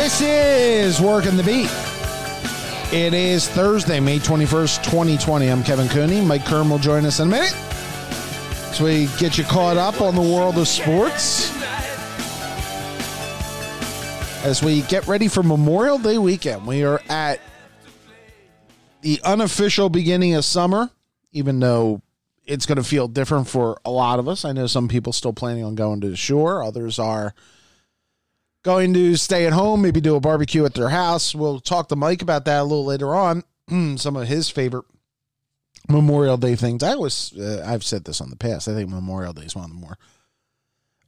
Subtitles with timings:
[0.00, 1.68] This is Working the Beat.
[2.90, 5.48] It is Thursday, May 21st, 2020.
[5.48, 6.22] I'm Kevin Cooney.
[6.22, 7.54] Mike Kern will join us in a minute
[8.70, 11.52] as we get you caught up on the world of sports.
[14.42, 17.38] As we get ready for Memorial Day weekend, we are at
[19.02, 20.88] the unofficial beginning of summer,
[21.32, 22.00] even though
[22.46, 24.46] it's going to feel different for a lot of us.
[24.46, 27.34] I know some people still planning on going to the shore, others are
[28.62, 31.34] going to stay at home, maybe do a barbecue at their house.
[31.34, 33.44] We'll talk to Mike about that a little later on.
[33.96, 34.84] Some of his favorite
[35.88, 36.82] Memorial Day things.
[36.82, 38.68] I always, uh, I've said this on the past.
[38.68, 39.98] I think Memorial Day is one of the more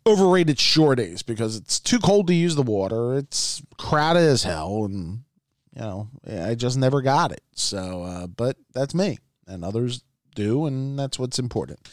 [0.07, 3.15] overrated shore days because it's too cold to use the water.
[3.15, 5.21] It's crowded as hell, and
[5.75, 7.43] you know, I just never got it.
[7.55, 10.03] So, uh, but that's me, and others
[10.35, 11.89] do, and that's what's important.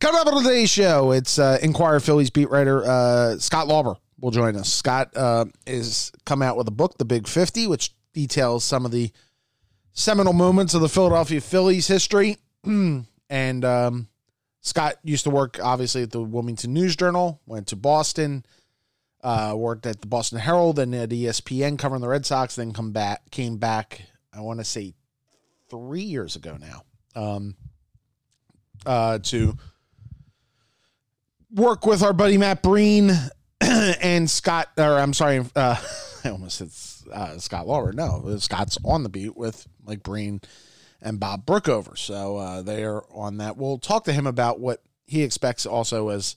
[0.00, 4.30] Coming up on today's show, it's uh, Inquirer Phillies beat writer uh, Scott Lauber will
[4.30, 4.72] join us.
[4.72, 8.90] Scott uh, is come out with a book, The Big 50, which details some of
[8.90, 9.12] the
[9.92, 12.38] seminal moments of the Philadelphia Phillies history.
[12.64, 14.08] and um,
[14.62, 18.46] Scott used to work, obviously, at the Wilmington News Journal, went to Boston,
[19.22, 22.92] uh, worked at the Boston Herald and at ESPN covering the Red Sox, then come
[22.92, 24.00] back, came back,
[24.32, 24.94] I want to say
[25.68, 26.82] three years ago now,
[27.14, 27.56] um,
[28.86, 29.58] uh, to
[31.54, 33.12] work with our buddy Matt Breen
[34.00, 35.76] and Scott, or I'm sorry, uh,
[36.24, 37.92] I almost said uh, Scott Lauber.
[37.92, 40.40] No, Scott's on the beat with Mike Breen
[41.00, 41.96] and Bob Brookover.
[41.96, 43.56] So uh, they are on that.
[43.56, 46.36] We'll talk to him about what he expects also as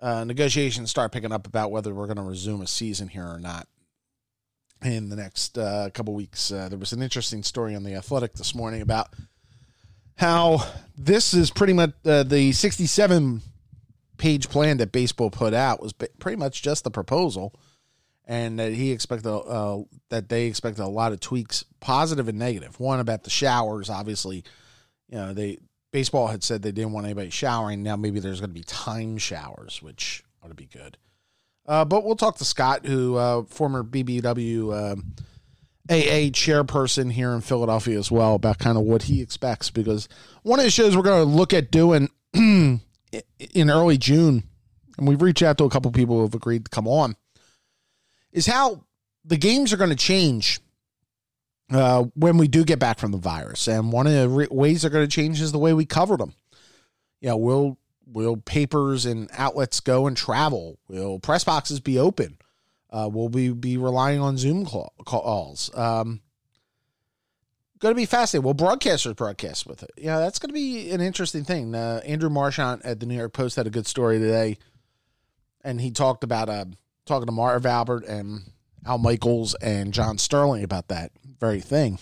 [0.00, 3.38] uh, negotiations start picking up about whether we're going to resume a season here or
[3.38, 3.66] not
[4.82, 6.52] in the next uh, couple weeks.
[6.52, 9.08] Uh, there was an interesting story on the Athletic this morning about
[10.16, 13.42] how this is pretty much the 67
[14.18, 17.54] page plan that baseball put out was pretty much just the proposal.
[18.28, 22.80] And that he expected uh, that they expected a lot of tweaks positive and negative.
[22.80, 24.42] One about the showers obviously
[25.08, 25.58] you know they
[25.92, 27.82] baseball had said they didn't want anybody showering.
[27.84, 30.98] Now maybe there's going to be time showers which ought to be good.
[31.66, 35.14] Uh, but we'll talk to scott who uh, former BBWAA um,
[35.88, 40.08] chairperson here in philadelphia as well about kind of what he expects because
[40.42, 42.08] one of the shows we're going to look at doing
[43.54, 44.44] in early June,
[44.98, 47.16] and we've reached out to a couple people who have agreed to come on,
[48.32, 48.84] is how
[49.24, 50.60] the games are going to change
[51.70, 53.66] uh, when we do get back from the virus.
[53.66, 56.16] And one of the re- ways they're going to change is the way we cover
[56.16, 56.34] them.
[57.20, 60.78] You know, will will papers and outlets go and travel?
[60.88, 62.38] Will press boxes be open?
[62.90, 65.70] Uh, will we be relying on Zoom call, calls?
[65.74, 66.20] Um,
[67.78, 68.44] going to be fascinating.
[68.44, 69.90] Well, broadcasters broadcast with it?
[69.96, 71.74] Yeah, that's going to be an interesting thing.
[71.74, 74.58] Uh, Andrew Marchand at the New York Post had a good story today,
[75.62, 76.66] and he talked about uh,
[77.04, 78.42] talking to Marv Albert and
[78.86, 81.98] Al Michaels and John Sterling about that very thing.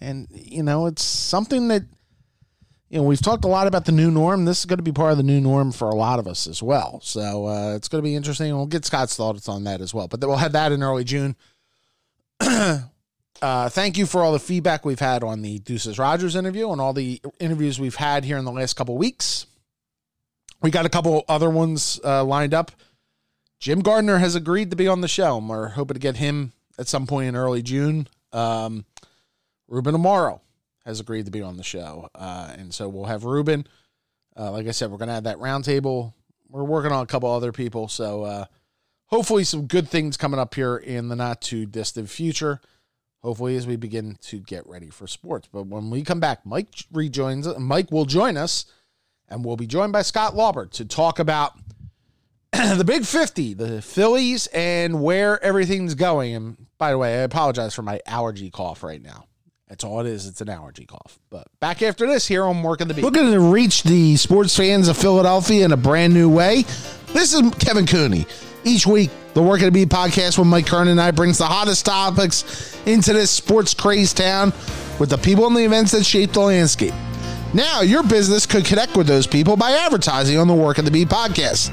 [0.00, 1.82] And you know, it's something that
[2.90, 4.44] you know we've talked a lot about the new norm.
[4.44, 6.46] This is going to be part of the new norm for a lot of us
[6.46, 7.00] as well.
[7.02, 8.54] So uh, it's going to be interesting.
[8.54, 10.08] We'll get Scott's thoughts on that as well.
[10.08, 11.36] But we'll have that in early June.
[13.42, 16.80] Uh, thank you for all the feedback we've had on the Deuces Rogers interview and
[16.80, 19.46] all the interviews we've had here in the last couple weeks.
[20.62, 22.72] We got a couple other ones uh, lined up.
[23.60, 25.36] Jim Gardner has agreed to be on the show.
[25.36, 28.08] And we're hoping to get him at some point in early June.
[28.32, 28.86] Um,
[29.68, 30.40] Ruben Amaro
[30.84, 32.08] has agreed to be on the show.
[32.14, 33.66] Uh, and so we'll have Ruben.
[34.36, 36.14] Uh, like I said, we're going to have that roundtable.
[36.48, 37.88] We're working on a couple other people.
[37.88, 38.44] So uh,
[39.06, 42.60] hopefully, some good things coming up here in the not too distant future
[43.26, 45.48] hopefully as we begin to get ready for sports.
[45.52, 48.66] But when we come back, Mike rejoins Mike will join us
[49.28, 51.54] and we'll be joined by Scott Lauber to talk about
[52.52, 56.36] the big 50, the Phillies and where everything's going.
[56.36, 59.26] And by the way, I apologize for my allergy cough right now.
[59.66, 60.28] That's all it is.
[60.28, 61.18] It's an allergy cough.
[61.28, 63.02] But back after this here on Working the Beat.
[63.02, 66.62] Looking to reach the sports fans of Philadelphia in a brand new way.
[67.08, 68.24] This is Kevin Cooney.
[68.66, 71.86] Each week, the Working the Beat podcast with Mike Kern and I brings the hottest
[71.86, 74.52] topics into this sports crazed town
[74.98, 76.92] with the people and the events that shape the landscape.
[77.54, 81.06] Now, your business could connect with those people by advertising on the Working the Beat
[81.06, 81.70] podcast.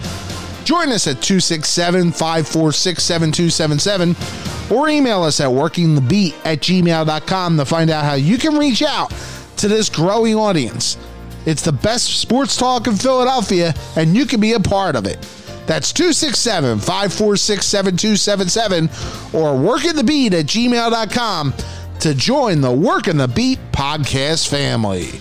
[0.66, 7.89] Join us at 267 546 7277 or email us at workingthebeat at gmail.com to find
[7.89, 9.12] out how you can reach out
[9.57, 11.00] to this growing audience.
[11.48, 15.28] It's the best sports talk in Philadelphia, and you can be a part of it.
[15.65, 18.86] That's 267 546 7277
[19.33, 21.54] or workingthebeat at gmail.com
[22.01, 25.19] to join the Working the Beat podcast family.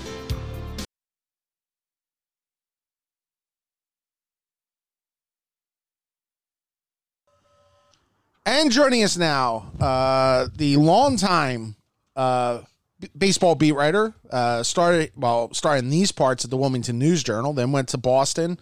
[8.44, 11.76] And joining us now, uh, the longtime
[12.16, 12.62] uh,
[12.98, 17.22] b- baseball beat writer, uh, started well, started in these parts at the Wilmington News
[17.22, 18.58] Journal, then went to Boston,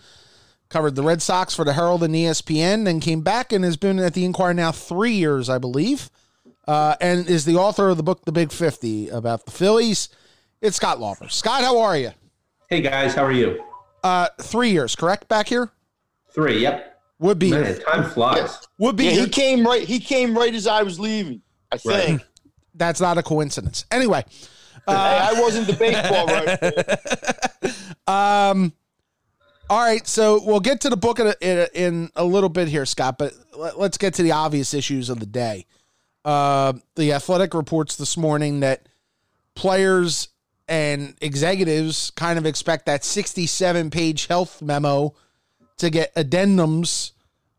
[0.70, 3.98] covered the Red Sox for the Herald and ESPN, then came back and has been
[3.98, 6.08] at the Inquirer now three years, I believe,
[6.66, 10.08] uh, and is the author of the book The Big Fifty about the Phillies.
[10.62, 11.28] It's Scott Lauber.
[11.28, 12.12] Scott, how are you?
[12.68, 13.62] Hey guys, how are you?
[14.02, 15.28] Uh, three years, correct?
[15.28, 15.70] Back here
[16.32, 16.60] Three.
[16.60, 16.98] Yep.
[17.18, 18.56] would be Man, time flies.
[18.78, 19.82] would be Yeah, he came right.
[19.82, 21.42] He came right as I was leaving.
[21.72, 22.04] I Right.
[22.04, 22.22] think.
[22.74, 23.84] that's not a coincidence.
[23.90, 24.24] Anyway,
[24.86, 27.76] Hey, I wasn't the baseball right.
[28.06, 28.72] Um,
[29.70, 32.48] all right, so we'll get to the book in a, in a, in a little
[32.48, 33.18] bit here, Scott.
[33.18, 35.64] But let, us get to the obvious issues of the day.
[36.24, 38.88] Uh, the Athletic reports this morning that
[39.54, 40.28] players
[40.66, 45.14] and executives kind of expect that 67 page health memo
[45.76, 47.12] to get addendums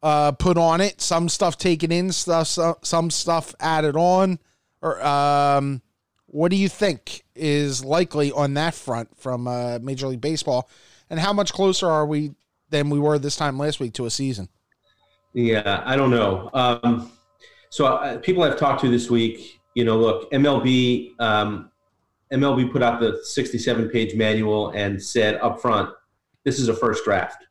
[0.03, 0.99] uh, put on it.
[0.99, 2.47] Some stuff taken in, stuff
[2.83, 4.37] some, stuff added on.
[4.81, 5.81] Or um,
[6.25, 10.69] what do you think is likely on that front from uh, Major League Baseball,
[11.11, 12.31] and how much closer are we
[12.69, 14.47] than we were this time last week to a season?
[15.33, 16.49] Yeah, I don't know.
[16.53, 17.11] Um,
[17.69, 21.69] so uh, people I've talked to this week, you know, look, MLB, um,
[22.31, 25.89] MLB put out the 67 page manual and said up front,
[26.45, 27.45] this is a first draft.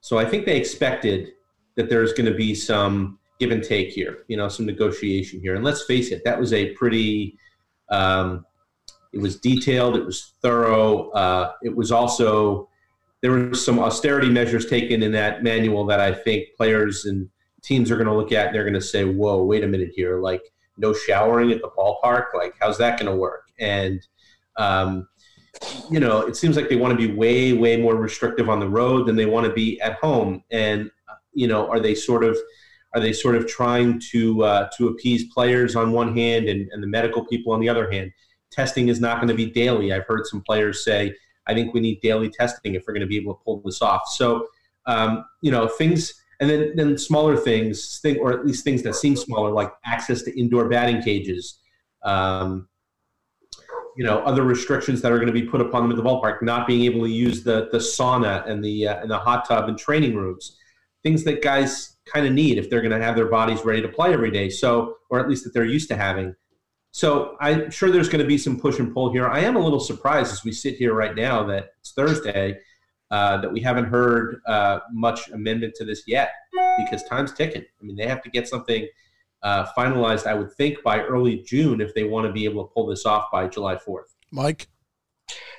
[0.00, 1.32] So I think they expected
[1.74, 5.56] that there's going to be some give and take here, you know, some negotiation here.
[5.56, 7.36] And let's face it, that was a pretty,
[7.90, 8.46] um,
[9.12, 11.10] it was detailed, it was thorough.
[11.10, 12.69] Uh, it was also,
[13.22, 17.28] there were some austerity measures taken in that manual that I think players and
[17.62, 19.92] teams are going to look at and they're going to say, whoa, wait a minute
[19.94, 20.20] here.
[20.20, 20.42] Like,
[20.78, 22.26] no showering at the ballpark?
[22.34, 23.50] Like, how's that going to work?
[23.58, 24.00] And,
[24.56, 25.06] um,
[25.90, 28.68] you know, it seems like they want to be way, way more restrictive on the
[28.68, 30.42] road than they want to be at home.
[30.50, 30.90] And,
[31.34, 32.38] you know, are they sort of,
[32.94, 36.82] are they sort of trying to uh, to appease players on one hand and, and
[36.82, 38.10] the medical people on the other hand?
[38.50, 39.92] Testing is not going to be daily.
[39.92, 41.14] I've heard some players say,
[41.46, 43.82] I think we need daily testing if we're going to be able to pull this
[43.82, 44.02] off.
[44.08, 44.46] So,
[44.86, 48.94] um, you know, things, and then, then smaller things, thing, or at least things that
[48.94, 51.58] seem smaller, like access to indoor batting cages,
[52.04, 52.68] um,
[53.96, 56.42] you know, other restrictions that are going to be put upon them at the ballpark,
[56.42, 59.68] not being able to use the the sauna and the uh, and the hot tub
[59.68, 60.56] and training rooms,
[61.02, 63.88] things that guys kind of need if they're going to have their bodies ready to
[63.88, 64.48] play every day.
[64.48, 66.34] So, or at least that they're used to having.
[66.92, 69.28] So I'm sure there's going to be some push and pull here.
[69.28, 72.58] I am a little surprised as we sit here right now that it's Thursday
[73.10, 76.32] uh, that we haven't heard uh, much amendment to this yet
[76.78, 77.62] because time's ticking.
[77.62, 78.88] I mean, they have to get something
[79.42, 82.72] uh, finalized, I would think, by early June if they want to be able to
[82.72, 84.14] pull this off by July 4th.
[84.30, 84.68] Mike,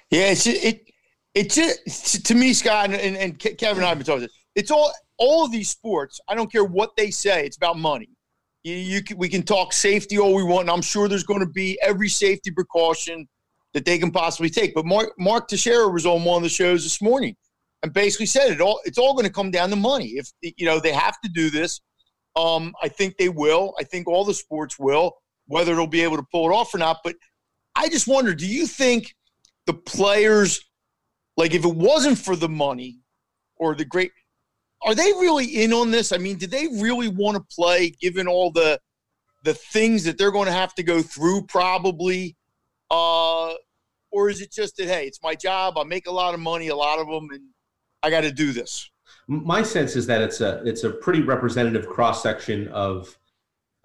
[0.09, 0.87] Yeah, it's it.
[1.33, 4.23] It's just, to me, Scott, and, and, and Kevin and I have been talking.
[4.23, 6.19] This, it's all all of these sports.
[6.27, 7.45] I don't care what they say.
[7.45, 8.09] It's about money.
[8.63, 11.49] You, you can, we can talk safety all we want, I'm sure there's going to
[11.49, 13.27] be every safety precaution
[13.73, 14.73] that they can possibly take.
[14.73, 17.35] But Mark Mark Teixeira was on one of the shows this morning
[17.83, 18.79] and basically said it all.
[18.85, 20.13] It's all going to come down to money.
[20.15, 21.79] If you know they have to do this,
[22.35, 23.73] um, I think they will.
[23.79, 25.13] I think all the sports will.
[25.47, 27.15] Whether they'll be able to pull it off or not, but
[27.75, 29.13] I just wonder: Do you think
[29.67, 30.61] the players,
[31.35, 32.99] like, if it wasn't for the money
[33.57, 34.11] or the great,
[34.83, 36.11] are they really in on this?
[36.11, 38.79] I mean, do they really want to play, given all the
[39.43, 42.35] the things that they're going to have to go through, probably?
[42.89, 43.53] Uh,
[44.11, 46.67] or is it just that hey, it's my job, I make a lot of money,
[46.67, 47.41] a lot of them, and
[48.03, 48.89] I got to do this?
[49.27, 53.17] My sense is that it's a it's a pretty representative cross section of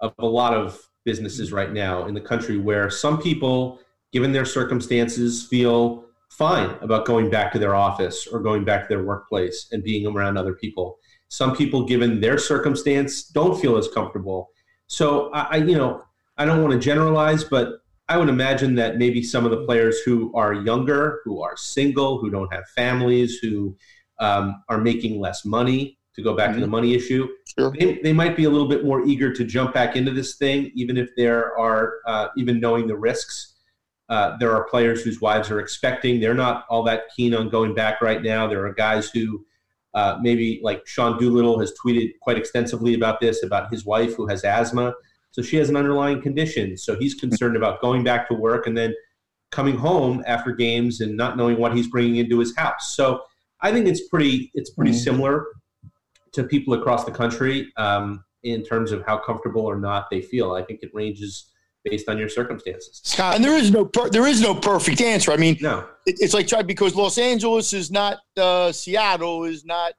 [0.01, 3.81] of a lot of businesses right now in the country where some people,
[4.13, 6.06] given their circumstances, feel
[6.37, 10.07] fine about going back to their office or going back to their workplace and being
[10.07, 10.99] around other people.
[11.29, 14.51] Some people, given their circumstance, don't feel as comfortable.
[14.87, 16.03] So I, I you know,
[16.37, 17.79] I don't want to generalize, but
[18.09, 22.21] I would imagine that maybe some of the players who are younger, who are single,
[22.21, 23.77] who don't have families, who
[24.21, 26.61] um, are making less money, to go back mm-hmm.
[26.61, 27.29] to the money issue,
[27.59, 27.73] sure.
[27.79, 30.73] they, they might be a little bit more eager to jump back into this thing,
[30.75, 33.56] even if there are, uh, even knowing the risks.
[34.09, 36.21] Uh, there are players whose wives are expecting.
[36.21, 38.47] They're not all that keen on going back right now.
[38.47, 39.45] There are guys who
[39.95, 44.27] uh, maybe, like Sean Doolittle, has tweeted quite extensively about this, about his wife who
[44.29, 44.95] has asthma.
[45.31, 46.77] So she has an underlying condition.
[46.77, 48.95] So he's concerned about going back to work and then
[49.51, 52.95] coming home after games and not knowing what he's bringing into his house.
[52.95, 53.23] So
[53.61, 55.01] I think it's pretty it's pretty mm-hmm.
[55.01, 55.47] similar
[56.33, 60.53] to people across the country um, in terms of how comfortable or not they feel.
[60.53, 61.51] I think it ranges
[61.89, 63.01] based on your circumstances.
[63.05, 65.33] Scott, and there is no per- there is no perfect answer.
[65.33, 69.65] I mean, no, it, it's like try because Los Angeles is not uh, Seattle is
[69.65, 69.93] not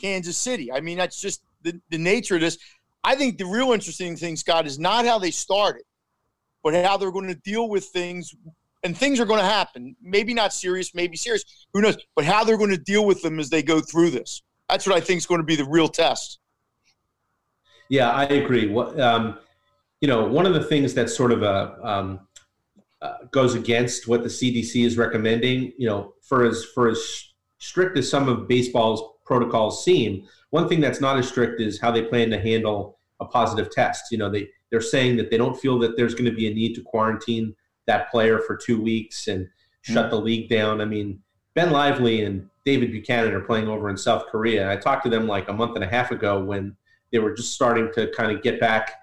[0.00, 0.72] Kansas City.
[0.72, 2.58] I mean, that's just the, the nature of this.
[3.04, 5.82] I think the real interesting thing, Scott, is not how they started,
[6.62, 8.34] but how they're going to deal with things.
[8.84, 9.94] And things are going to happen.
[10.02, 11.44] Maybe not serious, maybe serious.
[11.72, 11.96] Who knows?
[12.16, 14.42] But how they're going to deal with them as they go through this.
[14.68, 16.40] That's what I think is going to be the real test.
[17.88, 18.68] Yeah, I agree.
[18.68, 19.38] What um,
[20.02, 22.20] you know, one of the things that sort of a um,
[23.00, 25.72] uh, goes against what the CDC is recommending.
[25.78, 30.80] You know, for as for as strict as some of baseball's protocols seem, one thing
[30.80, 34.10] that's not as strict is how they plan to handle a positive test.
[34.10, 36.54] You know, they they're saying that they don't feel that there's going to be a
[36.54, 37.54] need to quarantine
[37.86, 39.92] that player for two weeks and mm-hmm.
[39.94, 40.80] shut the league down.
[40.80, 41.20] I mean,
[41.54, 44.68] Ben Lively and David Buchanan are playing over in South Korea.
[44.68, 46.76] I talked to them like a month and a half ago when
[47.12, 48.94] they were just starting to kind of get back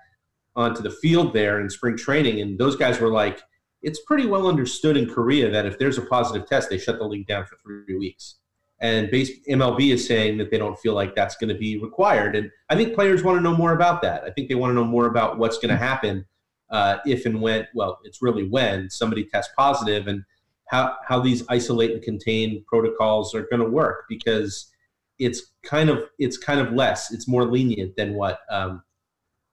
[0.60, 3.42] onto the field there in spring training, and those guys were like,
[3.82, 7.08] "It's pretty well understood in Korea that if there's a positive test, they shut the
[7.08, 8.36] league down for three weeks."
[8.82, 12.36] And base, MLB is saying that they don't feel like that's going to be required.
[12.36, 14.24] And I think players want to know more about that.
[14.24, 16.26] I think they want to know more about what's going to happen
[16.70, 20.24] uh, if and when, well, it's really when somebody tests positive and
[20.70, 24.72] how, how these isolate and contain protocols are going to work because
[25.18, 28.82] it's kind of it's kind of less it's more lenient than what um,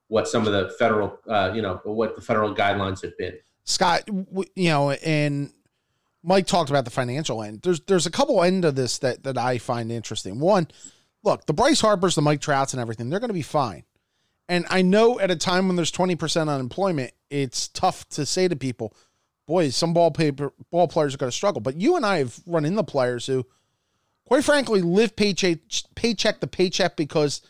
[0.07, 3.33] what some of the federal uh, you know what the federal guidelines have been
[3.63, 4.03] scott
[4.55, 5.51] you know and
[6.23, 7.61] Mike talked about the financial end.
[7.61, 10.41] There's there's a couple end of this that that I find interesting.
[10.41, 10.67] One,
[11.23, 13.83] look, the Bryce Harpers, the Mike Trouts, and everything, they're going to be fine.
[14.49, 18.55] And I know at a time when there's 20% unemployment, it's tough to say to
[18.55, 18.93] people,
[19.45, 21.61] boys, some ball paper ball players are going to struggle.
[21.61, 23.45] But you and I have run into players who,
[24.25, 25.59] quite frankly, live paycheck
[25.95, 27.41] paycheck to paycheck because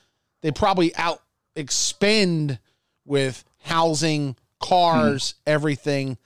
[0.42, 1.22] they probably out
[1.58, 2.60] expend
[3.06, 5.52] with housing, cars, hmm.
[5.52, 6.18] everything.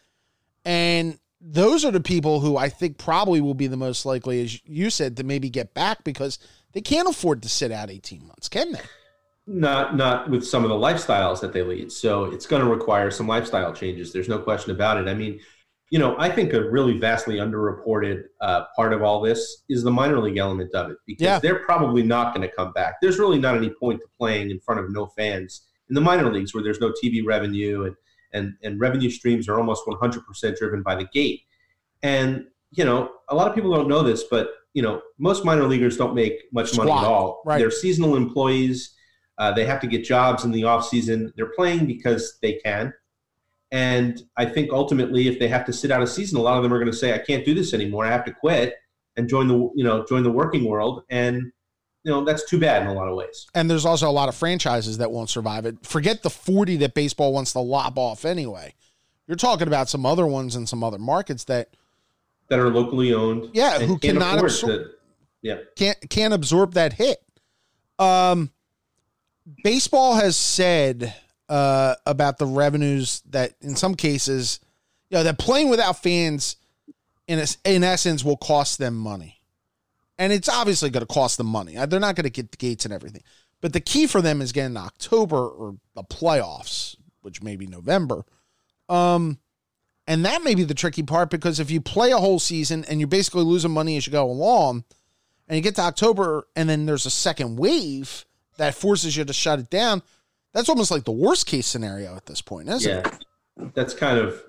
[0.65, 4.61] And those are the people who I think probably will be the most likely, as
[4.65, 6.37] you said, to maybe get back because
[6.73, 8.81] they can't afford to sit out 18 months, can they?
[9.47, 11.91] Not not with some of the lifestyles that they lead.
[11.91, 14.13] So it's going to require some lifestyle changes.
[14.13, 15.09] There's no question about it.
[15.09, 15.39] I mean,
[15.91, 19.91] you know, I think a really vastly underreported uh, part of all this is the
[19.91, 21.37] minor league element of it because yeah.
[21.37, 22.95] they're probably not going to come back.
[23.01, 26.31] There's really not any point to playing in front of no fans in the minor
[26.31, 27.95] leagues where there's no TV revenue and
[28.33, 31.41] and, and revenue streams are almost 100% driven by the gate.
[32.03, 35.67] And, you know, a lot of people don't know this, but, you know, most minor
[35.67, 37.41] leaguers don't make much Squat, money at all.
[37.45, 37.59] Right.
[37.59, 38.95] They're seasonal employees.
[39.37, 41.33] Uh, they have to get jobs in the off season.
[41.35, 42.93] They're playing because they can.
[43.71, 46.63] And I think ultimately, if they have to sit out a season, a lot of
[46.63, 48.05] them are going to say, "I can't do this anymore.
[48.05, 48.75] I have to quit
[49.15, 51.51] and join the you know join the working world." And
[52.03, 53.47] you know that's too bad in a lot of ways.
[53.55, 55.85] And there's also a lot of franchises that won't survive it.
[55.85, 58.73] Forget the 40 that baseball wants to lob off anyway.
[59.27, 61.69] You're talking about some other ones in some other markets that
[62.49, 63.51] that are locally owned.
[63.53, 64.71] Yeah, who cannot absorb.
[64.71, 64.89] To,
[65.41, 67.23] yeah, can't can't absorb that hit.
[67.97, 68.51] Um,
[69.63, 71.13] baseball has said
[71.51, 74.59] uh, about the revenues that in some cases,
[75.09, 76.55] you know, that playing without fans
[77.27, 79.41] in in essence will cost them money
[80.21, 81.75] and it's obviously going to cost them money.
[81.75, 83.23] Uh, they're not going to get the gates and everything.
[83.59, 88.23] But the key for them is getting October or the playoffs, which may be November.
[88.87, 89.39] Um,
[90.05, 92.99] and that may be the tricky part because if you play a whole season and
[92.99, 94.83] you're basically losing money as you go along,
[95.47, 98.25] and you get to October and then there's a second wave
[98.57, 100.03] that forces you to shut it down,
[100.53, 103.73] that's almost like the worst case scenario at this point, isn't yeah, it?
[103.73, 104.43] That's kind of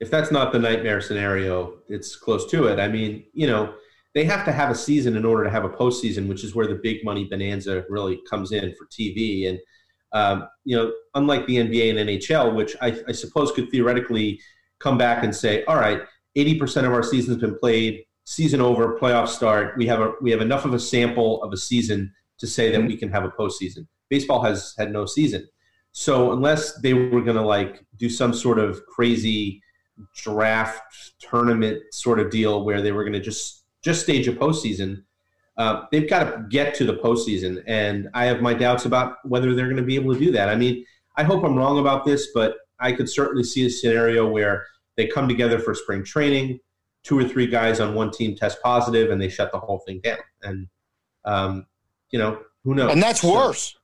[0.00, 2.78] if that's not the nightmare scenario, it's close to it.
[2.78, 3.74] I mean, you know,
[4.14, 6.66] they have to have a season in order to have a postseason, which is where
[6.66, 9.48] the big money bonanza really comes in for TV.
[9.48, 9.58] And
[10.12, 14.40] um, you know, unlike the NBA and NHL, which I, I, suppose could theoretically
[14.78, 16.02] come back and say, all right,
[16.38, 19.76] 80% of our season's been played, season over, playoff start.
[19.76, 22.86] We have a we have enough of a sample of a season to say that
[22.86, 23.88] we can have a postseason.
[24.14, 25.42] Baseball has had no season.
[25.90, 29.60] So unless they were going to like do some sort of crazy
[30.14, 35.02] draft tournament sort of deal where they were going to just just stage a postseason.
[35.56, 39.54] Uh, they've got to get to the postseason, and I have my doubts about whether
[39.54, 40.48] they're going to be able to do that.
[40.48, 40.84] I mean,
[41.16, 44.64] I hope I'm wrong about this, but I could certainly see a scenario where
[44.96, 46.60] they come together for spring training,
[47.02, 50.00] two or three guys on one team test positive, and they shut the whole thing
[50.02, 50.18] down.
[50.42, 50.68] And
[51.24, 51.66] um,
[52.10, 52.92] you know, who knows?
[52.92, 53.76] And that's worse.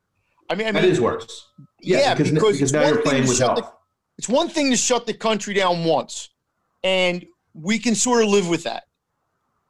[0.51, 1.49] I mean, I mean, that is worse.
[1.81, 3.57] Yeah, yeah because, because, because now you're playing with health.
[3.57, 3.73] The,
[4.19, 6.29] it's one thing to shut the country down once,
[6.85, 8.85] and we can sort of live with that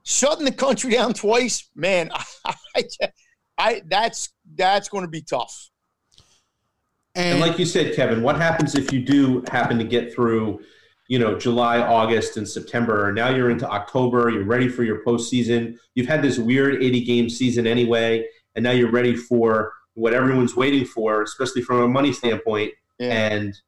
[0.05, 2.11] shutting the country down twice, man,
[2.45, 2.85] I, I,
[3.59, 5.71] I that's that's going to be tough.
[7.15, 10.61] And, and, like you said, Kevin, what happens if you do happen to get through,
[11.09, 15.05] you know, July, August, and September, and now you're into October, you're ready for your
[15.05, 15.77] postseason.
[15.95, 20.57] You've had this weird 80 game season anyway, and now you're ready for what everyone's
[20.57, 23.29] waiting for, especially from a money standpoint, yeah.
[23.29, 23.61] and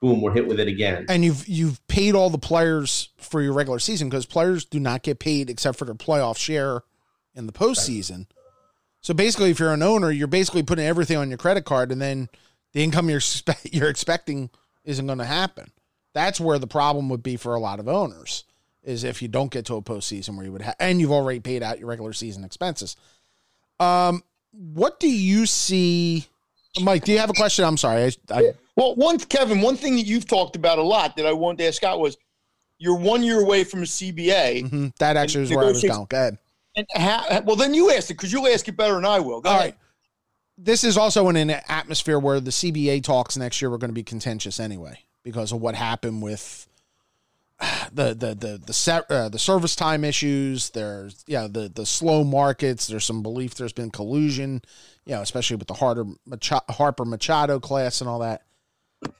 [0.00, 1.06] boom, we're hit with it again.
[1.08, 5.02] And you've you've paid all the players for your regular season because players do not
[5.02, 6.82] get paid except for their playoff share
[7.34, 8.18] in the postseason.
[8.18, 8.26] Right.
[9.00, 12.00] So basically, if you're an owner, you're basically putting everything on your credit card, and
[12.00, 12.28] then
[12.72, 13.22] the income you're
[13.70, 14.50] you're expecting
[14.84, 15.70] isn't going to happen.
[16.12, 18.44] That's where the problem would be for a lot of owners
[18.82, 21.38] is if you don't get to a postseason where you would have, and you've already
[21.38, 22.96] paid out your regular season expenses.
[23.78, 26.26] Um, what do you see,
[26.80, 27.04] Mike?
[27.04, 27.64] Do you have a question?
[27.64, 28.04] I'm sorry.
[28.04, 31.32] I, I, well, one Kevin, one thing that you've talked about a lot that I
[31.32, 32.16] wanted to ask Scott was
[32.78, 34.64] you're one year away from a CBA.
[34.64, 34.86] Mm-hmm.
[34.98, 36.06] That actually is where I was going.
[36.08, 36.38] Go ahead.
[36.76, 39.40] And how, well, then you ask it because you'll ask it better than I will.
[39.40, 39.70] Go All ahead.
[39.70, 39.78] Right.
[40.56, 43.94] This is also in an atmosphere where the CBA talks next year were going to
[43.94, 46.68] be contentious anyway because of what happened with
[47.92, 50.70] the the the the set, uh, the service time issues.
[50.70, 52.86] There's yeah the the slow markets.
[52.86, 54.62] There's some belief there's been collusion,
[55.04, 58.42] you know, especially with the Harper Machado, Harper Machado class and all that.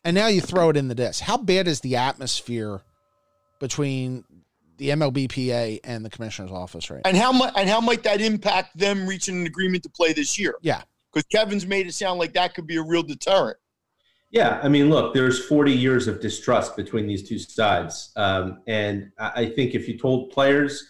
[0.05, 1.23] And now you throw it in the disc.
[1.23, 2.83] How bad is the atmosphere
[3.61, 4.25] between
[4.81, 8.77] the MLBPA and the commissioner's office right and how much and how might that impact
[8.79, 10.81] them reaching an agreement to play this year yeah
[11.13, 13.59] because kevin's made it sound like that could be a real deterrent
[14.31, 18.13] yeah i mean look there's 40 years of distrust between these two sides.
[18.17, 20.87] Um, and i think if you told players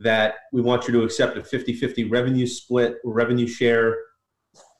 [0.00, 3.96] that we want you to accept a 50-50 revenue split or revenue share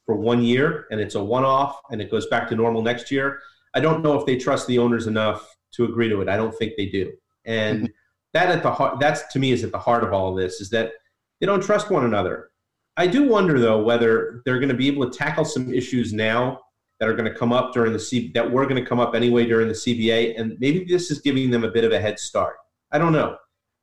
[0.06, 3.40] for one year and it's a one-off and it goes back to normal next year
[3.74, 6.28] i don't know if they trust the owners enough to agree to it.
[6.28, 7.12] I don't think they do.
[7.44, 7.92] And mm-hmm.
[8.34, 10.60] that at the heart that's to me is at the heart of all of this
[10.60, 10.92] is that
[11.40, 12.50] they don't trust one another.
[12.96, 16.60] I do wonder though whether they're going to be able to tackle some issues now
[16.98, 19.14] that are going to come up during the C that were going to come up
[19.14, 22.18] anyway during the CBA, and maybe this is giving them a bit of a head
[22.18, 22.56] start.
[22.92, 23.36] I don't know.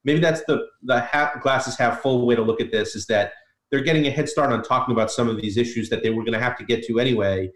[0.03, 3.33] Maybe that's the the half, glasses half full way to look at this is that
[3.71, 6.23] they're getting a head start on talking about some of these issues that they were
[6.23, 7.49] going to have to get to anyway,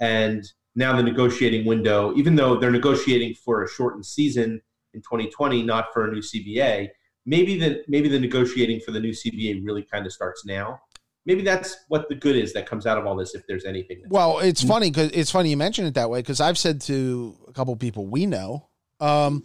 [0.00, 4.60] and now the negotiating window, even though they're negotiating for a shortened season
[4.94, 6.88] in 2020, not for a new CBA.
[7.26, 10.80] Maybe the maybe the negotiating for the new CBA really kind of starts now.
[11.26, 14.02] Maybe that's what the good is that comes out of all this, if there's anything.
[14.08, 17.36] Well, it's funny because it's funny you mention it that way because I've said to
[17.48, 18.68] a couple people we know
[19.00, 19.44] um,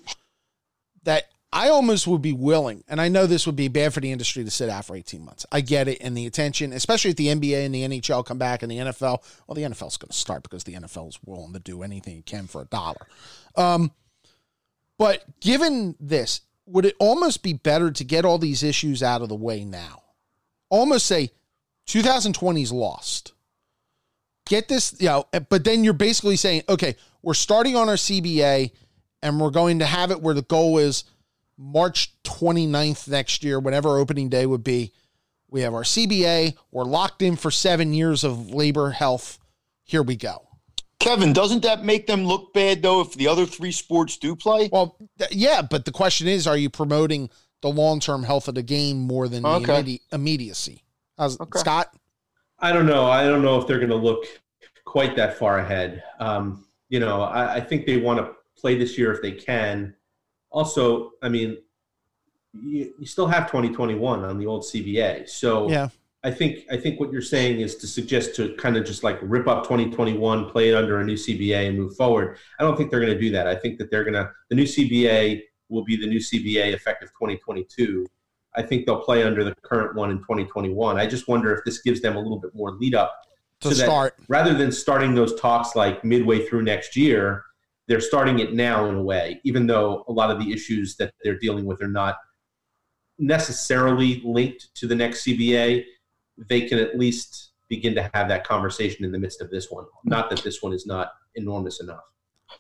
[1.04, 4.12] that I almost would be willing, and I know this would be bad for the
[4.12, 5.46] industry to sit out for 18 months.
[5.52, 8.62] I get it, and the attention, especially if the NBA and the NHL come back
[8.62, 9.24] and the NFL.
[9.48, 12.18] Well, the NFL is going to start because the NFL is willing to do anything
[12.18, 13.08] it can for a dollar.
[13.56, 13.92] Um,
[15.00, 19.30] but given this, would it almost be better to get all these issues out of
[19.30, 20.04] the way now?
[20.70, 21.32] Almost say
[21.90, 23.34] 2020 is lost.
[24.46, 27.96] Get this, you know, eh, but then you're basically saying, okay, we're starting on our
[27.96, 28.72] CBA
[29.24, 31.04] and we're going to have it where the goal is
[31.58, 34.94] March 29th next year, whenever opening day would be.
[35.50, 36.56] We have our CBA.
[36.72, 39.40] We're locked in for seven years of labor health.
[39.84, 40.48] Here we go.
[41.00, 44.70] Kevin, doesn't that make them look bad though if the other three sports do play?
[44.72, 48.64] Well, th- yeah, but the question is, are you promoting the long-term health of the
[48.64, 49.66] game more than okay.
[49.66, 50.84] the immedi- immediacy?
[51.20, 51.60] Okay.
[51.60, 51.96] Scott,
[52.60, 53.06] I don't know.
[53.06, 54.26] I don't know if they're going to look
[54.86, 56.04] quite that far ahead.
[56.20, 59.96] Um, you know, I, I think they want to play this year if they can.
[60.50, 61.58] Also, I mean,
[62.54, 65.90] you, you still have 2021 on the old CBA, so yeah.
[66.24, 69.20] I think I think what you're saying is to suggest to kind of just like
[69.22, 72.38] rip up 2021, play it under a new CBA, and move forward.
[72.60, 73.48] I don't think they're going to do that.
[73.48, 77.10] I think that they're going to the new CBA will be the new CBA effective
[77.10, 78.06] 2022.
[78.56, 80.98] I think they'll play under the current one in 2021.
[80.98, 83.14] I just wonder if this gives them a little bit more lead up
[83.62, 87.44] to so start rather than starting those talks like midway through next year.
[87.88, 91.14] They're starting it now in a way, even though a lot of the issues that
[91.24, 92.18] they're dealing with are not
[93.18, 95.84] necessarily linked to the next CBA
[96.48, 99.86] they can at least begin to have that conversation in the midst of this one.
[100.06, 102.04] Not that this one is not enormous enough.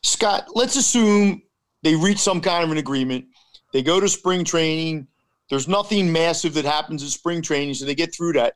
[0.03, 1.41] Scott, let's assume
[1.81, 3.25] they reach some kind of an agreement.
[3.73, 5.07] They go to spring training.
[5.49, 8.55] There's nothing massive that happens in spring training, so they get through that.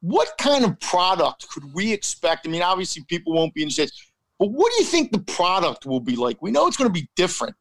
[0.00, 2.46] What kind of product could we expect?
[2.46, 5.20] I mean, obviously, people won't be in the States, but what do you think the
[5.20, 6.40] product will be like?
[6.42, 7.54] We know it's going to be different.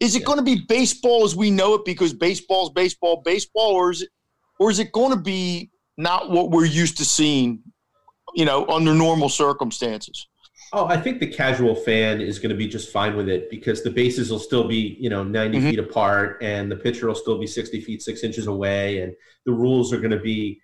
[0.00, 0.26] Is it yeah.
[0.26, 4.08] going to be baseball as we know it because baseball's baseball, baseball, or is it,
[4.58, 7.62] or is it going to be not what we're used to seeing,
[8.34, 10.26] you know, under normal circumstances.
[10.74, 13.84] Oh, I think the casual fan is going to be just fine with it because
[13.84, 15.70] the bases will still be, you know, 90 mm-hmm.
[15.70, 19.02] feet apart and the pitcher will still be 60 feet, six inches away.
[19.02, 19.14] And
[19.46, 20.60] the rules are going to be,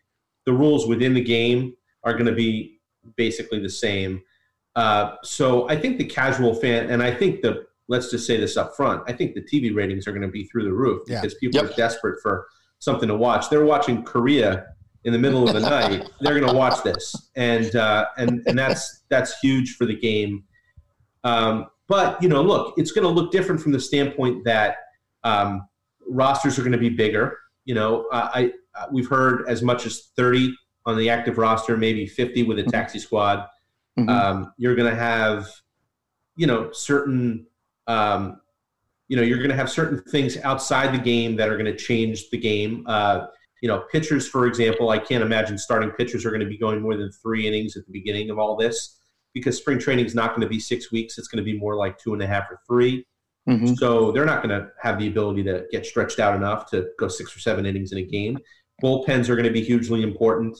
[0.47, 2.81] the rules within the game are going to be
[3.17, 4.21] basically the same.
[4.75, 8.57] Uh, so I think the casual fan, and I think the, let's just say this
[8.57, 11.35] up front, I think the TV ratings are going to be through the roof because
[11.35, 11.71] people yep.
[11.71, 12.49] are desperate for
[12.81, 13.49] something to watch.
[13.49, 14.67] They're watching Korea
[15.05, 18.59] in the middle of the night, they're going to watch this, and uh, and and
[18.59, 20.45] that's that's huge for the game.
[21.25, 24.77] Um, but you know, look, it's going to look different from the standpoint that
[25.25, 25.67] um,
[26.07, 27.39] rosters are going to be bigger.
[27.65, 30.55] You know, I, I we've heard as much as thirty
[30.87, 32.71] on the active roster, maybe fifty with a mm-hmm.
[32.71, 33.47] taxi squad.
[33.99, 34.09] Mm-hmm.
[34.09, 35.49] Um, you're going to have,
[36.37, 37.47] you know, certain
[37.87, 38.41] um,
[39.09, 41.77] you know, you're going to have certain things outside the game that are going to
[41.77, 42.85] change the game.
[42.87, 43.27] Uh,
[43.61, 46.81] you know, pitchers, for example, I can't imagine starting pitchers are going to be going
[46.81, 48.99] more than three innings at the beginning of all this
[49.35, 51.19] because spring training is not going to be six weeks.
[51.19, 53.05] It's going to be more like two and a half or 3
[53.49, 53.75] mm-hmm.
[53.75, 57.09] So they're not going to have the ability to get stretched out enough to go
[57.09, 58.39] six or seven innings in a game.
[58.83, 60.59] Bullpens are going to be hugely important.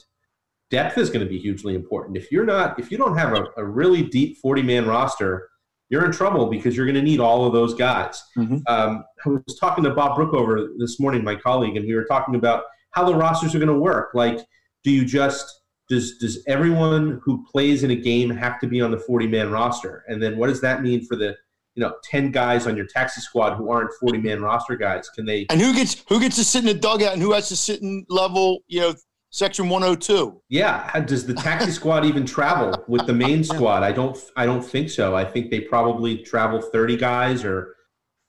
[0.69, 2.15] Depth is going to be hugely important.
[2.15, 5.49] If you're not, if you don't have a, a really deep 40 man roster,
[5.89, 8.23] you're in trouble because you're going to need all of those guys.
[8.37, 8.59] Mm-hmm.
[8.67, 12.35] Um, I was talking to Bob Brookover this morning, my colleague, and we were talking
[12.35, 14.11] about how the rosters are going to work.
[14.13, 14.39] Like,
[14.83, 18.91] do you just does does everyone who plays in a game have to be on
[18.91, 20.03] the 40 man roster?
[20.07, 21.35] And then what does that mean for the
[21.75, 25.09] you know 10 guys on your taxi squad who aren't 40 man roster guys?
[25.09, 27.49] Can they And who gets who gets to sit in the dugout and who has
[27.49, 28.93] to sit in level, you know,
[29.31, 30.41] section 102?
[30.49, 33.83] Yeah, does the taxi squad even travel with the main squad?
[33.83, 35.15] I don't I don't think so.
[35.15, 37.75] I think they probably travel 30 guys or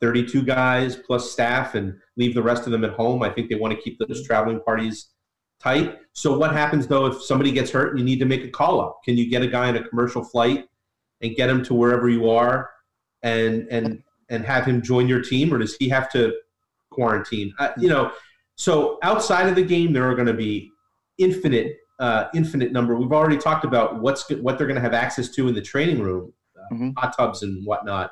[0.03, 3.23] 32 guys plus staff and leave the rest of them at home.
[3.23, 5.11] I think they want to keep those traveling parties
[5.63, 6.01] tight.
[6.13, 8.81] So what happens though if somebody gets hurt and you need to make a call
[8.81, 8.99] up?
[9.05, 10.67] Can you get a guy on a commercial flight
[11.23, 12.71] and get him to wherever you are
[13.23, 16.35] and and and have him join your team or does he have to
[16.91, 17.55] quarantine?
[17.61, 18.11] Uh, you know,
[18.57, 20.69] so outside of the game there are going to be
[21.19, 22.97] infinite uh, infinite number.
[22.97, 26.03] We've already talked about what's what they're going to have access to in the training
[26.03, 26.91] room, uh, mm-hmm.
[26.97, 28.11] hot tubs and whatnot.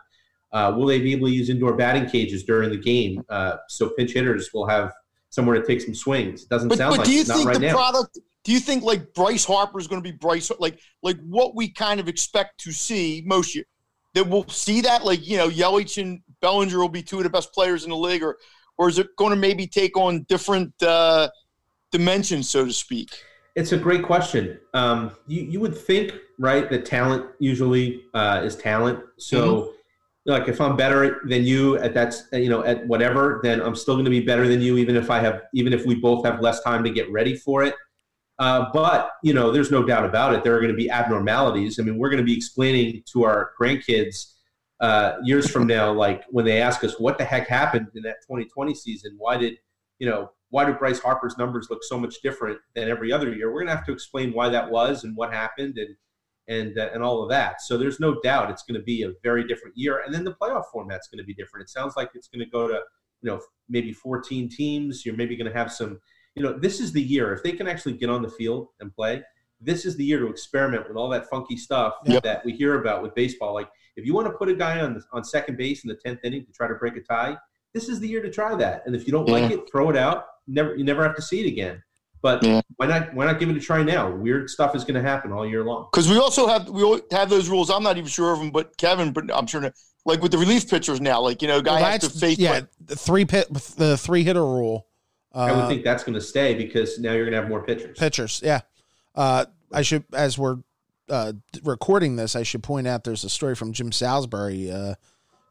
[0.52, 3.90] Uh, will they be able to use indoor batting cages during the game uh, so
[3.90, 4.92] pinch hitters will have
[5.30, 6.42] somewhere to take some swings?
[6.42, 7.72] It doesn't but, sound but like do you think right the now.
[7.72, 8.18] product?
[8.42, 10.50] Do you think like Bryce Harper is going to be Bryce?
[10.58, 13.64] Like like what we kind of expect to see most year
[14.14, 17.30] that we'll see that like you know Yelich and Bellinger will be two of the
[17.30, 18.38] best players in the league, or
[18.76, 21.28] or is it going to maybe take on different uh,
[21.92, 23.10] dimensions, so to speak?
[23.56, 24.58] It's a great question.
[24.74, 29.40] Um, you you would think right that talent usually uh, is talent, so.
[29.40, 29.76] Mm-hmm
[30.30, 33.94] like if I'm better than you at that, you know, at whatever, then I'm still
[33.94, 36.40] going to be better than you, even if I have, even if we both have
[36.40, 37.74] less time to get ready for it.
[38.38, 40.42] Uh, but you know, there's no doubt about it.
[40.42, 41.78] There are going to be abnormalities.
[41.78, 44.32] I mean, we're going to be explaining to our grandkids
[44.80, 48.16] uh, years from now, like when they ask us what the heck happened in that
[48.22, 49.58] 2020 season, why did
[49.98, 53.52] you know why do Bryce Harper's numbers look so much different than every other year?
[53.52, 55.94] We're going to have to explain why that was and what happened and
[56.50, 57.62] and uh, and all of that.
[57.62, 60.02] So there's no doubt it's going to be a very different year.
[60.04, 61.64] And then the playoff format's going to be different.
[61.64, 62.80] It sounds like it's going to go to
[63.22, 65.06] you know maybe 14 teams.
[65.06, 65.98] You're maybe going to have some.
[66.34, 68.94] You know, this is the year if they can actually get on the field and
[68.94, 69.22] play.
[69.60, 72.22] This is the year to experiment with all that funky stuff yep.
[72.22, 73.52] that we hear about with baseball.
[73.52, 76.20] Like if you want to put a guy on on second base in the tenth
[76.24, 77.36] inning to try to break a tie,
[77.74, 78.82] this is the year to try that.
[78.86, 79.34] And if you don't yeah.
[79.34, 80.26] like it, throw it out.
[80.48, 81.82] Never you never have to see it again.
[82.22, 82.60] But yeah.
[82.76, 83.14] why not?
[83.14, 84.10] Why not give it a try now?
[84.10, 85.88] Weird stuff is going to happen all year long.
[85.90, 87.70] Because we also have we have those rules.
[87.70, 89.72] I'm not even sure of them, but Kevin, but I'm sure.
[90.06, 92.38] Like with the relief pitchers now, like you know, guy well, has to face.
[92.38, 94.86] Yeah, the three pit, the three hitter rule.
[95.34, 97.62] Uh, I would think that's going to stay because now you're going to have more
[97.62, 97.98] pitchers.
[97.98, 98.60] Pitchers, yeah.
[99.14, 100.58] Uh, I should, as we're
[101.08, 104.94] uh, recording this, I should point out there's a story from Jim Salisbury uh,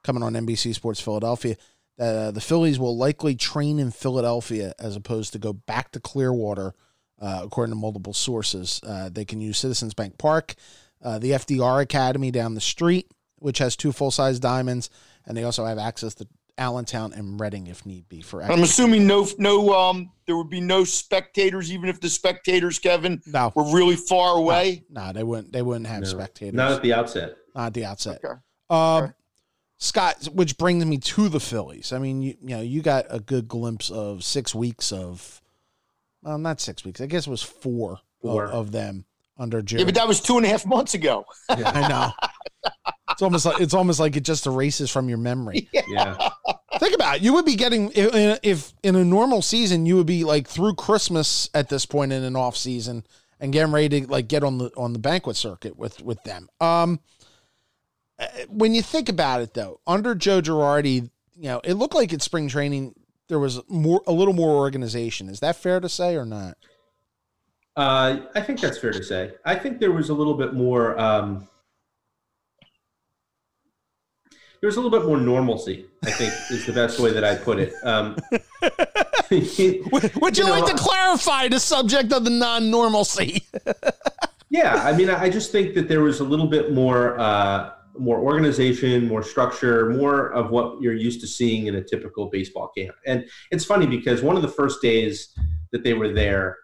[0.03, 1.55] coming on NBC Sports Philadelphia
[1.99, 6.73] uh, the Phillies will likely train in Philadelphia as opposed to go back to Clearwater,
[7.21, 8.79] uh, according to multiple sources.
[8.88, 10.55] Uh, they can use Citizens Bank Park,
[11.03, 14.89] uh, the FDR Academy down the street, which has two full size diamonds,
[15.25, 18.21] and they also have access to Allentown and Reading if need be.
[18.21, 22.79] For I'm assuming no, no, um, there would be no spectators, even if the spectators,
[22.79, 23.51] Kevin, no.
[23.55, 24.83] were really far away.
[24.89, 25.51] No, no they wouldn't.
[25.51, 26.07] They wouldn't have no.
[26.07, 26.53] spectators.
[26.53, 27.35] Not at the outset.
[27.55, 28.21] Not at the outset.
[28.23, 28.39] Okay.
[28.69, 29.13] Um, okay.
[29.79, 31.93] Scott, which brings me to the Phillies.
[31.93, 35.41] I mean, you, you know, you got a good glimpse of six weeks of,
[36.21, 36.99] well, not six weeks.
[36.99, 38.45] I guess it was four, four.
[38.45, 39.05] Of, of, them
[39.37, 39.81] under Jerry.
[39.81, 41.25] Yeah, but that was two and a half months ago.
[41.57, 41.71] Yeah.
[41.71, 42.11] I know.
[43.11, 45.67] It's almost like it's almost like it just erases from your memory.
[45.87, 46.29] Yeah.
[46.77, 47.21] Think about it.
[47.23, 50.75] You would be getting if, if in a normal season you would be like through
[50.75, 53.03] Christmas at this point in an off season
[53.39, 56.47] and getting ready to like get on the on the banquet circuit with with them.
[56.61, 56.99] Um
[58.49, 62.21] when you think about it, though, under Joe Girardi, you know, it looked like at
[62.21, 62.93] spring training
[63.29, 65.29] there was more, a little more organization.
[65.29, 66.58] Is that fair to say or not?
[67.75, 69.34] Uh, I think that's fair to say.
[69.45, 70.99] I think there was a little bit more.
[70.99, 71.47] Um,
[74.60, 75.86] there was a little bit more normalcy.
[76.03, 77.73] I think is the best way that I put it.
[77.84, 78.17] Um,
[79.32, 79.86] Would you,
[80.43, 83.47] You like know, to clarify the subject of the non-normalcy?
[84.49, 88.19] yeah, I mean, I just think that there was a little bit more uh, more
[88.19, 92.95] organization, more structure, more of what you're used to seeing in a typical baseball camp.
[93.05, 95.35] And it's funny because one of the first days
[95.71, 96.57] that they were there,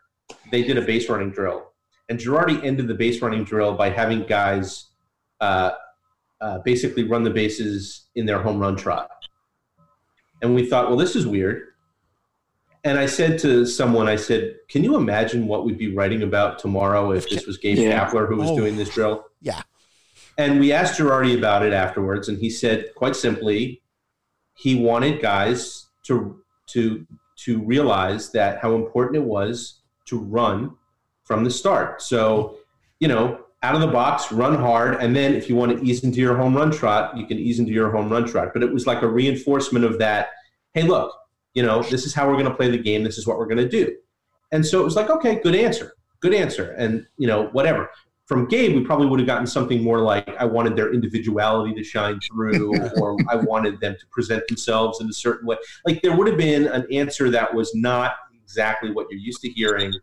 [0.51, 1.71] they did a base running drill,
[2.09, 4.87] and Girardi ended the base running drill by having guys
[5.41, 5.71] uh,
[6.41, 9.09] uh, basically run the bases in their home run trot.
[10.41, 11.63] And we thought, well, this is weird.
[12.83, 16.59] And I said to someone, I said, "Can you imagine what we'd be writing about
[16.59, 18.07] tomorrow if this was Gabe Yeah.
[18.07, 18.55] Kapler who was Oh.
[18.55, 19.61] doing this drill?" yeah.
[20.37, 23.81] And we asked Girardi about it afterwards, and he said quite simply,
[24.55, 27.05] he wanted guys to to
[27.37, 30.75] to realize that how important it was to run
[31.23, 32.01] from the start.
[32.01, 32.57] So,
[32.99, 36.03] you know, out of the box, run hard, and then if you want to ease
[36.03, 38.49] into your home run trot, you can ease into your home run trot.
[38.53, 40.29] But it was like a reinforcement of that.
[40.73, 41.13] Hey, look,
[41.53, 43.03] you know, this is how we're going to play the game.
[43.03, 43.95] This is what we're going to do.
[44.51, 47.89] And so it was like, okay, good answer, good answer, and you know, whatever
[48.25, 51.83] from Gabe, we probably would have gotten something more like I wanted their individuality to
[51.83, 55.57] shine through, or I wanted them to present themselves in a certain way.
[55.85, 59.49] Like there would have been an answer that was not exactly what you're used to
[59.49, 59.93] hearing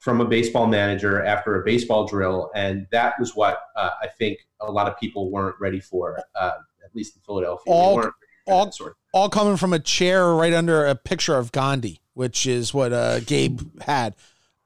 [0.00, 4.38] from a baseball manager after a baseball drill, and that was what uh, I think
[4.60, 6.52] a lot of people weren't ready for, uh,
[6.84, 7.72] at least in Philadelphia.
[7.72, 8.96] All- weren't ready for all- sort.
[9.14, 13.20] All coming from a chair right under a picture of Gandhi, which is what uh,
[13.20, 14.14] Gabe had.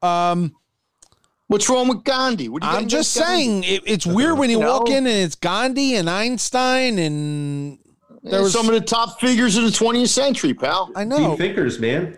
[0.01, 0.55] Um,
[1.47, 2.49] What's wrong with Gandhi?
[2.49, 4.79] What do you I'm just saying it, it's weird when you No.
[4.79, 7.79] walk in and it's Gandhi and Einstein and
[8.23, 10.91] there was some of the top figures of the 20th century, pal.
[10.95, 11.29] I know.
[11.29, 12.17] Deep thinkers, man.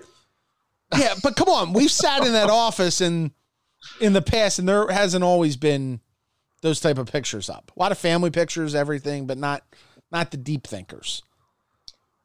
[0.97, 3.29] Yeah, but come on, we've sat in that office and
[4.01, 5.99] in the past, and there hasn't always been
[6.63, 7.71] those type of pictures up.
[7.75, 9.63] A lot of family pictures, everything, but not
[10.11, 11.21] not the deep thinkers.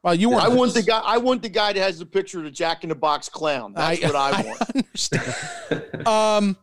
[0.02, 0.44] Well, you weren't.
[0.44, 1.00] I want the guy.
[1.00, 3.74] I want the guy that has the picture of the Jack in the Box clown.
[3.74, 4.62] That's what I want.
[4.74, 6.06] understand.
[6.08, 6.56] um,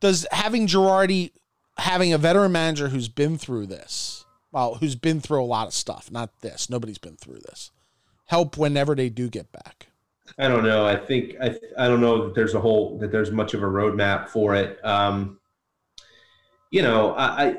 [0.00, 1.32] does having Girardi,
[1.78, 5.74] having a veteran manager who's been through this, well, who's been through a lot of
[5.74, 6.68] stuff, not this.
[6.68, 7.70] Nobody's been through this.
[8.26, 9.88] Help whenever they do get back.
[10.38, 10.86] I don't know.
[10.86, 13.66] I think I I don't know that there's a whole that there's much of a
[13.66, 14.78] roadmap for it.
[14.84, 15.40] Um,
[16.70, 17.56] you know, I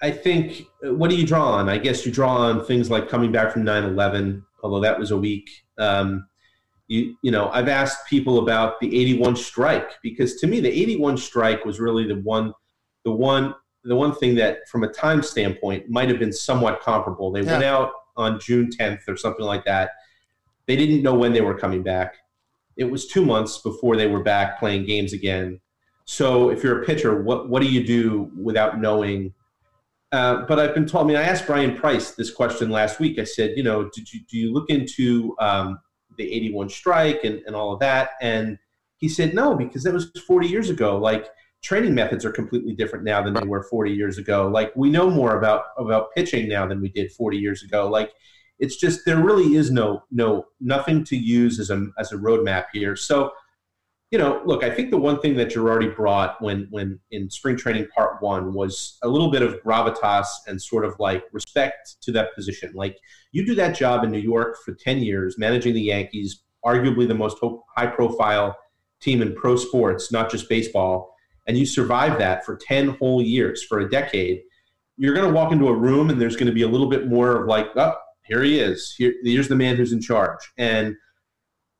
[0.00, 1.68] I think what do you draw on?
[1.68, 5.16] I guess you draw on things like coming back from 9/11, although that was a
[5.16, 5.50] week.
[5.78, 6.26] Um,
[6.88, 11.16] you you know, I've asked people about the 81 strike because to me the 81
[11.16, 12.52] strike was really the one
[13.04, 17.30] the one the one thing that from a time standpoint might have been somewhat comparable.
[17.30, 19.90] They went out on June 10th or something like that.
[20.66, 22.16] They didn't know when they were coming back.
[22.76, 25.60] It was two months before they were back playing games again.
[26.04, 29.32] So if you're a pitcher, what what do you do without knowing?
[30.12, 31.04] Uh, but I've been told.
[31.04, 33.18] I mean, I asked Bryan Price this question last week.
[33.18, 35.78] I said, you know, did you do you look into um,
[36.16, 38.10] the '81 strike and, and all of that?
[38.20, 38.58] And
[38.98, 40.96] he said no, because that was 40 years ago.
[40.96, 41.28] Like
[41.62, 44.48] training methods are completely different now than they were 40 years ago.
[44.48, 47.88] Like we know more about about pitching now than we did 40 years ago.
[47.88, 48.12] Like
[48.58, 52.66] it's just there really is no no nothing to use as a as a roadmap
[52.72, 52.96] here.
[52.96, 53.32] So
[54.10, 57.56] you know, look, I think the one thing that Girardi brought when when in spring
[57.56, 62.12] training part one was a little bit of gravitas and sort of like respect to
[62.12, 62.72] that position.
[62.74, 62.98] Like
[63.32, 67.14] you do that job in New York for 10 years, managing the Yankees, arguably the
[67.14, 67.38] most
[67.76, 68.56] high profile
[69.00, 71.14] team in pro sports, not just baseball,
[71.46, 74.40] and you survive that for 10 whole years, for a decade,
[74.96, 77.08] you're going to walk into a room and there's going to be a little bit
[77.08, 78.94] more of like, oh, here he is.
[78.96, 80.40] Here, here's the man who's in charge.
[80.58, 80.96] And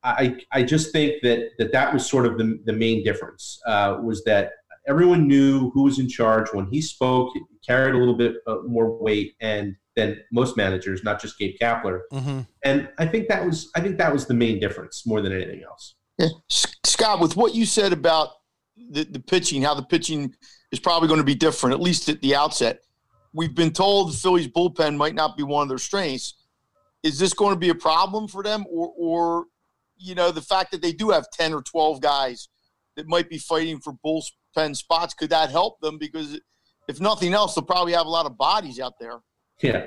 [0.07, 3.99] I, I just think that that, that was sort of the, the main difference uh,
[4.03, 4.53] was that
[4.87, 7.35] everyone knew who was in charge when he spoke.
[7.35, 11.57] It carried a little bit uh, more weight and than most managers, not just Gabe
[11.61, 12.03] Kapler.
[12.13, 12.41] Mm-hmm.
[12.65, 15.63] And I think that was I think that was the main difference more than anything
[15.65, 15.95] else.
[16.19, 16.29] Yeah.
[16.49, 18.31] Scott, with what you said about
[18.91, 20.35] the, the pitching, how the pitching
[20.71, 22.81] is probably going to be different, at least at the outset.
[23.33, 26.35] We've been told the Phillies bullpen might not be one of their strengths.
[27.03, 29.45] Is this going to be a problem for them, or, or
[29.97, 32.49] you know, the fact that they do have ten or twelve guys
[32.97, 35.99] that might be fighting for bullpen spots, could that help them?
[35.99, 36.39] Because
[36.89, 39.21] if nothing else, they'll probably have a lot of bodies out there.
[39.61, 39.87] Yeah,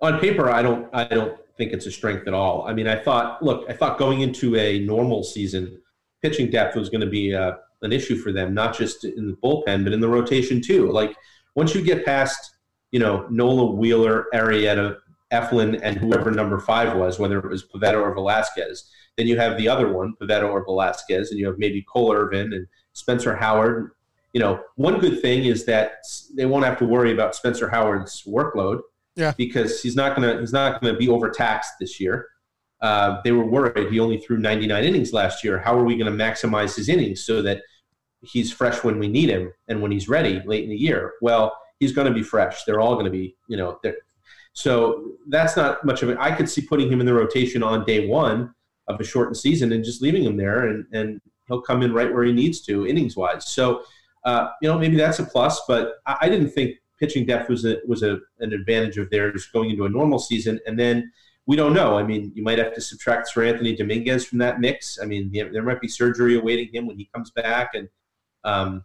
[0.00, 2.66] on paper, I don't I don't think it's a strength at all.
[2.66, 5.80] I mean, I thought look, I thought going into a normal season,
[6.22, 7.52] pitching depth was going to be uh,
[7.82, 10.90] an issue for them, not just in the bullpen, but in the rotation too.
[10.90, 11.16] Like
[11.54, 12.56] once you get past,
[12.90, 14.98] you know, Nola, Wheeler, Arrieta,
[15.32, 19.56] Eflin, and whoever number five was, whether it was Pivetta or Velasquez, then you have
[19.56, 23.92] the other one, Pivetta or Velasquez, and you have maybe Cole Irvin and Spencer Howard.
[24.32, 28.22] You know, one good thing is that they won't have to worry about Spencer Howard's
[28.26, 28.80] workload.
[29.16, 29.32] Yeah.
[29.36, 32.28] Because he's not gonna he's not gonna be overtaxed this year.
[32.82, 35.58] uh, they were worried he only threw 99 innings last year.
[35.58, 37.62] How are we going to maximize his innings so that
[38.22, 41.12] he's fresh when we need him and when he's ready late in the year?
[41.22, 42.64] Well, he's going to be fresh.
[42.64, 43.78] They're all going to be, you know,
[44.52, 46.18] so that's not much of it.
[46.20, 48.54] I could see putting him in the rotation on day one
[48.88, 52.12] of a shortened season and just leaving him there, and, and he'll come in right
[52.12, 53.48] where he needs to, innings wise.
[53.48, 53.84] So,
[54.24, 57.64] uh, you know, maybe that's a plus, but I, I didn't think pitching depth was
[57.64, 60.60] a, was a, an advantage of theirs going into a normal season.
[60.66, 61.10] And then
[61.46, 61.98] we don't know.
[61.98, 64.98] I mean, you might have to subtract Seranthony Dominguez from that mix.
[65.02, 67.88] I mean, there might be surgery awaiting him when he comes back, and
[68.44, 68.84] um,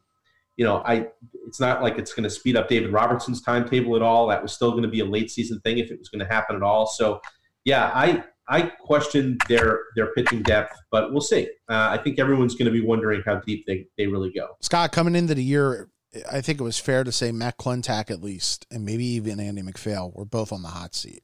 [0.57, 1.07] you know, I
[1.47, 4.27] it's not like it's going to speed up David Robertson's timetable at all.
[4.27, 6.25] That was still going to be a late season thing if it was going to
[6.25, 6.87] happen at all.
[6.87, 7.21] So,
[7.63, 11.47] yeah, I I question their their pitching depth, but we'll see.
[11.69, 14.57] Uh, I think everyone's going to be wondering how deep they, they really go.
[14.61, 15.89] Scott, coming into the year,
[16.29, 19.61] I think it was fair to say Matt Klentak at least, and maybe even Andy
[19.61, 21.23] MacPhail were both on the hot seat.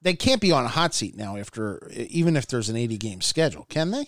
[0.00, 3.20] They can't be on a hot seat now after even if there's an 80 game
[3.20, 4.06] schedule, can they?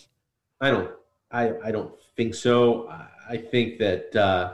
[0.59, 0.91] I don't.
[1.29, 2.89] I I don't think so.
[3.31, 4.53] I think that uh,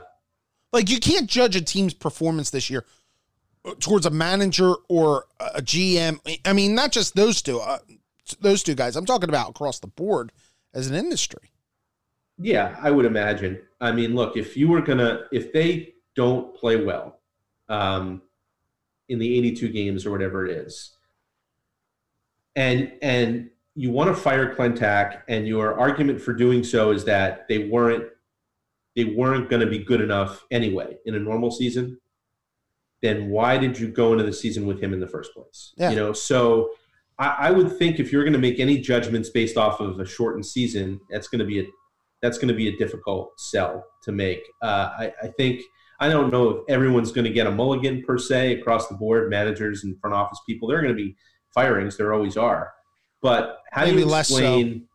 [0.72, 2.84] like you can't judge a team's performance this year
[3.80, 6.20] towards a manager or a GM.
[6.44, 7.78] I mean, not just those two, uh,
[8.40, 8.94] those two guys.
[8.94, 10.30] I'm talking about across the board
[10.72, 11.50] as an industry.
[12.38, 13.60] Yeah, I would imagine.
[13.80, 17.18] I mean, look, if you were gonna, if they don't play well
[17.68, 18.22] um,
[19.08, 20.92] in the 82 games or whatever it is,
[22.54, 27.48] and and you want to fire Klentak, and your argument for doing so is that
[27.48, 28.04] they weren't
[28.98, 31.96] they weren't going to be good enough anyway in a normal season,
[33.00, 35.72] then why did you go into the season with him in the first place?
[35.76, 35.90] Yeah.
[35.90, 36.70] You know, so
[37.16, 40.04] I, I would think if you're going to make any judgments based off of a
[40.04, 41.64] shortened season, that's going to be a
[42.22, 44.40] that's going to be a difficult sell to make.
[44.60, 45.62] Uh, I, I think
[46.00, 49.30] I don't know if everyone's going to get a mulligan per se across the board,
[49.30, 50.66] managers and front office people.
[50.66, 51.16] they're going to be
[51.54, 51.96] firings.
[51.96, 52.72] There always are.
[53.22, 54.88] But how Maybe do you explain?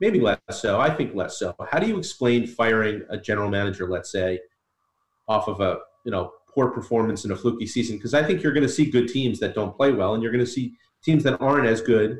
[0.00, 0.80] Maybe less so.
[0.80, 1.54] I think less so.
[1.70, 4.40] How do you explain firing a general manager, let's say,
[5.28, 7.96] off of a you know poor performance in a fluky season?
[7.96, 10.32] Because I think you're going to see good teams that don't play well, and you're
[10.32, 12.18] going to see teams that aren't as good,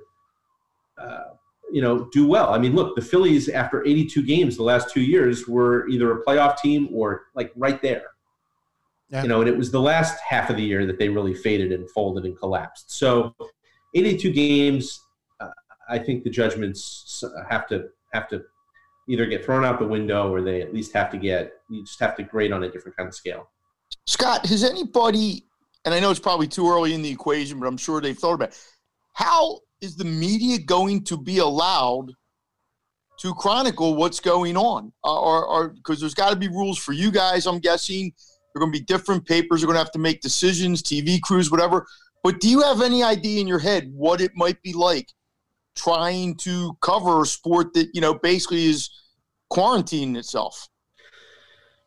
[0.99, 1.35] uh,
[1.73, 2.53] you know, do well.
[2.53, 6.25] I mean, look, the Phillies after 82 games the last two years were either a
[6.25, 8.05] playoff team or like right there.
[9.11, 9.23] Yeah.
[9.23, 11.73] You know, and it was the last half of the year that they really faded
[11.73, 12.91] and folded and collapsed.
[12.91, 13.35] So,
[13.95, 15.04] 82 games
[15.89, 18.43] I think the judgments have to have to
[19.09, 22.01] either get thrown out the window or they at least have to get you just
[22.01, 23.49] have to grade on a different kind of scale.
[24.07, 25.47] Scott, has anybody
[25.85, 28.35] and I know it's probably too early in the equation, but I'm sure they've thought
[28.35, 28.61] about it.
[29.13, 32.13] How is the media going to be allowed
[33.21, 34.93] to chronicle what's going on?
[35.05, 38.13] Uh, or because there's got to be rules for you guys, I'm guessing.
[38.55, 41.21] There are going to be different papers are going to have to make decisions, TV
[41.21, 41.87] crews, whatever.
[42.23, 45.09] But do you have any idea in your head what it might be like
[45.75, 48.91] trying to cover a sport that you know basically is
[49.53, 50.69] quarantining itself?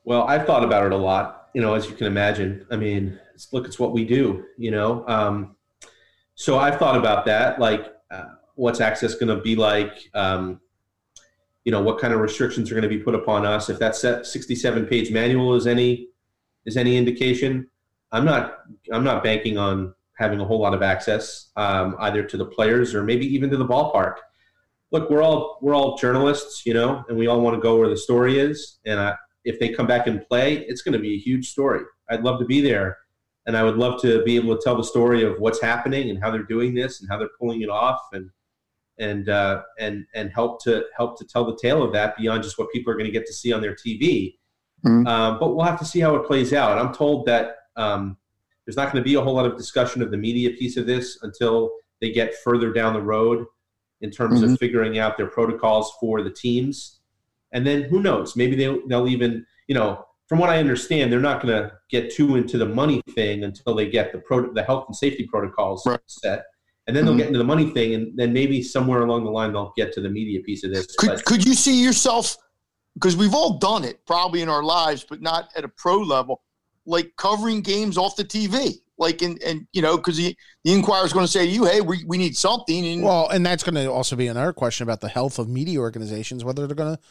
[0.04, 1.50] Well, I've thought about it a lot.
[1.54, 2.66] You know, as you can imagine.
[2.72, 4.46] I mean, it's, look, it's what we do.
[4.58, 5.56] You know, um,
[6.36, 7.60] so I've thought about that.
[7.60, 10.10] Like, uh, what's access going to be like?
[10.14, 10.62] Um,
[11.64, 13.70] you know, what kind of restrictions are going to be put upon us?
[13.70, 16.08] If that 67 page manual is any
[16.66, 17.70] is any indication,
[18.12, 18.60] I'm not
[18.92, 22.94] I'm not banking on having a whole lot of access um, either to the players
[22.94, 24.16] or maybe even to the ballpark.
[24.92, 27.90] Look, we're all we're all journalists, you know, and we all want to go where
[27.90, 28.80] the story is.
[28.86, 31.82] And I, if they come back and play, it's going to be a huge story.
[32.10, 32.98] I'd love to be there,
[33.46, 36.20] and I would love to be able to tell the story of what's happening and
[36.20, 38.30] how they're doing this and how they're pulling it off, and
[38.98, 42.58] and uh, and and help to help to tell the tale of that beyond just
[42.58, 44.36] what people are going to get to see on their TV.
[44.86, 45.08] Mm-hmm.
[45.08, 46.78] Um, but we'll have to see how it plays out.
[46.78, 48.18] I'm told that um,
[48.68, 50.86] there's not going to be a whole lot of discussion of the media piece of
[50.86, 53.46] this until they get further down the road
[54.02, 54.54] in terms mm-hmm.
[54.54, 57.00] of figuring out their protocols for the teams.
[57.54, 58.36] And then who knows?
[58.36, 62.12] Maybe they'll, they'll even, you know, from what I understand, they're not going to get
[62.12, 65.86] too into the money thing until they get the pro- the health and safety protocols
[65.86, 65.98] right.
[66.08, 66.44] set.
[66.88, 67.20] And then they'll mm-hmm.
[67.20, 70.02] get into the money thing, and then maybe somewhere along the line they'll get to
[70.02, 70.94] the media piece of this.
[70.98, 72.38] Could, could you see yourself?
[72.96, 76.42] Because we've all done it, probably in our lives, but not at a pro level
[76.88, 78.80] like covering games off the TV.
[78.98, 81.66] Like, and, and you know, because the, the Inquirer is going to say to you,
[81.66, 82.86] hey, we, we need something.
[82.86, 85.80] And, well, and that's going to also be another question about the health of media
[85.80, 87.02] organizations, whether they're going to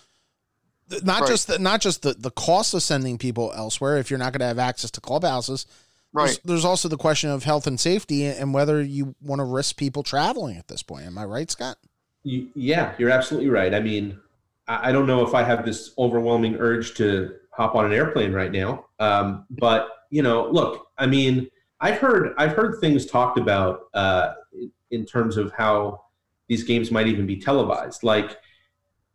[1.05, 1.29] not right.
[1.29, 4.41] just the, not just the, the cost of sending people elsewhere if you're not going
[4.41, 5.67] to have access to clubhouses.
[6.13, 6.27] Right.
[6.27, 9.77] There's, there's, also the question of health and safety and whether you want to risk
[9.77, 11.07] people traveling at this point.
[11.07, 11.77] Am I right, Scott?
[12.25, 13.73] yeah, you're absolutely right.
[13.73, 14.19] I mean,
[14.67, 18.53] I don't know if I have this overwhelming urge to hop on an airplane right
[18.53, 18.87] now.
[18.99, 21.49] Um, but you know, look, I mean,
[21.81, 24.35] I've heard I've heard things talked about uh,
[24.91, 26.03] in terms of how
[26.49, 28.03] these games might even be televised.
[28.03, 28.37] Like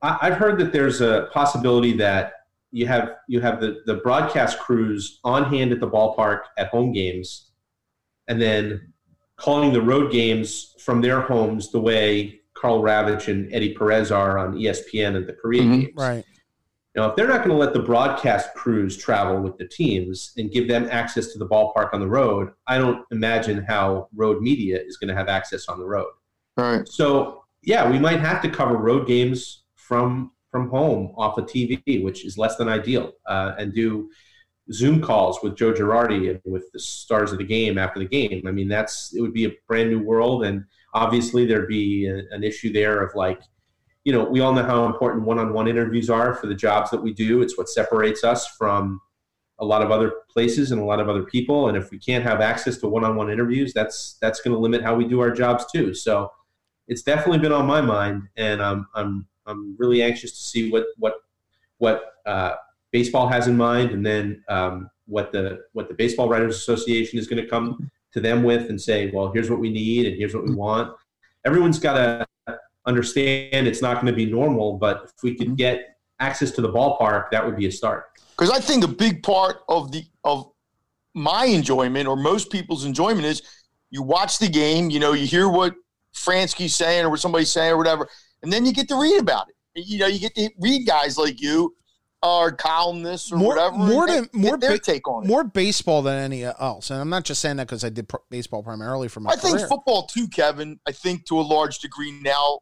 [0.02, 2.34] I, I've heard that there's a possibility that
[2.72, 6.92] you have you have the, the broadcast crews on hand at the ballpark at home
[6.92, 7.52] games,
[8.28, 8.94] and then
[9.38, 14.38] calling the road games from their homes the way Karl Ravech and Eddie Perez are
[14.38, 15.82] on ESPN and the Korea Mhm.
[15.82, 15.94] games.
[15.96, 16.26] Right.
[16.96, 20.52] Now, if they're not going to let the broadcast crews travel with the teams and
[20.52, 24.78] give them access to the ballpark on the road, I don't imagine how road media
[24.78, 26.10] is going to have access on the road.
[26.58, 26.88] All right.
[26.88, 32.04] So, yeah, we might have to cover road games from from home off of TV,
[32.04, 34.10] which is less than ideal, uh, and do
[34.72, 38.46] Zoom calls with Joe Girardi and with the stars of the game after the game.
[38.46, 42.24] I mean, that's it would be a brand new world, and obviously there'd be a,
[42.36, 43.42] an issue there of like,
[44.04, 47.14] you know, we all know how important one-on-one interviews are for the jobs that we
[47.14, 47.42] do.
[47.42, 49.00] It's what separates us from
[49.60, 51.68] a lot of other places and a lot of other people.
[51.68, 54.96] And if we can't have access to one-on-one interviews, that's that's going to limit how
[54.96, 55.94] we do our jobs too.
[55.94, 56.32] So
[56.88, 60.86] it's definitely been on my mind, and I'm I'm I'm really anxious to see what
[60.98, 61.14] what
[61.78, 62.56] what uh,
[62.92, 67.28] baseball has in mind, and then um, what the what the Baseball Writers Association is
[67.28, 70.34] going to come to them with and say, well, here's what we need, and here's
[70.34, 70.92] what we want.
[71.46, 72.26] Everyone's got to
[72.86, 75.56] understand it's not going to be normal, but if we could mm-hmm.
[75.56, 78.06] get access to the ballpark, that would be a start.
[78.32, 80.52] Because I think a big part of the of
[81.14, 83.42] my enjoyment or most people's enjoyment is
[83.90, 85.76] you watch the game, you know, you hear what
[86.14, 88.08] Franzke's saying or what somebody's saying or whatever,
[88.42, 89.56] and then you get to read about it.
[89.76, 91.76] You know, you get to read guys like you
[92.24, 93.78] or columnists or More- whatever.
[93.78, 95.28] more and than- more their ba- take on it.
[95.28, 98.18] More baseball than any else, and I'm not just saying that because I did pr-
[98.30, 100.80] baseball primarily for my I think football too, Kevin.
[100.88, 102.60] I think to a large degree now.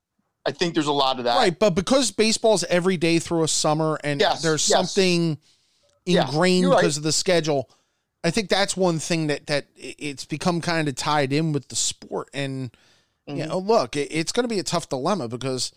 [0.50, 1.36] I think there's a lot of that.
[1.38, 4.78] Right, but because baseball's every day through a summer and Yes, there's yes.
[4.78, 5.38] something
[6.06, 6.82] ingrained you're right.
[6.82, 7.70] because of the schedule,
[8.24, 11.76] I think that's one thing that that it's become kind of tied in with the
[11.76, 12.30] sport.
[12.34, 12.72] And
[13.28, 13.48] you Mhm.
[13.48, 15.72] know, look, it, it's going to be a tough dilemma because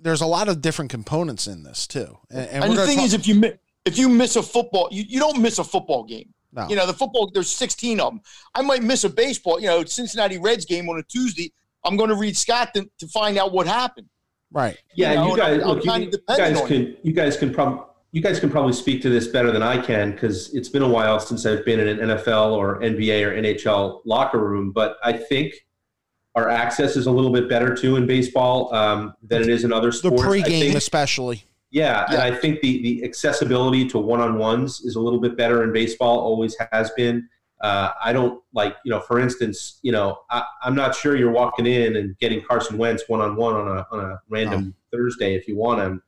[0.00, 2.18] there's a lot of different components in this too.
[2.30, 3.52] And, and, And, the thing talk- is, if you mi-
[3.84, 6.32] if you miss a football, you, you don't miss a football game.
[6.52, 6.68] No.
[6.68, 8.20] You know, the football, there's 16 of them.
[8.54, 11.52] I might miss a baseball, you know, Cincinnati Reds game on a Tuesday.
[11.84, 14.08] I'm going to read Scott to, to find out what happened.
[14.52, 16.96] right, Yeah, You know, you guys, I'm- I'm look, you, kinda you guys on can,
[17.02, 20.12] you guys can probably, you guys can probably speak to this better than I can
[20.12, 24.02] because it's been a while since I've been in an NFL or NBA or NHL
[24.04, 24.70] locker room.
[24.70, 25.54] But I think
[26.36, 29.72] our access is a little bit better too in baseball um, than it is in
[29.72, 30.22] other the sports.
[30.22, 31.44] I pregame think- especially.
[31.72, 35.36] yeah, and I think the the accessibility to one on ones is a little bit
[35.36, 36.20] better in baseball.
[36.20, 37.28] Always has been.
[37.64, 41.30] Uh, I don't like you know, for instance, you know, I, I'm not sure you're
[41.30, 45.34] walking in and getting Carson Wentz one on one on a on a random Thursday
[45.34, 46.02] if you want him.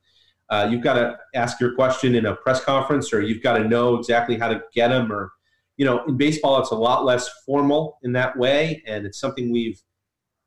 [0.51, 3.67] Uh, you've got to ask your question in a press conference, or you've got to
[3.67, 5.31] know exactly how to get him, or
[5.77, 9.51] you know, in baseball, it's a lot less formal in that way, and it's something
[9.51, 9.81] we've.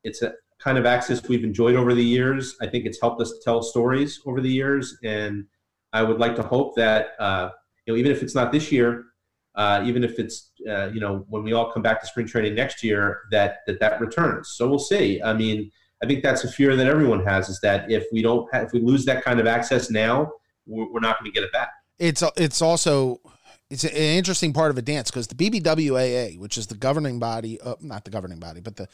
[0.04, 2.54] It's a kind of access we've enjoyed over the years.
[2.62, 5.46] I think it's helped us tell stories over the years, and
[5.92, 7.50] I would like to hope that uh,
[7.84, 9.06] you know even if it's not this year,
[9.54, 12.54] uh, even if it's uh, you know when we all come back to spring training
[12.54, 14.50] next year, that that that returns.
[14.50, 15.20] So we'll see.
[15.22, 15.70] I mean,
[16.02, 18.72] I think that's a fear that everyone has is that if we don't have, if
[18.72, 20.32] we lose that kind of access now,
[20.66, 21.70] we're, we're not going to get it back.
[21.98, 23.20] It's it's also
[23.68, 27.60] it's an interesting part of a dance because the BBWAA, which is the governing body,
[27.60, 28.88] uh, not the governing body, but the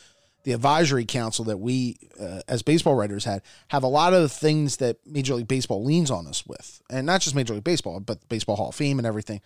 [0.46, 4.28] the advisory council that we uh, as baseball writers had, have a lot of the
[4.28, 7.98] things that Major League Baseball leans on us with, and not just Major League Baseball,
[7.98, 9.40] but Baseball Hall of Fame and everything.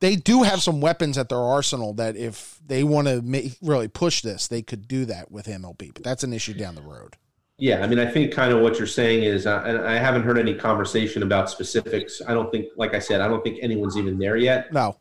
[0.00, 3.88] They do have some weapons at their arsenal that if they want to make, really
[3.88, 5.94] push this, they could do that with MLB.
[5.94, 7.16] But that's an issue down the road.
[7.60, 10.22] Yeah, I mean, I think kind of what you're saying is, uh, and I haven't
[10.22, 12.22] heard any conversation about specifics.
[12.24, 14.72] I don't think, like I said, I don't think anyone's even there yet.
[14.72, 14.96] No,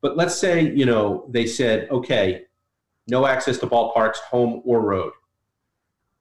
[0.00, 2.46] But let's say, you know, they said, okay,
[3.08, 5.12] no access to ballparks, home or road.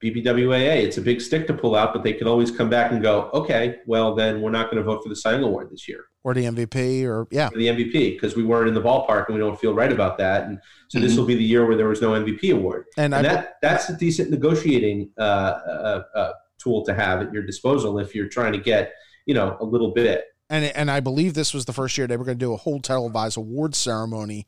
[0.04, 3.02] BBWAA, it's a big stick to pull out, but they could always come back and
[3.02, 5.88] go, okay, well, then we're not going to vote for the Cy Young Award this
[5.88, 9.36] year or the MVP, or yeah, the MVP because we weren't in the ballpark and
[9.36, 10.44] we don't feel right about that.
[10.44, 10.60] And
[10.90, 11.20] so this Mhm.
[11.20, 12.84] will be the year where there was no MVP award.
[12.98, 17.44] and, And that, that's a decent negotiating uh, uh, uh, tool to have at your
[17.44, 18.92] disposal if you're trying to get,
[19.26, 20.26] you know, a little bit.
[20.50, 22.58] and and I believe this was the first year they were going to do a
[22.58, 24.46] whole televised awards ceremony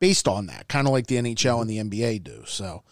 [0.00, 2.42] based on that, kind of like the NHL and the NBA do.
[2.46, 2.82] So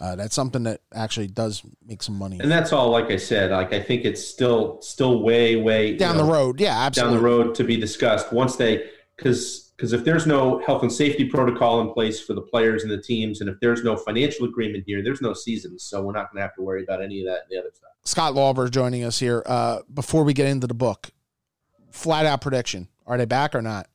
[0.00, 3.50] uh, that's something that actually does make some money And that's all, like I said,
[3.50, 6.58] like I think it's still still way, way you down know, the road.
[6.58, 10.82] Yeah, down the road to be discussed once they because because if there's no health
[10.82, 13.96] and safety protocol in place for the players and the teams, and if there's no
[13.96, 17.02] financial agreement here, there's no seasons, so we're not going to have to worry about
[17.02, 17.90] any of that and the other stuff.
[18.04, 19.42] Scott Lauber joining us here.
[19.44, 21.10] Uh, before we get into the book,
[21.90, 23.86] flat out prediction: Are they back or not?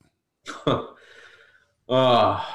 [1.89, 2.45] uh,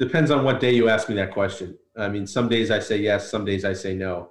[0.00, 1.78] depends on what day you ask me that question.
[1.96, 4.30] I mean, some days I say yes, some days I say no.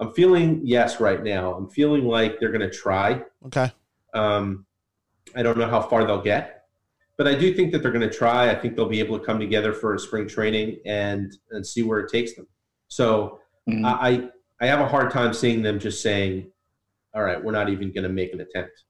[0.00, 1.54] I'm feeling yes right now.
[1.54, 3.22] I'm feeling like they're going to try.
[3.46, 3.70] Okay.
[4.12, 4.66] Um,
[5.34, 6.64] I don't know how far they'll get,
[7.16, 8.50] but I do think that they're going to try.
[8.50, 11.82] I think they'll be able to come together for a spring training and and see
[11.82, 12.46] where it takes them.
[12.88, 13.84] So Mhm.
[13.84, 14.30] I
[14.60, 16.50] I have a hard time seeing them just saying,
[17.14, 18.84] "All right, we're not even going to make an attempt."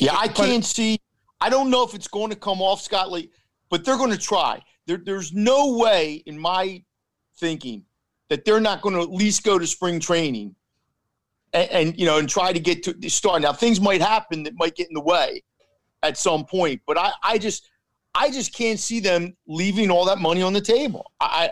[0.00, 0.98] Yeah, I can't see.
[1.40, 3.30] I don't know if it's going to come off Scott Lee,
[3.70, 4.60] but they're going to try.
[4.86, 6.82] There, there's no way, in my
[7.38, 7.84] thinking,
[8.28, 10.54] that they're not going to at least go to spring training
[11.52, 13.42] and, and you know and try to get to the start.
[13.42, 15.42] Now things might happen that might get in the way
[16.02, 17.68] at some point, but I, I just
[18.14, 21.10] I just can't see them leaving all that money on the table.
[21.20, 21.50] I,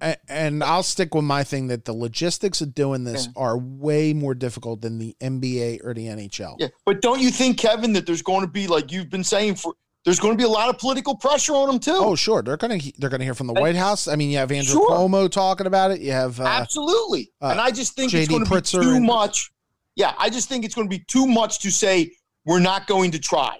[0.00, 4.12] I And I'll stick with my thing that the logistics of doing this are way
[4.12, 6.56] more difficult than the NBA or the NHL.
[6.58, 9.56] yeah, but don't you think, Kevin, that there's going to be like you've been saying
[9.56, 9.74] for
[10.04, 11.94] there's going to be a lot of political pressure on them too?
[11.94, 12.42] Oh, sure.
[12.42, 14.08] They're gonna they're gonna hear from the White House.
[14.08, 14.90] I mean, you have Andrew Sure.
[14.90, 16.00] Cuomo talking about it.
[16.00, 17.30] You have uh, Absolutely.
[17.42, 18.22] uh, and I just think J.D.
[18.22, 19.50] it's going to be too and- much.
[19.96, 22.12] Yeah, I just think it's going to be too much to say
[22.46, 23.58] we're not going to try.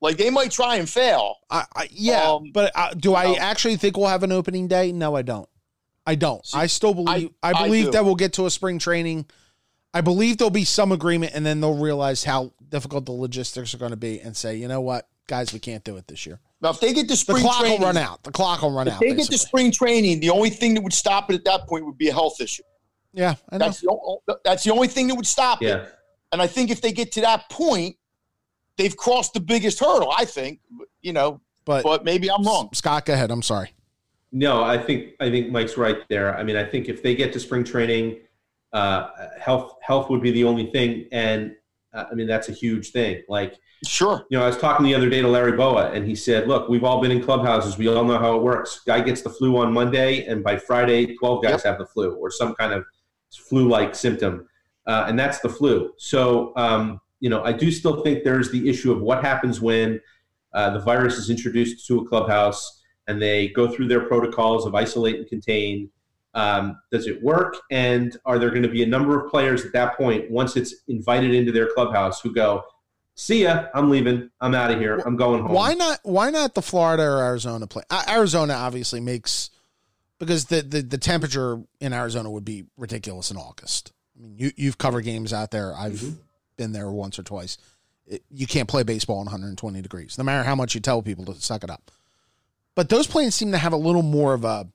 [0.00, 1.36] Like they might try and fail.
[1.50, 3.36] I, I, yeah, Um, but uh, do I know.
[3.38, 4.92] actually think we'll have an opening day?
[4.92, 5.48] No, I don't.
[6.06, 6.46] I don't.
[6.46, 7.30] See, I still believe.
[7.42, 9.26] I, I believe that we'll get to a spring training.
[9.92, 13.78] I believe there'll be some agreement, and then they'll realize how difficult the logistics are
[13.78, 16.40] going to be, and say, you know what, guys, we can't do it this year.
[16.60, 18.24] Now, if they get the The spring clock training, will run out.
[18.24, 19.00] The clock will run if out.
[19.00, 19.34] they get basically.
[19.34, 22.08] the spring training, the only thing that would stop it at that point would be
[22.08, 22.64] a health issue.
[23.12, 23.66] yeah, I know.
[23.66, 25.88] That's the, o- that's the only thing that would stop it.
[26.32, 27.96] And I think if they get to that point,
[28.76, 30.12] they've crossed the biggest hurdle.
[30.16, 30.60] I think,
[31.00, 32.70] you know, But, but maybe I'm wrong.
[32.74, 33.30] Scott, go ahead.
[33.30, 33.70] I'm sorry.
[34.32, 36.36] no, I think I think Mike's right there.
[36.36, 38.18] I mean, I think if they get to spring training,
[38.72, 39.08] uh,
[39.40, 41.54] health health would be the only thing, and
[41.94, 43.22] uh, I mean that's a huge thing.
[43.28, 43.54] Like
[43.84, 44.26] Sure.
[44.28, 46.68] you know, I was talking the other day to Larry Bowa, and he said, "Look,
[46.68, 47.78] we've all been in clubhouses.
[47.78, 48.80] We all know how it works.
[48.86, 52.30] Guy gets the flu on Monday, and by Friday, twelve guys have the flu or
[52.30, 52.84] some kind of
[53.48, 54.48] flu-like symptom,
[54.86, 58.68] uh, and that's the flu." So, um, you know, I do still think there's the
[58.68, 60.00] issue of what happens when
[60.54, 64.74] uh, the virus is introduced to a clubhouse, and they go through their protocols of
[64.74, 65.90] isolate and contain.
[66.34, 67.56] Um, does it work?
[67.70, 70.82] And are there going to be a number of players at that point, once it's
[70.88, 72.62] invited into their clubhouse, who go,
[73.18, 73.66] see ya.
[73.74, 74.30] I'm leaving.
[74.40, 74.98] I'm out of here.
[75.04, 75.52] I'm going home.
[75.52, 76.00] Why not?
[76.04, 77.82] Why not the Florida or Arizona play?
[78.08, 79.50] Arizona obviously makes
[80.18, 83.92] because the, the the temperature in Arizona would be ridiculous in August.
[84.16, 85.74] I mean, you you've covered games out there.
[85.74, 86.16] I've Mhm.
[86.56, 87.58] been there once or twice.
[88.06, 91.26] It, you can't play baseball in 120 degrees, no matter how much you tell people
[91.26, 91.90] to suck it up.
[92.74, 94.66] But those planes seem to have a little more of a,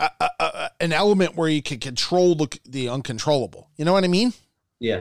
[0.00, 3.68] a, a, a an element where you can control the the uncontrollable.
[3.76, 4.32] You know what I mean?
[4.80, 5.00] Yeah.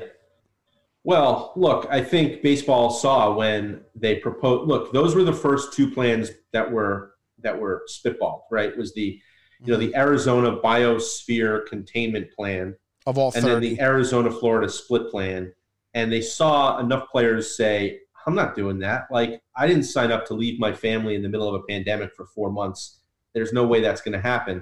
[1.07, 4.67] Well, look, I think baseball saw when they proposed.
[4.67, 8.41] Look, those were the first two plans that were that were spitballed.
[8.51, 8.77] Right?
[8.77, 9.17] Was the
[9.61, 10.01] you know the mm-hmm.
[10.01, 15.53] Arizona Biosphere Containment Plan Of all and then the Arizona Florida Split Plan,
[15.93, 19.05] and they saw enough players say, "I'm not doing that.
[19.09, 22.13] Like, I didn't sign up to leave my family in the middle of a pandemic
[22.15, 22.99] for four months.
[23.33, 24.61] There's no way that's going to happen."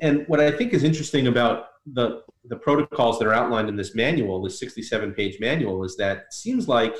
[0.00, 3.94] And what I think is interesting about the the protocols that are outlined in this
[3.94, 6.96] manual, this 67 page manual, is that it seems like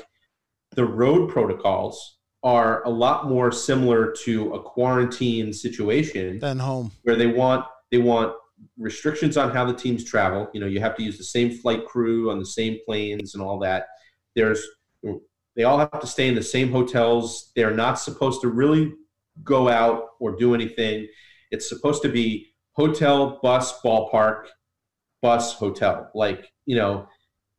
[0.71, 6.91] the road protocols are a lot more similar to a quarantine situation than home.
[7.03, 8.35] where they want they want
[8.77, 10.49] restrictions on how the teams travel.
[10.53, 13.43] You know, you have to use the same flight crew on the same planes and
[13.43, 13.87] all that.
[14.35, 14.65] There's
[15.55, 17.51] they all have to stay in the same hotels.
[17.55, 18.93] They're not supposed to really
[19.43, 21.07] go out or do anything.
[21.51, 24.47] It's supposed to be hotel, bus, ballpark,
[25.25, 26.09] bus, hotel.
[26.13, 27.07] Like, you know,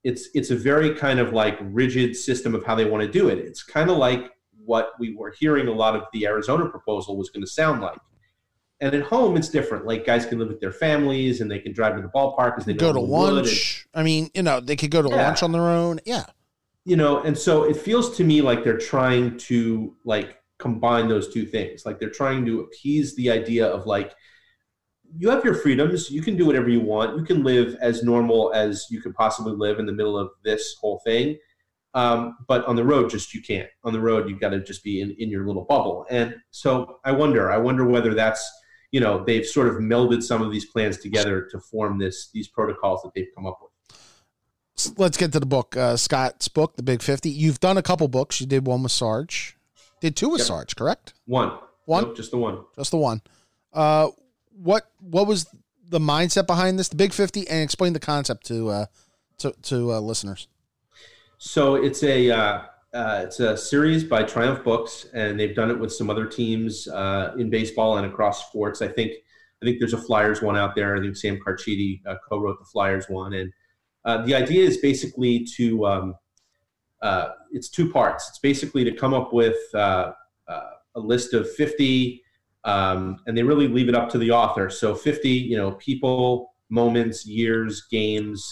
[0.05, 3.29] it's it's a very kind of like rigid system of how they want to do
[3.29, 3.39] it.
[3.39, 4.31] It's kind of like
[4.65, 7.99] what we were hearing a lot of the Arizona proposal was going to sound like.
[8.81, 9.87] And at home, it's different.
[9.87, 12.65] Like guys can live with their families and they can drive to the ballpark as
[12.67, 13.87] they don't Go to would, and- lunch.
[13.95, 15.27] I mean, you know, they could go to Yeah.
[15.27, 15.99] lunch on their own.
[16.05, 16.25] Yeah.
[16.93, 19.61] you know and so it feels to me like they're trying to
[20.05, 20.29] like
[20.65, 24.11] combine those two things like they're trying to appease the idea of like
[25.19, 28.53] you have your freedoms you can do whatever you want you can live as normal
[28.55, 31.37] as you could possibly live in the middle of this whole thing
[31.95, 34.85] um, but on the road just you can't on the road you've got to just
[34.85, 38.49] be in, in your little bubble and so i wonder i wonder whether that's
[38.93, 42.49] you know they've sort of melded some of these plans together to form this these
[42.49, 43.71] protocols that they've come up with
[44.99, 45.75] Let's get to the book.
[45.75, 47.31] Uh, Scott's book, The Big 50.
[47.31, 48.41] You've done a couple books.
[48.43, 49.57] You did one with Sarge.
[50.01, 50.47] Did two with Yep.
[50.47, 51.15] Sarge, correct?
[51.25, 52.05] one One?
[52.05, 53.23] Nope, just the one Just the one.
[53.73, 54.09] Uh,
[54.63, 55.47] what what was
[55.89, 56.89] the mindset behind this?
[56.89, 58.87] The Big 50 and explain the concept to uh,
[59.39, 60.49] to, to uh, listeners.
[61.39, 62.63] So it's a uh,
[62.95, 66.89] uh, it's a series by Triumph Books, and they've done it with some other teams
[66.89, 68.81] uh, in baseball and across sports.
[68.81, 69.13] I think
[69.63, 70.97] I think there's a Flyers one out there.
[70.97, 73.53] I think Sam Carchidi uh, co-wrote the Flyers one, and
[74.05, 76.15] uh, the idea is basically to um,
[77.03, 78.29] uh, it's two parts.
[78.31, 80.15] It's basically to come up with a
[81.01, 82.23] list of 50,
[82.67, 84.69] um, and they really leave it up to the author.
[84.69, 88.45] So 50, you know, people, moments, years, games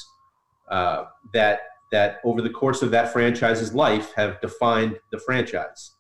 [0.71, 1.05] uh,
[1.35, 1.61] that
[1.93, 5.93] that over the course of that franchise's life have defined the franchise.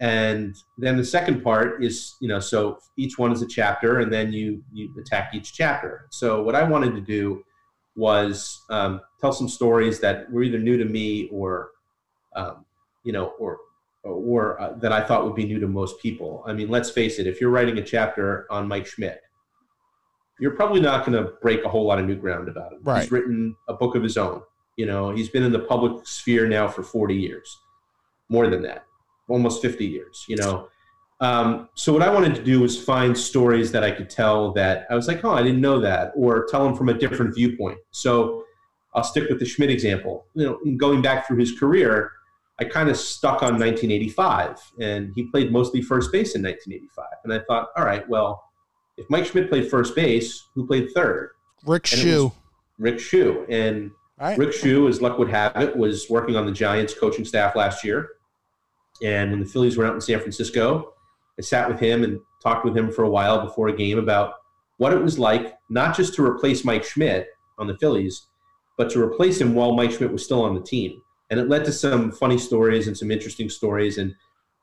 [0.00, 4.12] And then the second part is, you know, so each one is a chapter, and
[4.12, 6.06] then you you attack each chapter.
[6.10, 7.42] So what I wanted to do
[7.96, 11.70] was um, tell some stories that were either new to me or,
[12.36, 12.64] um,
[13.02, 13.58] you know, or
[14.02, 16.42] or uh, that I thought would be new to most people.
[16.46, 19.20] I mean, let's face it, if you're writing a chapter on Mike Schmidt,
[20.40, 22.80] you're probably not going to break a whole lot of new ground about him.
[22.82, 23.02] Right.
[23.02, 24.42] He's written a book of his own.
[24.76, 27.58] You know, he's been in the public sphere now for 40 years,
[28.28, 28.84] more than that,
[29.28, 30.24] almost 50 years.
[30.28, 30.68] You know,
[31.20, 34.86] um, so what I wanted to do was find stories that I could tell that
[34.88, 37.78] I was like, oh, I didn't know that, or tell them from a different viewpoint.
[37.90, 38.44] So
[38.94, 40.26] I'll stick with the Schmidt example.
[40.34, 42.12] You know, going back through his career,
[42.60, 47.06] I kind of stuck on 1985, and he played mostly first base in 1985.
[47.24, 48.42] And I thought, all right, well,
[48.96, 51.30] if Mike Schmidt played first base, who played third?
[51.64, 52.32] Rick And Schu.
[52.78, 53.46] Rick Schu.
[53.48, 54.36] And Right.
[54.36, 57.84] Rick Schu, as luck would have it, was working on the Giants coaching staff last
[57.84, 58.08] year.
[59.02, 60.92] And when the Phillies were out in San Francisco,
[61.38, 64.34] I sat with him and talked with him for a while before a game about
[64.78, 67.28] what it was like, not just to replace Mike Schmidt
[67.58, 68.26] on the Phillies,
[68.76, 71.00] but to replace him while Mike Schmidt was still on the team.
[71.30, 74.14] And it led to some funny stories and some interesting stories and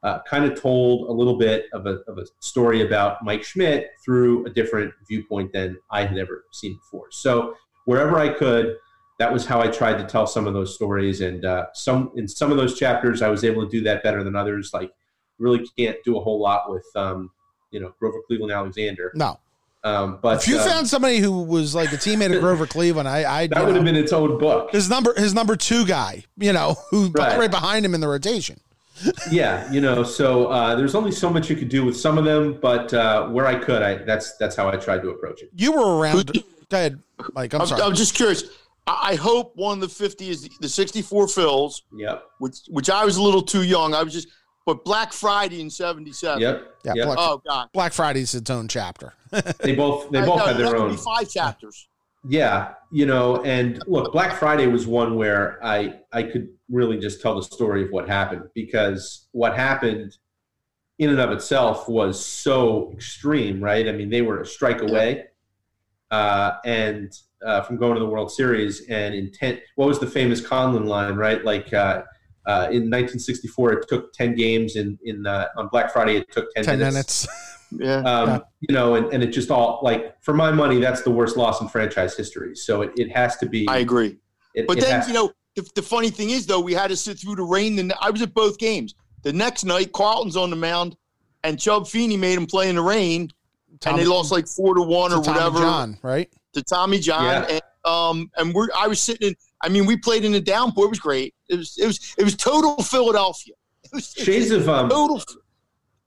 [0.03, 3.89] uh, kind of told a little bit of a, of a story about Mike Schmidt
[4.03, 7.07] through a different viewpoint than I had ever seen before.
[7.11, 7.55] So
[7.85, 8.77] wherever I could,
[9.17, 11.21] that was how I tried to tell some of those stories.
[11.21, 14.23] And uh, some in some of those chapters, I was able to do that better
[14.23, 14.71] than others.
[14.73, 14.91] Like,
[15.39, 17.31] really can't do a whole lot with, um,
[17.71, 19.11] you know, Grover Cleveland Alexander.
[19.15, 19.39] No.
[19.85, 23.07] Um, but If you uh, found somebody who was like a teammate of Grover Cleveland,
[23.07, 24.71] I, I that would have been its own book.
[24.71, 27.37] his number his number two guy, you know, who Right.
[27.37, 28.59] right, behind him in the rotation.
[29.31, 32.23] yeah, you know, so uh, there's only so much you could do with some of
[32.25, 35.49] them, but uh, where I could, I that's that's how I tried to approach it.
[35.55, 36.31] You were around.
[36.33, 36.41] Go
[36.77, 36.99] ahead,
[37.33, 37.53] Mike.
[37.53, 37.81] I'm I'm, sorry.
[37.83, 38.43] I'm just curious.
[38.87, 42.89] I I hope one of the 50 is the, the 64 Phils, Yep, which which
[42.89, 43.93] I was a little too young.
[43.93, 44.29] I was just,
[44.65, 46.39] but Black Friday in 77.
[46.41, 47.05] yep, Yeah, yep.
[47.05, 47.67] Black- Oh, God.
[47.73, 49.13] Black Friday's its own chapter.
[49.59, 50.97] They both they both no, had their own.
[50.97, 51.87] five chapters.
[52.27, 57.21] Yeah, you know, and look, Black Friday was one where I I could really just
[57.21, 60.17] tell the story of what happened because what happened
[60.97, 63.87] in and of itself was so extreme, right?
[63.87, 65.25] I mean, they were a strike away,
[66.09, 67.11] uh, and
[67.45, 69.59] uh, from going to the World Series and intent.
[69.75, 71.43] What was the famous Conlin line, right?
[71.43, 72.03] Like uh,
[72.47, 74.75] uh, in 1964, it took 10 games.
[74.75, 77.27] In in uh, on Black Friday, it took 10, Ten minutes.
[77.27, 77.27] minutes.
[77.77, 77.97] Yeah.
[78.03, 78.39] Um, Yeah.
[78.61, 81.59] You know, and, and it just all like for my money, that's the worst loss
[81.61, 82.55] in franchise history.
[82.55, 83.67] So it, it has to be.
[83.67, 84.17] I agree.
[84.53, 86.95] it- But it then, you know, the, the funny thing is, though, we had to
[86.95, 87.77] sit through the rain.
[87.79, 88.93] And I was at both games.
[89.23, 90.95] The next night, Carlton's on the mound,
[91.43, 93.29] and Chub Feeney made him play in the rain,
[93.85, 96.31] and they lost like four to one to or Tommy whatever John, right?
[96.53, 97.23] to Tommy John.
[97.23, 97.45] Yeah.
[97.49, 99.35] And um, and we're I was sitting in.
[99.65, 100.85] I mean, we played in the downpour.
[100.85, 101.33] It was great.
[101.49, 103.55] It was it was it was total Philadelphia.
[103.83, 105.21] It was shades of um, total.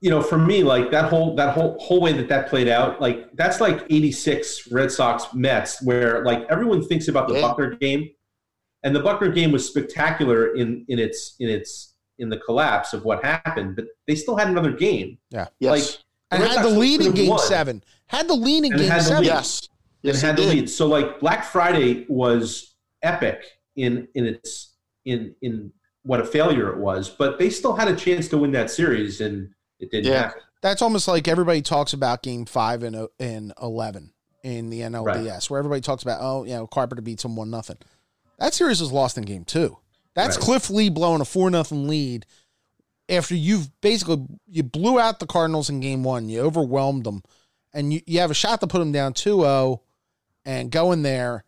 [0.00, 3.00] you know, for me, like that whole that whole whole way that that played out,
[3.00, 7.40] like that's like '86 Red Sox Mets, where like everyone thinks about the Yeah.
[7.42, 8.08] Buckner game,
[8.84, 13.04] and the Buckner game was spectacular in in its in its in the collapse of
[13.04, 15.18] what happened, but they still had another game.
[15.30, 15.70] Yeah, yes.
[15.70, 17.38] Like And had the Sox lead in game won.
[17.40, 17.82] seven.
[18.06, 19.22] Had the lead in And game had the seven.
[19.22, 19.28] lead.
[19.28, 19.60] yes.
[19.62, 19.68] and
[20.02, 20.70] Yes, had it the lead.
[20.70, 22.67] So like Black Friday was
[23.02, 23.44] epic
[23.76, 24.74] in in its
[25.04, 25.72] in in
[26.02, 29.20] what a failure it was, but they still had a chance to win that series,
[29.20, 30.22] and it didn't Yeah.
[30.22, 30.42] happen.
[30.62, 35.58] That's almost like everybody talks about game five and and eleven in the NLDS, where
[35.58, 37.76] everybody talks about, oh, you know, Carpenter beats them one nothing.
[38.38, 39.78] That series was lost in game two.
[40.14, 40.44] That's Right.
[40.44, 42.24] Cliff Lee blowing a four nothing lead
[43.08, 47.22] after you've basically you blew out the Cardinals in game one, you overwhelmed them,
[47.72, 49.80] and you, you have a shot to put them down 2-0
[50.44, 51.44] and go in there.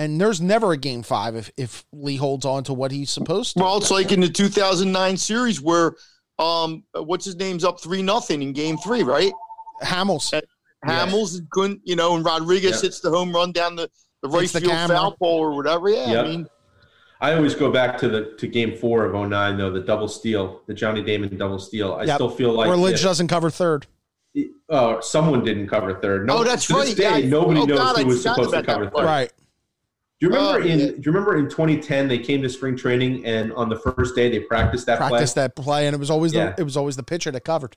[0.00, 3.56] And there's never a game five if, if Lee holds on to what he's supposed
[3.56, 3.62] to.
[3.62, 5.92] Well, it's like in the 2009 series where
[6.38, 9.32] um what's his name's up three nothing in game three, right?
[9.82, 10.32] Hamels.
[10.32, 10.42] Yes.
[10.86, 12.82] Hamels couldn't, you know, and Rodriguez Yep.
[12.82, 13.90] hits the home run down the,
[14.22, 14.96] the right Hits the field camera.
[14.96, 15.90] foul pole or whatever.
[15.90, 16.24] Yeah, Yep.
[16.24, 16.46] I mean,
[17.20, 20.62] I always go back to the to Game Four of 09, though the double steal,
[20.66, 21.92] the Johnny Damon double steal.
[21.92, 22.14] I Yep.
[22.14, 23.86] still feel like Where Lidge doesn't cover third.
[24.70, 26.26] oh, someone didn't cover third.
[26.26, 26.96] No, Oh, that's to this right.
[26.96, 28.84] Day, Yeah, I- nobody oh, knows God, I who was supposed to about that cover
[28.90, 28.96] part.
[28.96, 29.04] third.
[29.04, 29.32] Right.
[30.20, 30.86] Do you remember Oh, in yeah.
[30.86, 34.28] Do you remember in 2010 they came to spring training and on the first day
[34.30, 35.42] they practiced that Practice play?
[35.42, 36.50] that play, and it was always Yeah.
[36.52, 37.76] the it was always the pitcher that covered.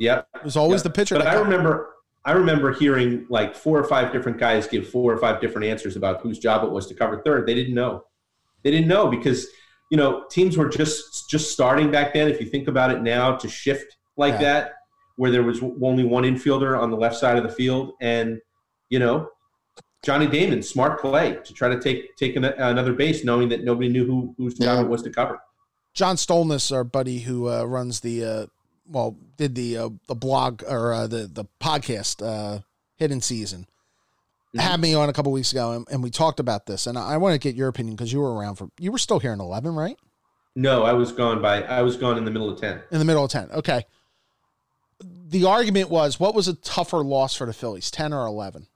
[0.00, 0.26] Yep.
[0.34, 0.82] It was always Yep.
[0.84, 1.50] the pitcher But that I covered.
[1.50, 1.90] remember
[2.26, 5.94] I remember hearing like four or five different guys give four or five different answers
[5.94, 7.46] about whose job it was to cover third.
[7.46, 8.04] They didn't know.
[8.62, 9.46] They didn't know because
[9.90, 12.28] you know teams were just just starting back then.
[12.28, 14.40] If you think about it now, to shift like Yeah.
[14.42, 14.72] that,
[15.16, 18.40] where there was only one infielder on the left side of the field, and
[18.88, 19.28] you know
[20.04, 23.88] Johnny Damon, smart play to try to take take an, another base, knowing that nobody
[23.88, 24.80] knew who whose job Yeah.
[24.82, 25.40] it was to cover.
[25.94, 28.46] John Stolnis, our buddy who uh, runs the uh,
[28.88, 32.60] well, did the uh, the blog or uh, the the podcast uh,
[32.96, 33.66] Hittin' Season,
[34.54, 34.60] Mhm.
[34.60, 36.86] had me on a couple weeks ago, and, and we talked about this.
[36.86, 38.98] And I, I want to get your opinion because you were around for you were
[38.98, 39.96] still here in eleven, right?
[40.56, 41.62] No, I was gone by.
[41.62, 42.82] I was gone in the middle of ten.
[42.92, 43.50] In the middle of ten.
[43.50, 43.84] Okay.
[45.00, 48.68] The argument was, what was a tougher loss for the Phillies, ten or eleven?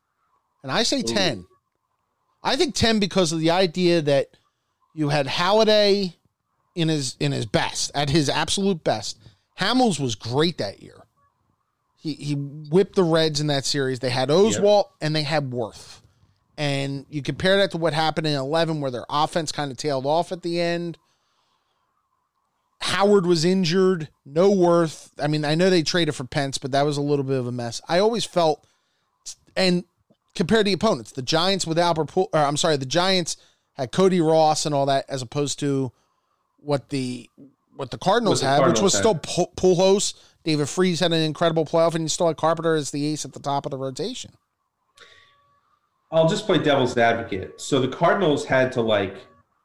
[0.62, 1.46] And I say ten.
[2.42, 4.28] I think ten because of the idea that
[4.94, 6.14] you had Halladay
[6.74, 9.18] in his in his best, at his absolute best.
[9.58, 11.04] Hamels was great that year.
[11.96, 13.98] He he whipped the Reds in that series.
[13.98, 16.00] They had Oswalt and they had Werth.
[16.56, 20.06] And you compare that to what happened in 11 where their offense kind of tailed
[20.06, 20.98] off at the end.
[22.80, 25.10] Howard was injured, no Werth.
[25.20, 27.46] I mean, I know they traded for Pence, but that was a little bit of
[27.46, 27.80] a mess.
[27.88, 28.64] I always felt
[29.56, 29.84] and
[30.38, 33.36] compared to the opponents, the Giants with Albert Pull, or I'm sorry, the Giants
[33.74, 35.92] had Cody Ross and all that, as opposed to
[36.60, 37.28] what the
[37.76, 39.00] what the Cardinals the had, which was had.
[39.00, 40.14] still Pu- Pujols.
[40.44, 43.32] David Freese had an incredible playoff, and you still had Carpenter as the ace at
[43.32, 44.30] the top of the rotation.
[46.10, 47.60] I'll just play devil's advocate.
[47.60, 49.16] So the Cardinals had to like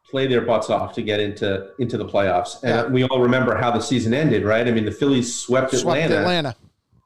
[0.09, 2.85] play their butts off to get into into the playoffs, and Yeah.
[2.87, 4.67] we all remember how the season ended, right?
[4.67, 6.17] I mean, the Phillies swept, Swept Atlanta.
[6.19, 6.55] Atlanta.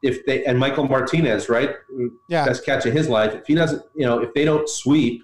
[0.02, 1.74] If they and Michael Martinez, right,
[2.28, 2.44] Yeah.
[2.46, 3.34] best catch of his life.
[3.34, 5.22] If he doesn't, you know, if they don't sweep,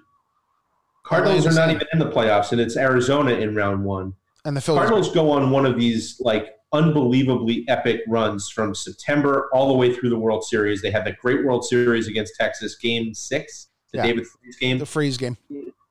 [1.03, 4.13] Cardinals are not even in the playoffs, and it's Arizona in round one.
[4.43, 4.79] And the Phillies.
[4.79, 9.93] Cardinals go on one of these like unbelievably epic runs from September all the way
[9.95, 10.81] through the World Series.
[10.81, 14.03] They had that great World Series against Texas, Game Six, the Yeah.
[14.07, 14.77] David Freese game.
[14.79, 15.37] the Freese game.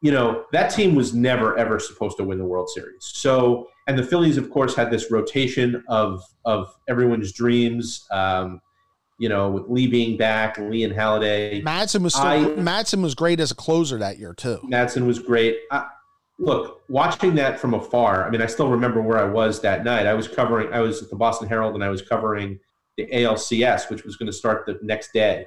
[0.03, 2.99] You know that team was never ever supposed to win the World Series.
[3.01, 8.07] So, and the Phillies, of course, had this rotation of of everyone's dreams.
[8.11, 8.61] Um,
[9.19, 11.63] you know, with Lee being back, Lee and Halladay.
[11.63, 14.59] Madson was still, I- Madson was great as a closer that year too.
[14.65, 15.59] Madson was great.
[15.71, 15.87] I,
[16.39, 20.07] look, watching that from afar, I mean, I still remember where I was that night.
[20.07, 22.59] I was covering, I was at the Boston Herald and I was covering
[22.97, 25.47] the ALCS, which was going to start the next day.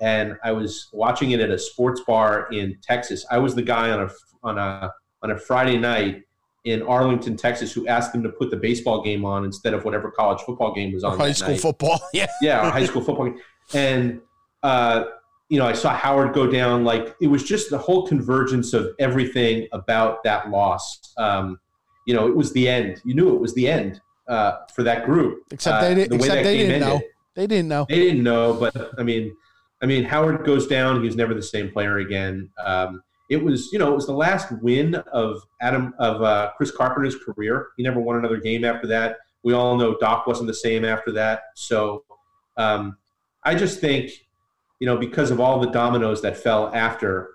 [0.00, 3.24] And I was watching it at a sports bar in Texas.
[3.30, 4.10] I was the guy on a
[4.42, 4.92] on a
[5.22, 6.22] on a Friday night
[6.64, 10.10] in Arlington, Texas, who asked them to put the baseball game on instead of whatever
[10.10, 11.18] college football game was on.
[11.18, 12.00] High school night football.
[12.12, 12.26] Yeah.
[12.40, 13.40] yeah, high school football game.
[13.74, 14.20] And
[14.62, 15.04] uh,
[15.48, 16.84] you know, I saw Howard go down.
[16.84, 21.12] Like it was just the whole convergence of everything about that loss.
[21.18, 21.58] Um,
[22.06, 23.00] you know, it was the end.
[23.04, 25.42] You knew it was the end uh, for that group.
[25.50, 26.10] Except Uh, they didn't.
[26.10, 27.00] the Except that they didn't know.
[27.34, 27.86] They didn't know.
[27.88, 29.34] They didn't know, but I mean,
[29.82, 31.00] I mean, Howard goes down.
[31.00, 32.50] He was never the same player again.
[32.64, 36.70] Um, it was, you know, it was the last win of Adam of uh, Chris
[36.70, 37.68] Carpenter's career.
[37.76, 39.18] He never won another game after that.
[39.42, 41.42] We all know Doc wasn't the same after that.
[41.54, 42.04] So
[42.56, 42.96] um,
[43.44, 44.10] I just think,
[44.80, 47.30] you know, because of all the dominoes that fell after,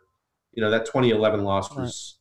[0.54, 2.16] you know, that 2011 loss was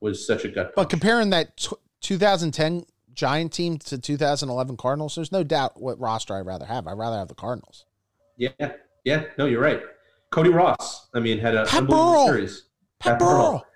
[0.00, 0.66] was such a gut.
[0.66, 0.74] Punch.
[0.76, 6.34] But comparing that t- 2010 Giant team to 2011 Cardinals, there's no doubt what roster
[6.34, 6.86] I'd rather have.
[6.86, 7.84] I'd rather have the Cardinals.
[8.36, 8.50] yeah,
[9.04, 9.82] yeah, no, you're right.
[10.30, 11.88] Cody Ross, I mean, had a Pat
[12.26, 12.64] series.
[13.02, 13.36] Pat Pat Burrell.
[13.48, 13.66] Burrell.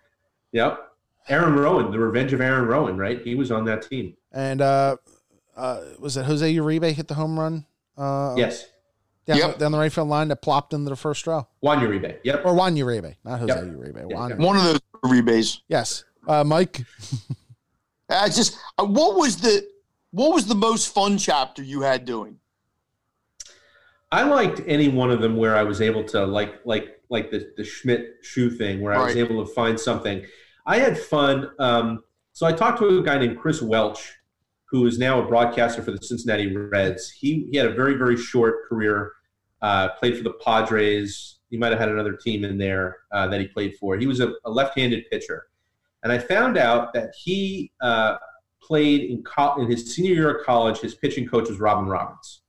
[0.53, 0.81] Yep.
[1.29, 3.21] Aaron Rowand, the revenge of Aaron Rowand, right?
[3.21, 4.17] He was on that team.
[4.33, 4.97] And uh,
[5.57, 7.67] uh, was it Jose Uribe hit the home run?
[7.99, 8.67] Uh, yes.
[9.27, 9.59] down, Yep.
[9.59, 11.49] down the right field line that plopped into the first row.
[11.61, 12.19] Juan Uribe.
[12.23, 12.43] Yep.
[12.45, 13.65] Or Juan Uribe, not Jose Yep.
[13.65, 13.97] Uribe.
[14.11, 14.31] Yeah, Juan.
[14.31, 14.37] yeah.
[14.37, 15.63] One of those Uribes.
[15.69, 16.05] Yes.
[16.29, 16.83] Uh, Mike,
[18.09, 19.67] I just uh, what was the
[20.13, 22.39] what was the most fun chapter you had doing?
[24.13, 27.53] I liked any one of them where I was able to like like like the
[27.57, 30.25] the Schmidt Schu thing where I was able to find something.
[30.67, 31.51] I had fun.
[31.59, 32.03] Um,
[32.33, 34.11] so I talked to a guy named Chris Welsh,
[34.67, 37.11] who is now a broadcaster for the Cincinnati Reds.
[37.11, 39.13] He he had a very very short career.
[39.63, 41.39] Uh, played for the Padres.
[41.51, 43.97] He might have had another team in there uh, that he played for.
[43.97, 45.47] He was a, a left-handed pitcher,
[46.03, 48.17] and I found out that he uh,
[48.63, 50.79] played in co- in his senior year of college.
[50.79, 52.43] His pitching coach was Robin Roberts.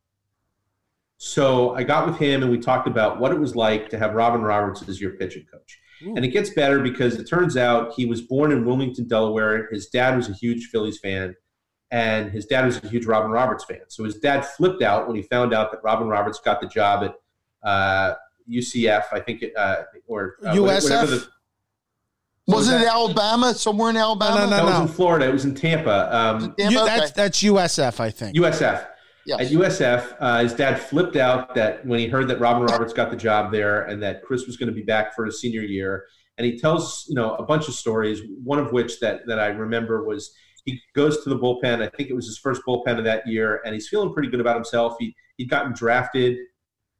[1.18, 4.13] So I got with him and we talked about what it was like to have
[4.13, 5.80] Robin Roberts as your pitching coach.
[6.03, 6.15] Ooh.
[6.15, 9.68] And it gets better because it turns out he was born in Wilmington, Delaware.
[9.72, 11.36] His dad was a huge Phillies fan,
[11.89, 13.80] and his dad was a huge Robin Roberts fan.
[13.88, 17.03] So his dad flipped out when he found out that Robin Roberts got the job
[17.03, 17.15] at
[17.68, 18.13] uh,
[18.47, 20.84] UCF, I think, it, uh, or uh, USF?
[20.84, 21.28] whatever the,
[22.45, 23.55] Was So it that- Alabama?
[23.55, 24.36] Somewhere in Alabama?
[24.36, 24.55] no, no, no.
[24.57, 25.28] that was in Florida.
[25.28, 26.15] It was in Tampa.
[26.15, 26.95] Um, Damn, You- okay.
[26.99, 28.38] that's that's USF, I think.
[28.38, 28.86] USF.
[29.28, 29.41] Yes.
[29.41, 33.11] At USF, uh, his dad flipped out that when he heard that Robin Roberts got
[33.11, 36.05] the job there and that Chris was going to be back for his senior year.
[36.38, 38.21] And he tells, you know, a bunch of stories.
[38.41, 41.82] One of which that that I remember was he goes to the bullpen.
[41.82, 44.39] I think it was his first bullpen of that year, and he's feeling pretty good
[44.39, 44.95] about himself.
[44.97, 46.38] He he'd gotten drafted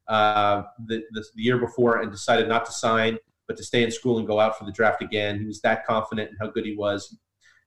[0.06, 3.16] uh, the, the the year before and decided not to sign,
[3.46, 5.38] but to stay in school and go out for the draft again.
[5.38, 7.08] He was that confident in how good he was.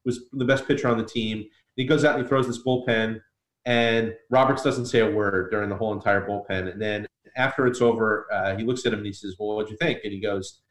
[0.04, 1.46] He was the best pitcher on the team.
[1.76, 3.22] He goes out and he throws this bullpen,
[3.66, 6.72] and Roberts doesn't say a word during the whole entire bullpen.
[6.72, 9.72] And then after it's over, uh, he looks at him and he says, "Well, what'd
[9.72, 10.62] you think?" And he goes,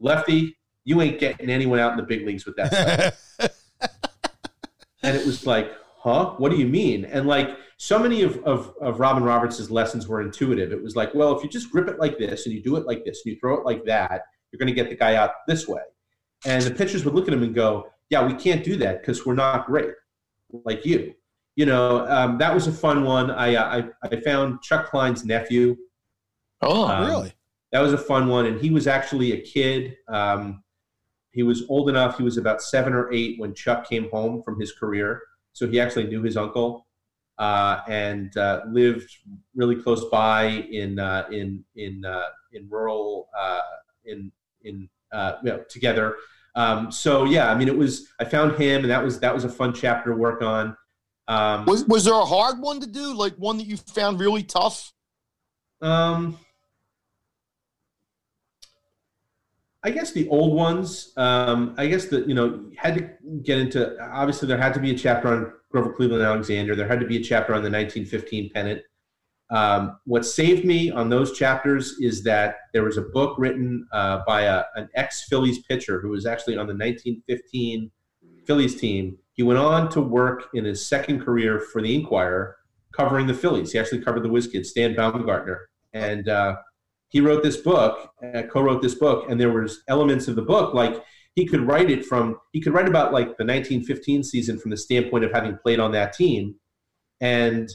[0.00, 3.16] "Lefty, you ain't getting anyone out in the big leagues with that
[5.02, 6.34] and it was like, "Huh?
[6.38, 10.22] What do you mean?" And like so many of, of, of Robin Roberts' lessons were
[10.22, 10.72] intuitive.
[10.72, 12.86] It was like, well, if you just grip it like this and you do it
[12.86, 15.32] like this and you throw it like that, you're going to get the guy out
[15.46, 15.82] this way.
[16.46, 19.26] And the pitchers would look at him and go, yeah, we can't do that because
[19.26, 19.90] we're not great
[20.64, 21.14] like you.
[21.56, 23.30] You know, um, that was a fun one.
[23.30, 25.76] I, uh, I, I found Chuck Klein's nephew.
[26.60, 27.32] Oh, Um, really?
[27.72, 28.46] That was a fun one.
[28.46, 29.96] And he was actually a kid.
[30.08, 30.62] Um,
[31.32, 32.16] he was old enough.
[32.16, 35.20] He was about seven or eight when Chuck came home from his career.
[35.52, 36.86] So he actually knew his uncle
[37.38, 39.10] uh, and uh, lived
[39.54, 43.60] really close by in uh, in in uh, in rural uh,
[44.04, 44.30] in
[44.62, 46.16] in uh, you know, together.
[46.54, 48.08] Um, so yeah, I mean, it was.
[48.18, 50.76] I found him, and that was that was a fun chapter to work on.
[51.28, 53.14] Um, was was there a hard one to do?
[53.14, 54.92] Like one that you found really tough?
[55.82, 56.38] Um,
[59.82, 61.12] I guess the old ones.
[61.16, 63.10] Um, I guess that you know had to
[63.42, 63.96] get into.
[64.12, 66.74] Obviously, there had to be a chapter on Grover Cleveland Alexander.
[66.74, 68.82] There had to be a chapter on the 1915 pennant.
[69.50, 74.22] Um, what saved me on those chapters is that there was a book written uh,
[74.26, 77.90] by a, an ex Phillies pitcher who was actually on the 1915
[78.44, 79.18] Phillies team.
[79.36, 82.56] He went on to work in his second career for the Inquirer,
[82.92, 83.70] covering the Phillies.
[83.72, 86.56] He actually covered the Whiz Kids, Stan Baumgartner, and uh,
[87.08, 90.72] he wrote this book, uh, co-wrote this book, and there was elements of the book
[90.72, 94.70] like he could write it from he could write about like the 1915 season from
[94.70, 96.54] the standpoint of having played on that team,
[97.20, 97.68] and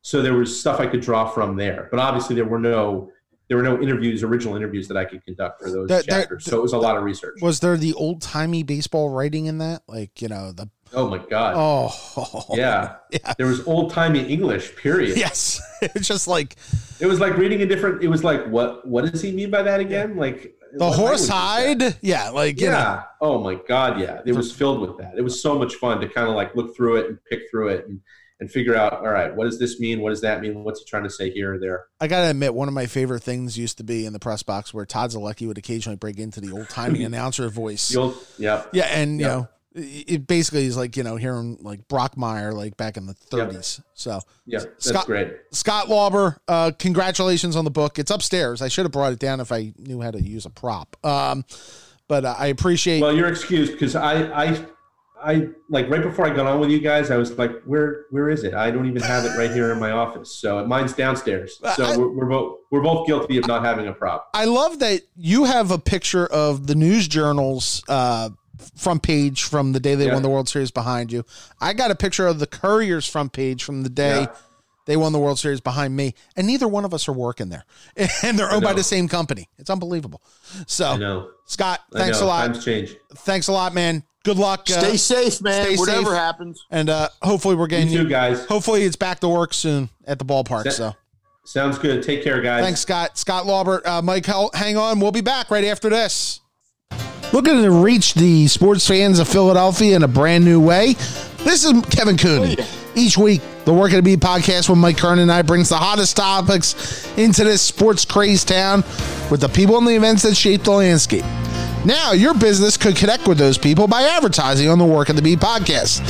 [0.00, 1.88] so there was stuff I could draw from there.
[1.90, 3.10] But obviously, there were no
[3.48, 6.44] there were no interviews, original interviews that I could conduct for those That- that- chapters.
[6.46, 7.34] so it was a lot of research.
[7.42, 9.82] Was there the old timey baseball writing in that?
[9.86, 11.54] Like, you know, the oh my god!
[11.56, 12.96] oh yeah.
[13.12, 13.34] Yeah.
[13.36, 14.74] there was old timey English.
[14.76, 15.16] Period.
[15.18, 15.60] Yes.
[15.82, 16.54] It's just like
[17.00, 18.02] It was like reading a different.
[18.04, 20.16] It was like what what does he mean by that again?
[20.16, 21.34] Like the horse language is that?
[21.34, 21.98] hide.
[22.00, 22.72] Yeah, like you know.
[22.72, 23.02] Yeah.
[23.20, 24.00] Oh my God.
[24.00, 24.20] Yeah.
[24.24, 25.14] It was filled with that.
[25.16, 27.68] It was so much fun to kind of like look through it and pick through
[27.68, 28.00] it and,
[28.40, 30.00] and figure out, all right, what does this mean?
[30.00, 30.64] What does that mean?
[30.64, 31.86] What's he trying to say here or there?
[32.00, 34.72] I gotta admit, one of my favorite things used to be in the press box
[34.72, 37.94] where Todd Zolecki would occasionally break into the old timey announcer voice.
[37.94, 38.64] Old, yeah.
[38.72, 42.96] Yeah, and you know, it basically is like you know hearing like Brockmeyer like back
[42.96, 43.46] in the Yeah.
[43.46, 43.80] 30s.
[43.94, 44.60] So Yeah.
[44.60, 45.32] That's Scott- great.
[45.52, 47.98] Scott Lauber, uh, congratulations on the book.
[47.98, 48.60] It's upstairs.
[48.62, 50.96] I should have brought it down if I knew how to use a prop.
[51.04, 51.44] Um,
[52.08, 53.00] but uh, I appreciate.
[53.00, 54.66] Well, you're excused because I, I,
[55.24, 58.28] I like right before I got on with you guys, I was like, where, where
[58.28, 58.54] is it?
[58.54, 60.34] I don't even have it right here in my office.
[60.34, 61.58] So mine's downstairs.
[61.76, 64.28] So I- we're, we're both, we're both guilty of not having a prop.
[64.34, 68.30] I love that you have a picture of the news journals uh,
[68.76, 70.14] front page from the day they Yeah.
[70.14, 71.24] won the World Series behind you.
[71.60, 74.26] I got a picture of the Courier's front page from the day Yeah.
[74.86, 77.64] they won the World Series behind me, and neither one of us are working there,
[78.22, 79.48] and they're owned by the same company.
[79.58, 80.22] It's unbelievable.
[80.66, 82.46] So, Scott, thanks a lot.
[82.46, 82.96] Times change.
[83.18, 84.02] Thanks a lot, man.
[84.24, 84.68] Good luck.
[84.70, 85.64] uh, Stay safe, man.
[85.66, 86.14] stay Whatever safe.
[86.14, 86.64] happens.
[86.70, 88.44] and uh, hopefully we're You getting too, guys.
[88.46, 90.64] Hopefully it's back to work soon at the ballpark.
[90.64, 90.94] That- So
[91.44, 92.04] Sounds good.
[92.04, 92.62] Take care, guys.
[92.62, 93.18] thanks, Scott.
[93.18, 95.00] Scott Lauber, uh, Mike, hang on.
[95.00, 96.40] We'll be back right after this.
[97.32, 100.92] Looking to reach the sports fans of Philadelphia in a brand new way.
[101.38, 102.56] This is Kevin Cooney.
[102.58, 105.76] Oh, Each week, the Work at Beat podcast with Mike Kern and I brings the
[105.76, 108.84] hottest topics into this sports crazed town
[109.30, 111.24] with the people and the events that shape the landscape.
[111.86, 115.22] Now, your business could connect with those people by advertising on the Work at the
[115.22, 116.00] Beat podcast.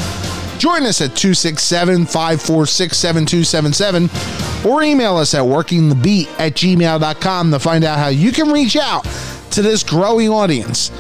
[0.58, 7.84] Join us at 267 546 7277 or email us at workingthebeat at gmail.com to find
[7.84, 9.06] out how you can reach out
[9.52, 10.90] to this growing audience.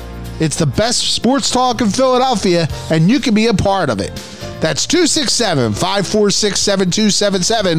[0.40, 4.14] It's the best sports talk in Philadelphia, and you can be a part of it.
[4.60, 7.78] That's 267 546 7277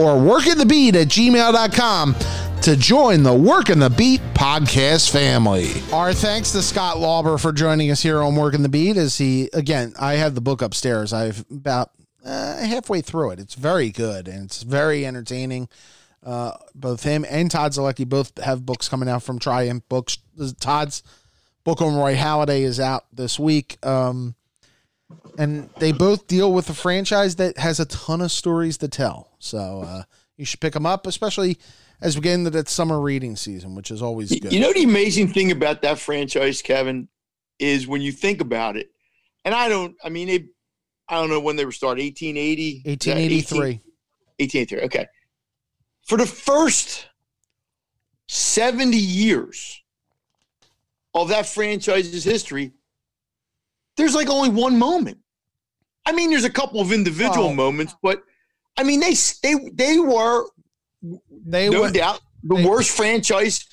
[0.00, 2.14] or workingthebeat at gmail.com
[2.62, 5.70] to join the Work the Beat podcast family.
[5.92, 8.96] Our thanks to Scott Lauber for joining us here on Work the Beat.
[8.96, 11.12] As he, again, I have the book upstairs.
[11.12, 11.90] I've about
[12.24, 13.40] uh, halfway through it.
[13.40, 15.68] It's very good and it's very entertaining.
[16.22, 20.18] Uh, both him and Todd Zolecki both have books coming out from Triumph Books.
[20.60, 21.02] Todd's
[21.64, 23.78] book on Roy Halladay is out this week.
[23.84, 24.34] Um,
[25.38, 29.30] and they both deal with a franchise that has a ton of stories to tell.
[29.38, 30.02] So uh,
[30.36, 31.58] you should pick them up, especially
[32.00, 34.52] as we get into that summer reading season, which is always good.
[34.52, 37.08] You know the amazing thing about that franchise, Kevin,
[37.58, 38.90] is when you think about it,
[39.44, 39.96] and I don't.
[40.02, 40.46] I mean, they.
[41.08, 42.02] I don't know when they were started.
[42.02, 42.82] 1880.
[42.86, 43.58] 1883.
[44.38, 44.80] 1883.
[44.82, 45.06] Okay.
[46.06, 47.08] For the first
[48.28, 49.79] 70 years
[51.14, 52.72] of that franchise's history,
[53.96, 55.18] there's like only one moment.
[56.06, 58.22] I mean, there's a couple of individual Well- moments, but
[58.76, 60.46] I mean, they they they were
[61.30, 63.66] They no went, doubt the they- worst franchise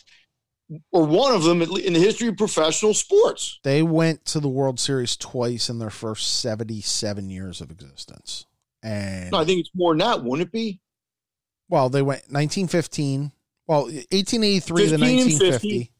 [0.91, 3.57] or one of them in the history of professional sports.
[3.63, 8.45] they went to the World Series twice in their first 77 years of existence.
[8.83, 10.81] And No, I think it's more than that, wouldn't it be?
[11.69, 13.31] well, they went 1915,
[13.65, 15.91] well, 1883 to 15 and 1950.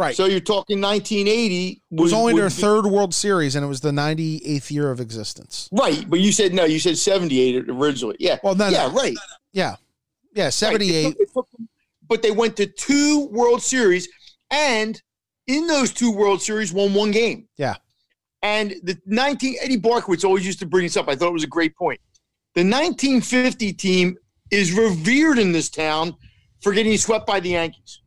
[0.00, 0.08] 50.
[0.08, 0.16] Right.
[0.16, 3.80] So you're talking 1980 it was only their would third World Series, and it was
[3.80, 5.68] the 98th year of existence.
[5.72, 6.64] right, but you said no.
[6.64, 8.16] You said 78 originally.
[8.18, 8.38] Yeah.
[8.42, 8.92] Well, no, yeah, no.
[8.94, 9.16] right.
[9.52, 9.76] Yeah.
[10.34, 10.48] Yeah, Right.
[10.48, 11.02] It 78.
[11.04, 11.48] took- it took
[12.08, 14.08] but they went to two World Series,
[14.50, 15.00] and
[15.46, 17.46] in those two World Series, won one game.
[17.56, 17.76] Yeah.
[18.42, 21.08] And the 19 Eddie Barkowitz always used to bring this up.
[21.08, 22.00] I thought it was a great point.
[22.54, 24.16] The 1950 team
[24.50, 26.14] is revered in this town
[26.62, 28.00] for getting swept by the Yankees.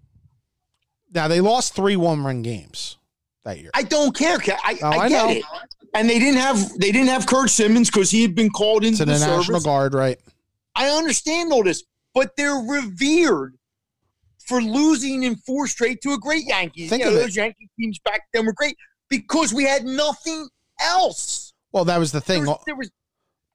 [1.13, 2.97] Now, they lost three one run games
[3.43, 3.69] that year.
[3.73, 4.37] I don't care.
[4.63, 5.31] I, Oh, I, I get know.
[5.31, 5.43] it.
[5.95, 8.99] And they didn't have they didn't have Curt Simmons because he had been called into
[8.99, 9.63] to the, the National service.
[9.63, 10.17] Guard, right?
[10.75, 11.83] I understand all this,
[12.15, 13.55] but they're revered
[14.47, 16.89] for losing in four straight to a great Yankees.
[16.89, 17.25] Think you know, of it.
[17.25, 18.75] those Yankee teams back then were great
[19.09, 20.49] because we had nothing
[20.81, 21.53] else.
[21.71, 22.45] Well, that was the thing.
[22.47, 22.89] was, there was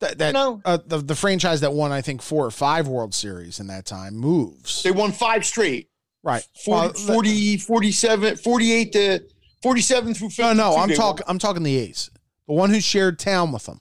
[0.01, 3.59] That, that uh, the the franchise that won, I think, four or five World Series
[3.59, 4.85] in that time moves.
[4.85, 5.89] they won five straight.
[6.29, 6.47] Right.
[6.65, 9.21] 40, 40, 47, 48 to
[9.63, 10.43] 47 through 52.
[10.43, 11.25] no, no, I'm talking.
[11.29, 12.11] I'm talking the A's,
[12.47, 13.81] the one who shared town with them.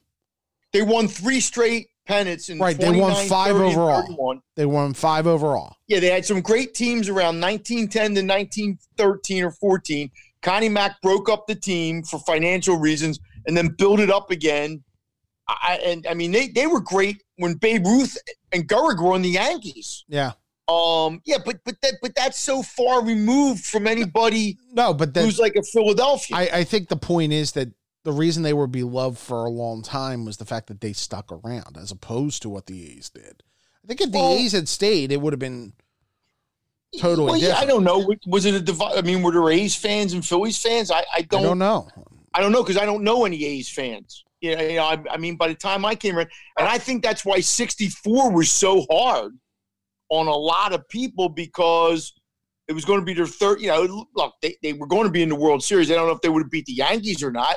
[0.73, 4.41] They won three straight pennants in Right, they won five overall.
[4.55, 5.75] They won five overall.
[5.87, 10.09] Yeah, they had some great teams around 1910 to 1913 or 14.
[10.41, 14.83] Connie Mack broke up the team for financial reasons and then built it up again.
[15.47, 18.17] I, and I mean, they, they were great when Babe Ruth
[18.51, 20.03] and Gehrig were on the Yankees.
[20.07, 20.33] Yeah.
[20.67, 25.23] Um, yeah, but but that but that's so far removed from anybody No, but then
[25.23, 26.35] who's like a Philadelphia.
[26.35, 27.69] I, I think the point is that
[28.03, 31.31] the reason they were beloved for a long time was the fact that they stuck
[31.31, 33.43] around, as opposed to what the A's did.
[33.83, 35.71] I think if the Well- A's had stayed, it would have been
[36.99, 38.13] totally well, yeah, I don't know.
[38.25, 38.97] Was it a divide?
[38.97, 40.91] I mean, were there A's fans and Phillies fans?
[40.91, 41.87] I, I I don't don't know.
[42.33, 44.25] I don't know because I don't know any A's fans.
[44.41, 46.77] You know, you know I, I mean, by the time I came around, and I
[46.77, 49.33] think that's why 64 was so hard
[50.09, 52.13] on a lot of people because
[52.67, 53.61] it was going to be their third.
[53.61, 55.89] You know, look, they, they were going to be in the World Series.
[55.89, 57.55] I don't know if they would have beat the Yankees or not,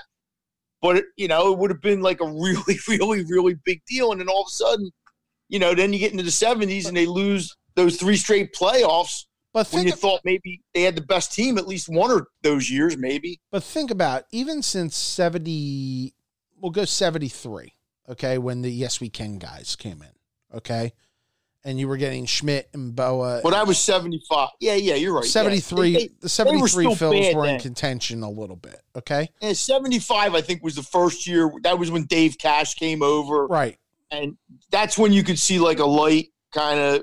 [0.80, 4.12] but it, you know, it would have been like a really, really, really big deal.
[4.12, 4.90] And then all of a sudden,
[5.48, 9.24] you know, then you get into the 70s and they lose those three straight playoffs
[9.52, 12.70] But when you thought maybe they had the best team at least one of those
[12.70, 13.40] years, maybe.
[13.50, 16.14] But think about even since 70,
[16.60, 17.74] we'll go 73,
[18.10, 20.92] okay, when the Yes We Can guys came in, okay?
[21.62, 23.40] And you were getting Schmidt and Bowa.
[23.42, 24.48] But I was 75.
[24.60, 25.24] Yeah, yeah, you're right.
[25.24, 25.30] Yeah.
[25.30, 27.60] 73, They- they- the 73 still Phils were in then.
[27.60, 29.28] contention a little bit, okay?
[29.42, 31.52] and 75, I think, was the first year.
[31.62, 33.46] That was when Dave Cash came over.
[33.46, 33.78] Right.
[34.10, 34.38] And
[34.70, 37.02] that's when you could see like a light kind of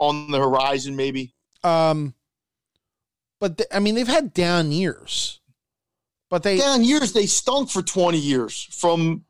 [0.00, 1.32] on the horizon, maybe.
[1.62, 2.14] Um,
[3.38, 5.40] but th- I mean, they've had down years,
[6.28, 8.66] but they, Down years, they stunk for 20 years.
[8.72, 9.24] From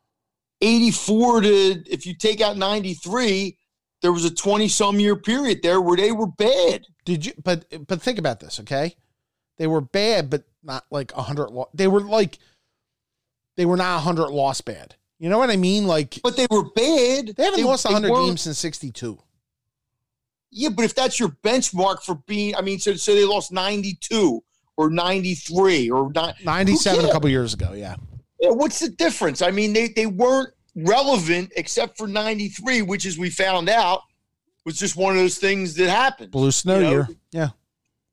[0.63, 1.49] 84 to,
[1.91, 3.57] if you take out 93,
[4.03, 6.87] there was a 20 some year period there where they were bad.
[7.05, 8.95] did you, but, but think about this, okay?
[9.59, 11.51] They were bad, but not like a hundred.
[11.51, 12.39] Lo- they were like,
[13.57, 14.95] they were not a hundred loss bad.
[15.19, 15.87] You know what I mean?
[15.87, 17.35] Like But they were bad.
[17.37, 19.19] they haven't lost a hundred games since '62.
[20.51, 24.43] Yeah, but if that's your benchmark for being, I mean, so, so they lost 92
[24.77, 26.43] or 93 or not.
[26.43, 27.97] 97 a couple years ago, yeah.
[28.41, 29.43] Yeah, what's the difference?
[29.43, 30.51] I mean, they, they weren't
[30.87, 34.01] relevant except for 93, which, as we found out,
[34.65, 36.31] was just one of those things that happened.
[36.31, 37.09] Blue snow You know, year.
[37.33, 37.49] Yeah.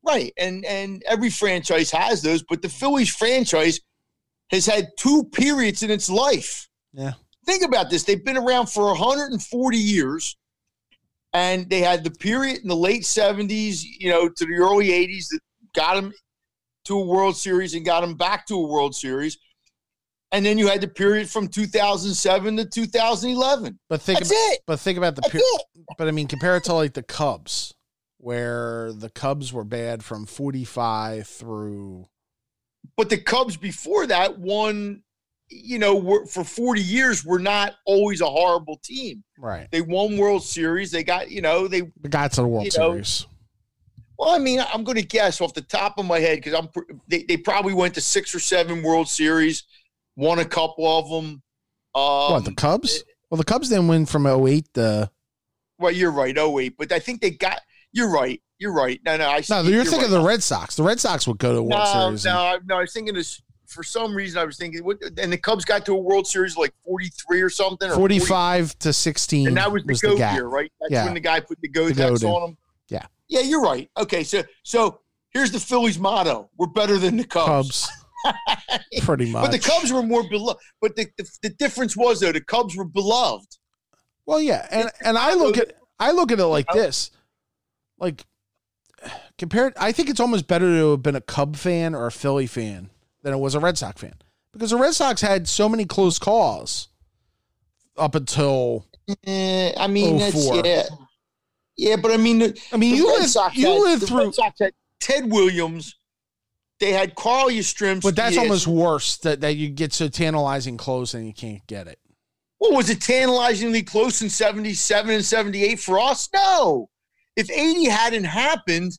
[0.06, 0.32] Right.
[0.38, 3.80] And and every franchise has those, but the Phillies franchise
[4.50, 6.68] has had two periods in its life.
[6.92, 7.12] Yeah.
[7.44, 8.04] Think about this.
[8.04, 10.36] They've been around for 140 years.
[11.34, 15.28] And they had the period in the late 70s, you know, to the early 80s
[15.30, 15.40] that
[15.74, 16.12] got them
[16.84, 19.36] to a World Series and got them back to a World Series.
[20.30, 23.78] And then you had the period from 2007 to 2011.
[23.88, 24.60] But think That's about, it.
[24.66, 27.74] but think about the That's per- but I mean compare it to like the Cubs
[28.18, 32.08] where the Cubs were bad from 45 through
[32.96, 35.02] But the Cubs before that won
[35.50, 39.24] you know, we're, for 40 years, we're not always a horrible team.
[39.38, 39.66] Right.
[39.70, 40.90] They won World Series.
[40.90, 43.26] They got, you know, they, The got to the World You know, Series.
[44.18, 46.68] well, I mean, I'm going to guess off the top of my head because I'm,
[47.08, 49.64] they, they probably went to six or seven World Series,
[50.18, 51.42] won a couple of them.
[51.94, 53.02] Um, what, the Cubs?
[53.30, 55.10] Well, the Cubs didn't win from 08 to.
[55.78, 56.36] well, you're right.
[56.36, 56.76] Oh, wait.
[56.76, 57.60] But I think they got,
[57.92, 58.42] you're right.
[58.58, 59.00] You're right.
[59.04, 59.28] No, no.
[59.28, 60.04] I, No, you're, thinking right.
[60.06, 60.74] of the Red Sox.
[60.74, 62.24] The Red Sox would go to a World no, Series.
[62.24, 64.38] No, and- I- no, I was thinking this for some reason.
[64.40, 67.50] I was thinking, what, and the Cubs got to a World Series like 43 or
[67.50, 70.34] something, or 40 45 to 16 and that was the was goat gap.
[70.34, 70.72] year, right?
[70.80, 71.04] That's Yeah.
[71.04, 72.28] when the guy put the goat The X goat in.
[72.28, 72.56] on him.
[72.88, 73.06] Yeah.
[73.28, 73.88] yeah, you're right.
[73.96, 75.00] Okay, so so
[75.30, 77.86] here's the Phillies motto: We're better than the Cubs.
[77.86, 77.90] Cubs,
[79.02, 79.44] pretty much.
[79.44, 80.60] but the Cubs were more beloved.
[80.80, 83.46] But the, the the difference was though the Cubs were beloved.
[84.26, 87.10] Well, yeah, and and I look at I look at it like this,
[87.98, 88.24] like
[89.38, 89.74] compared.
[89.76, 92.90] I think it's almost better to have been a Cub fan or a Philly fan
[93.22, 94.14] than it was a Red Sox fan
[94.52, 96.88] because the Red Sox had so many close calls
[97.96, 98.84] up until.
[99.26, 100.82] Eh, I mean, that's yeah,
[101.76, 101.96] yeah.
[101.96, 104.34] But I mean, I mean, the you Red lived Sox you had, lived through, Red
[104.34, 105.96] Sox had Ted Williams.
[106.80, 108.02] They had Carl Yastrzemski.
[108.02, 111.86] but that's almost worse that that you get so tantalizing close and you can't get
[111.88, 111.98] it.
[112.58, 116.28] What was it tantalizingly close in 77 and 78 for us?
[116.34, 116.88] No.
[117.36, 118.98] If 80 hadn't happened,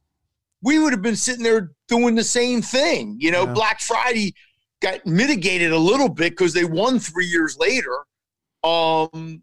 [0.62, 3.18] we would have been sitting there doing the same thing.
[3.20, 3.54] You know, Yeah.
[3.54, 4.34] Black Friday
[4.82, 7.98] got mitigated a little bit because they won three years later.
[8.64, 9.42] Um,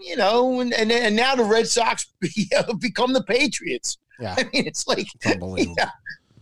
[0.00, 2.06] you know, and, and and now the Red Sox
[2.80, 3.98] become the Patriots.
[4.20, 5.76] Yeah, I mean, it's like it's unbelievable.
[5.78, 5.90] yeah,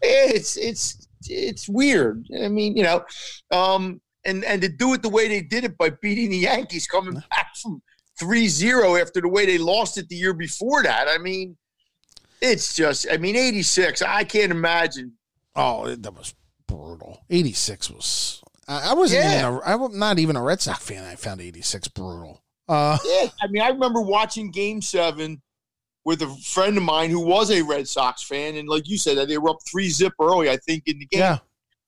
[0.02, 2.26] it's it's it's weird.
[2.42, 3.04] I mean, you know,
[3.50, 6.86] um, and and to do it the way they did it by beating the Yankees,
[6.86, 7.82] coming back from
[8.20, 11.06] 3-0 after the way they lost it the year before that.
[11.08, 11.56] I mean,
[12.40, 13.06] it's just.
[13.10, 14.02] I mean, eighty six.
[14.02, 15.12] I can't imagine.
[15.56, 16.34] Oh, that was
[16.66, 17.24] brutal.
[17.30, 18.42] 86 was.
[18.66, 19.38] I, I wasn't Yeah.
[19.38, 21.04] even a, I'm not even a Red Sox fan.
[21.04, 22.42] I found 86 brutal.
[22.68, 25.40] Uh, Yeah, I mean, I remember watching Game Seven
[26.04, 29.26] with a friend of mine who was a Red Sox fan, and like you said,
[29.28, 30.50] they were up three zip early.
[30.50, 31.38] I think in the game, yeah.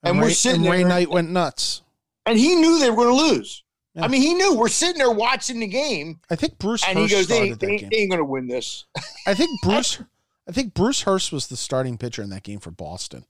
[0.03, 1.83] And we're Ray, sitting and Ray there- Knight went nuts.
[2.27, 3.63] and he knew they were going to lose.
[3.95, 4.05] Yeah.
[4.05, 4.55] I mean, he knew.
[4.55, 7.73] We're sitting there watching the game, I think Bruce and Hurst he goes, "They, they,
[7.73, 8.85] ain't- they ain't going to win this."
[9.27, 10.01] I think Bruce.
[10.49, 13.25] I think Bruce Hurst was the starting pitcher in that game for Boston,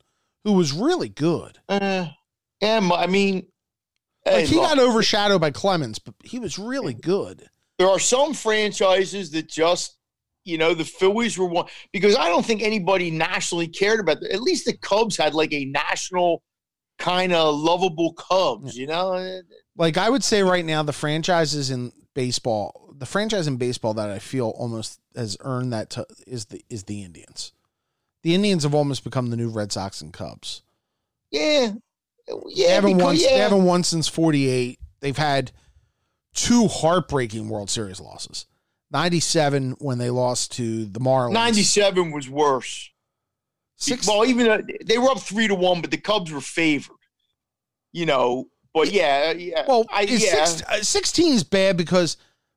[0.44, 1.58] who was really good.
[1.68, 2.08] Uh,
[2.60, 3.46] yeah, I mean,
[4.26, 7.48] Like he got overshadowed by Clemens, but he was really good.
[7.78, 9.96] there are some franchises that just,
[10.46, 14.22] you know, the Phillies were one because I don't think anybody nationally cared about.
[14.22, 16.42] At least the Cubs had like a national
[16.98, 19.12] kind of lovable Cubs, you know.
[19.14, 19.40] Uh,
[19.76, 24.08] like I would say right now, the franchises in baseball, the franchise in baseball that
[24.08, 27.52] I feel almost has earned that to, is the is the Indians.
[28.22, 30.62] The Indians have almost become the new Red Sox and Cubs.
[31.30, 31.72] Yeah,
[32.26, 33.16] They yeah, haven't because- won.
[33.16, 33.28] yeah.
[33.30, 34.78] They haven't won since '48.
[35.00, 35.52] They've had
[36.34, 38.46] two heartbreaking World Series losses.
[38.90, 41.32] '97 when they lost to the Marlins.
[41.32, 42.90] Ninety-seven was worse.
[43.76, 46.96] Six, Well, even uh, they were up three to one, but the Cubs were favored.
[47.92, 49.64] You know, but yeah, yeah.
[49.66, 50.44] well, I, yeah.
[50.44, 52.16] six, uh, 16 is bad because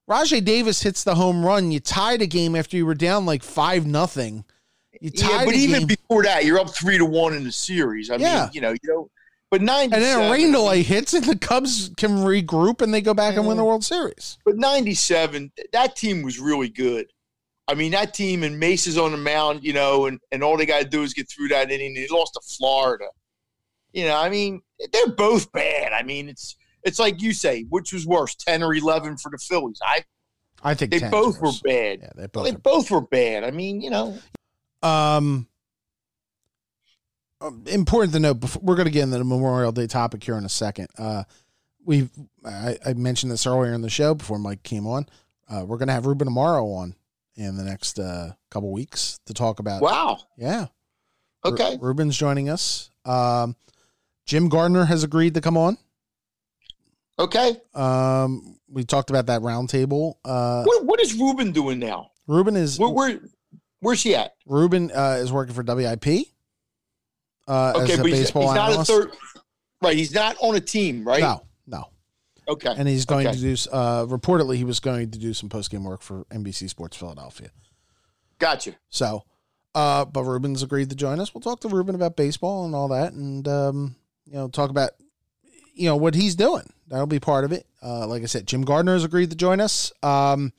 [0.09, 1.71] Rajai Davis hits the home run.
[1.71, 4.43] You tied a game after you were down like five nothing.
[5.01, 8.09] You yeah, but even game, before that, you're up three to one in the series.
[8.09, 8.43] I Yeah.
[8.43, 9.09] mean, you know, you know,
[9.51, 13.01] but ninety and then a rain delay hits, and the Cubs can regroup and they
[13.01, 14.37] go back and win the World Series.
[14.45, 17.07] But ninety seven, that team was really good.
[17.67, 20.65] I mean, that team and Mesa's on the mound, you know, and, and all they
[20.65, 21.93] got to do is get through that inning.
[21.93, 23.05] They lost to Florida.
[23.93, 24.61] You know, I mean,
[24.91, 25.93] they're both bad.
[25.93, 29.37] I mean, it's it's like you say, which was worse, ten or eleven for the
[29.37, 29.79] Phillies?
[29.83, 30.03] I
[30.63, 31.99] I think they 10 is both were bad.
[32.01, 32.45] Yeah, they both.
[32.45, 33.43] they both were bad.
[33.43, 34.17] I mean, you know,
[34.83, 35.47] um,
[37.67, 38.39] important to note.
[38.39, 40.87] Before, we're going to get into the Memorial Day topic here in a second.
[40.97, 41.23] Uh,
[41.85, 42.09] we
[42.45, 45.07] I, I mentioned this earlier in the show before Mike came on.
[45.49, 46.95] Uh, we're going to have Ruben Amaro on
[47.35, 49.81] in the next uh, couple weeks to talk about.
[49.81, 50.17] wow.
[50.37, 50.67] Yeah.
[51.45, 51.77] Ru- Okay.
[51.79, 52.89] Ruben's joining us.
[53.05, 53.55] Um,
[54.25, 55.77] Jim Gardner has agreed to come on.
[57.17, 57.55] Okay.
[57.73, 60.15] Um, we talked about that roundtable.
[60.25, 62.11] Uh, What what is Ruben doing now?
[62.27, 63.19] Ruben is Where, where
[63.79, 64.35] where's he at?
[64.45, 66.27] Ruben uh, is working for WIP.
[67.49, 68.91] Uh, Okay, as a but he's, baseball he's not a analyst.
[68.91, 69.11] third.
[69.81, 71.21] Right, he's not on a team, right?
[71.21, 71.85] No, no.
[72.47, 72.73] Okay.
[72.77, 73.35] And he's going Okay.
[73.37, 73.53] to do.
[73.71, 77.49] Uh, reportedly, he was going to do some post game work for NBC Sports Philadelphia.
[78.39, 78.75] Gotcha.
[78.89, 79.23] So,
[79.75, 81.33] uh, but Ruben's agreed to join us.
[81.33, 83.95] We'll talk to Ruben about baseball and all that, and um,
[84.25, 84.91] you know, talk about
[85.73, 86.63] you know what he's doing.
[86.87, 87.65] That'll be part of it.
[87.83, 89.91] Uh, like I said, Jim Gardner has agreed to join us.
[90.03, 90.51] Um,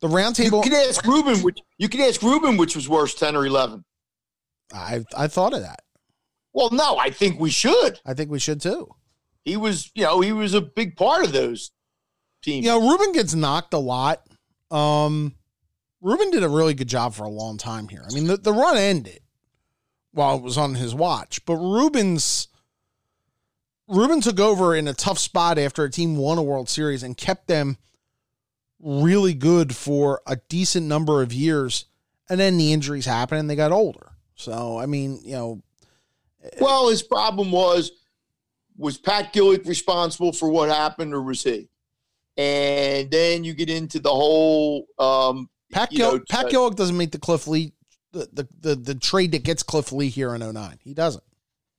[0.00, 0.64] the roundtable.
[0.64, 3.84] You could ask Ruben which you can ask Ruben which was worse, ten or eleven.
[4.72, 5.82] I I thought of that.
[6.52, 8.00] Well, no, I think we should.
[8.04, 8.88] I think we should too.
[9.44, 11.70] he was, you know, he was a big part of those
[12.42, 12.64] teams.
[12.64, 14.26] You know, Ruben gets knocked a lot.
[14.70, 15.34] Um,
[16.00, 18.04] Ruben did a really good job for a long time here.
[18.08, 19.20] I mean, the, the run ended
[20.12, 22.48] while it was on his watch, but Ruben's
[23.88, 27.16] Ruben took over in a tough spot after a team won a World Series and
[27.16, 27.78] kept them
[28.80, 31.86] really good for a decent number of years.
[32.28, 34.10] And then the injuries happened and they got older.
[34.38, 35.62] So, I mean, you know.
[36.60, 37.90] Well, his problem was
[38.76, 41.68] was Pat Gillick responsible for what happened or was he?
[42.36, 44.86] And then you get into the whole.
[44.98, 47.72] Um, Pat, Gil- know, Pat Gillick doesn't make the Cliff Lee,
[48.12, 50.78] the, the, the, the trade that gets Cliff Lee here in 09.
[50.82, 51.24] He doesn't.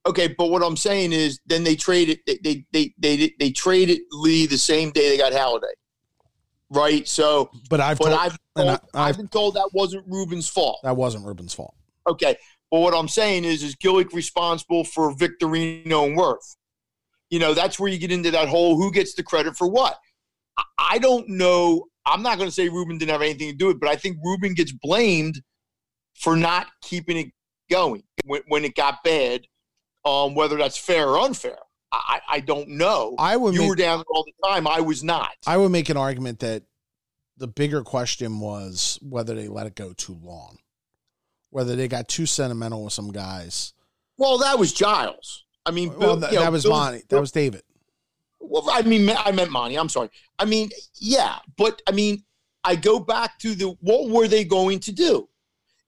[0.05, 3.99] Okay, but what I'm saying is, then they traded they they they they, they traded
[4.11, 5.73] Lee the same day they got Halladay,
[6.69, 7.07] right?
[7.07, 10.79] So, but I've but told, I've, told, I've, I've been told that wasn't Ruben's fault.
[10.83, 11.75] That wasn't Ruben's fault.
[12.09, 12.35] Okay,
[12.71, 16.55] but what I'm saying is, is Gillick responsible for Victorino and Werth?
[17.29, 19.97] You know, that's where you get into that whole who gets the credit for what.
[20.77, 21.85] I don't know.
[22.05, 23.95] I'm not going to say Ruben didn't have anything to do with it, but I
[23.95, 25.41] think Ruben gets blamed
[26.15, 27.27] for not keeping it
[27.69, 29.45] going when, when it got bad.
[30.05, 31.57] Um, whether that's fair or unfair,
[31.91, 33.15] I, I don't know.
[33.19, 33.53] I would.
[33.53, 34.65] You make, were down all the time.
[34.65, 35.31] I was not.
[35.45, 36.63] I would make an argument that
[37.37, 40.57] the bigger question was whether they let it go too long,
[41.49, 43.73] whether they got too sentimental with some guys.
[44.17, 45.45] Well, that was Giles.
[45.65, 47.03] I mean, well, Bill, that, that was Bill, Monty.
[47.09, 47.63] That was David.
[48.39, 49.77] Well, I mean, I meant Monty.
[49.77, 50.09] I'm sorry.
[50.37, 52.23] I mean, yeah, but I mean,
[52.63, 55.29] I go back to the what were they going to do?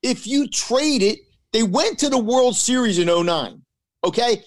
[0.01, 1.19] If you trade it,
[1.51, 3.61] they went to the World Series in 09,
[4.03, 4.43] okay?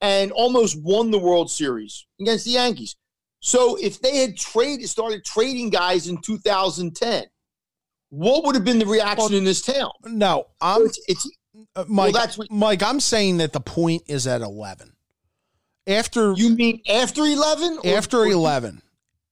[0.00, 2.96] And almost won the World Series against the Yankees.
[3.40, 7.24] So if they had traded, started trading guys in 2010,
[8.12, 9.90] what would have been the reaction well, in this town?
[10.04, 11.30] No, I'm, it's, it's
[11.74, 14.92] uh, Mike, well, that's what, Mike, I'm saying that the point is at 11.
[15.86, 17.78] After You mean after 11?
[17.86, 18.82] After or, 11.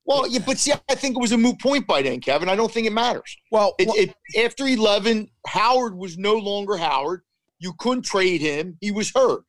[0.06, 2.48] Well, yeah, but see, I think it was a moot point by then, Kevin.
[2.48, 3.36] I don't think it matters.
[3.50, 7.20] Well, it, it, after 11, Howard was no longer Howard.
[7.58, 8.78] You couldn't trade him.
[8.80, 9.42] He was hurt.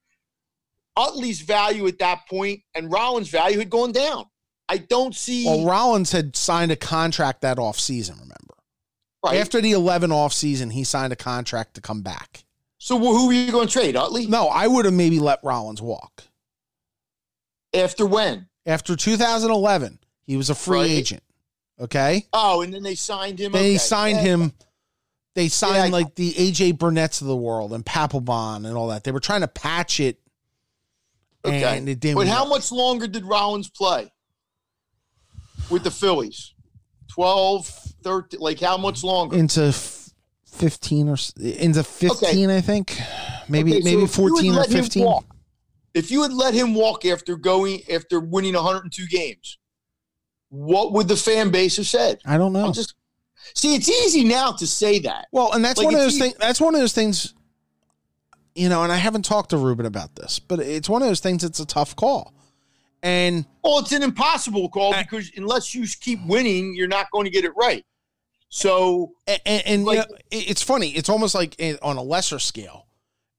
[0.98, 4.26] Utley's value at that point and Rollins' value had gone down.
[4.68, 5.46] I don't see.
[5.46, 8.51] Well, Rollins had signed a contract that off season, remember?
[9.24, 9.38] Right.
[9.38, 12.44] After the 11 off season, he signed a contract to come back.
[12.80, 14.26] So who are you going to trade, Utley?
[14.26, 16.24] No, I would have maybe let Rollins walk.
[17.74, 18.48] After when?
[18.66, 20.90] After 2011, he was a free right.
[20.90, 21.24] agent.
[21.80, 22.26] Okay.
[22.34, 23.52] Oh, and then they signed him.
[23.52, 23.78] They okay.
[23.78, 24.24] signed yeah.
[24.24, 24.54] him.
[25.34, 29.04] They signed yeah, like the AJ Burnett's of the world and Papelbon and all that.
[29.04, 30.20] They were trying to patch it.
[31.46, 31.78] Okay.
[31.78, 32.18] And it didn't.
[32.18, 34.12] But how much longer did Rollins play
[35.70, 36.54] with the Phillies?
[37.14, 37.68] 12,
[38.04, 39.38] 13, like how much longer?
[39.38, 39.74] Into
[40.46, 42.58] 15 or into 15 okay.
[42.58, 42.98] i think.
[43.48, 45.26] Maybe okay, so maybe 14 or 15 walk,
[45.94, 49.58] if you had let him walk after going after winning 102 games
[50.52, 52.20] what would the fan base have said?
[52.26, 52.66] I don't know.
[52.66, 52.94] I'm just
[53.56, 55.28] see it's easy now to say that.
[55.32, 57.34] Well and that's like one of those things that's one of those things
[58.54, 61.22] you know and i haven't talked to ruben about this but it's one of those
[61.22, 62.34] things it's a tough call
[63.04, 67.26] and well it's an impossible call I, because unless you keep winning you're not going
[67.26, 67.86] to get it right
[68.54, 70.90] so, and, and like, you know, it's funny.
[70.90, 72.86] It's almost like on a lesser scale,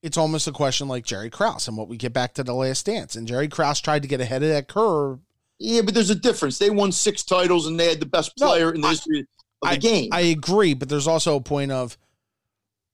[0.02, 2.86] it's almost a question like Jerry Krause and what we get back to the last
[2.86, 3.14] dance.
[3.14, 5.20] And Jerry Krause tried to get ahead of that curve.
[5.58, 6.58] Yeah, but there's a difference.
[6.58, 9.26] They won six titles and they had the best player no, in the history of
[9.62, 10.08] the I, game.
[10.12, 11.98] I agree, but there's also a point of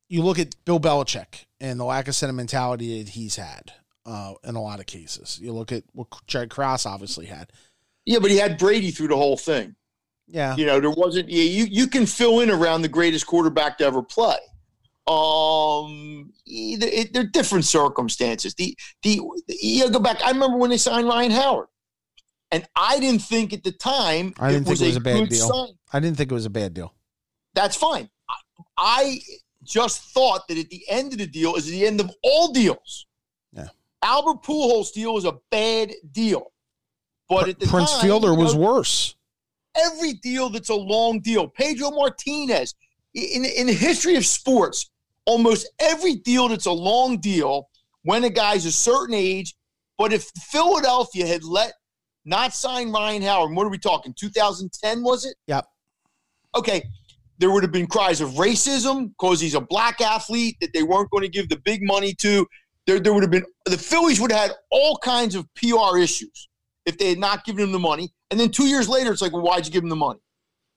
[0.09, 3.75] you look at Bill Belichick and the lack of sentimentality that he's had
[4.09, 5.39] uh, in a lot of cases.
[5.41, 7.53] You look at what Jerry Krause obviously had.
[8.07, 9.77] Yeah, but he had Brady through the whole thing.
[10.27, 10.57] Yeah.
[10.57, 13.85] You know, there wasn't Yeah, you you can fill in around the greatest quarterback to
[13.85, 14.37] ever play.
[15.07, 18.55] Um, it, they're different circumstances.
[18.55, 20.23] The the you go back.
[20.23, 21.69] I remember when they signed Ryan Howard,
[22.51, 25.03] and I didn't think at the time I didn't it think it was a, a
[25.03, 25.49] bad deal.
[25.49, 25.75] Sign.
[25.93, 26.95] I didn't think it was a bad deal.
[27.55, 28.11] That's fine.
[28.29, 28.35] I,
[28.77, 29.21] I
[29.65, 33.07] just thought that at the end of the deal is the end of all deals.
[34.03, 36.53] Albert Pujols deal was a bad deal,
[37.29, 39.17] but at the Prince time, Fielder was know, worse
[39.79, 41.49] every deal that's a long deal.
[41.49, 42.75] Pedro Martinez,
[43.15, 44.91] in, in the history of sports,
[45.25, 47.69] almost every deal that's a long deal
[48.03, 49.55] when a guy's a certain age.
[49.97, 51.73] But if Philadelphia had let
[52.25, 54.15] not sign Ryan Howard, what are we talking?
[54.19, 55.37] 2010 was it?
[55.47, 55.67] Yep.
[56.57, 56.83] Okay.
[57.39, 61.11] There would have been cries of racism because he's a black athlete that they weren't
[61.11, 62.47] going to give the big money to.
[62.89, 66.49] There, there would have been the Phillies would have had all kinds of PR issues
[66.87, 68.15] if they had not given him the money.
[68.31, 70.21] And then two years later, it's like, well, why'd you give him the money?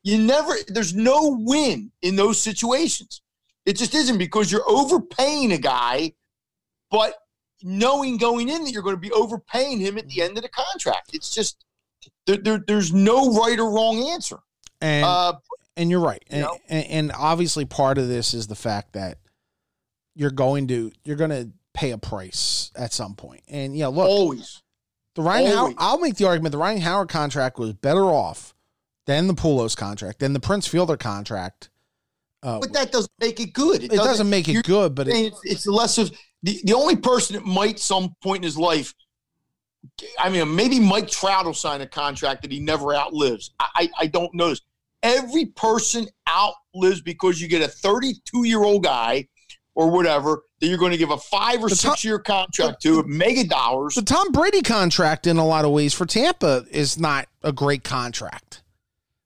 [0.04, 3.22] You never, there's no win in those situations.
[3.66, 6.12] It just isn't because you're overpaying a guy,
[6.90, 7.14] but
[7.64, 10.50] knowing going in that you're going to be overpaying him at the end of the
[10.50, 11.12] contract.
[11.14, 11.64] It's just
[12.26, 14.40] there, there there's no right or wrong answer.
[14.82, 15.34] And Uh,
[15.78, 16.22] and you're right.
[16.30, 16.58] you And, know?
[16.68, 19.18] and and obviously part of this is the fact that
[20.16, 23.42] you're going to you're going to pay a price at some point.
[23.48, 24.62] And yeah, look, always.
[25.16, 25.74] the Ryan Howard.
[25.78, 28.54] I'll make the argument the Ryan Howard contract was better off
[29.06, 31.70] than the Pujols contract, than the Prince Fielder contract.
[32.44, 33.84] Uh, But that doesn't make it good.
[33.84, 36.12] it doesn't make it good, but it, it's, it's less of
[36.44, 38.94] the, the only person that might some point in his life.
[40.20, 43.52] I mean, maybe Mike Trout will sign a contract that he never outlives.
[43.60, 44.62] I, I, I don't know this.
[45.04, 49.28] Every person outlives because you get a 32 year old guy
[49.76, 53.04] or whatever that you're going to give a five or The six year contract to,
[53.04, 53.96] mega dollars.
[53.96, 57.84] the Tom Brady contract in a lot of ways for Tampa is not a great
[57.84, 58.62] contract.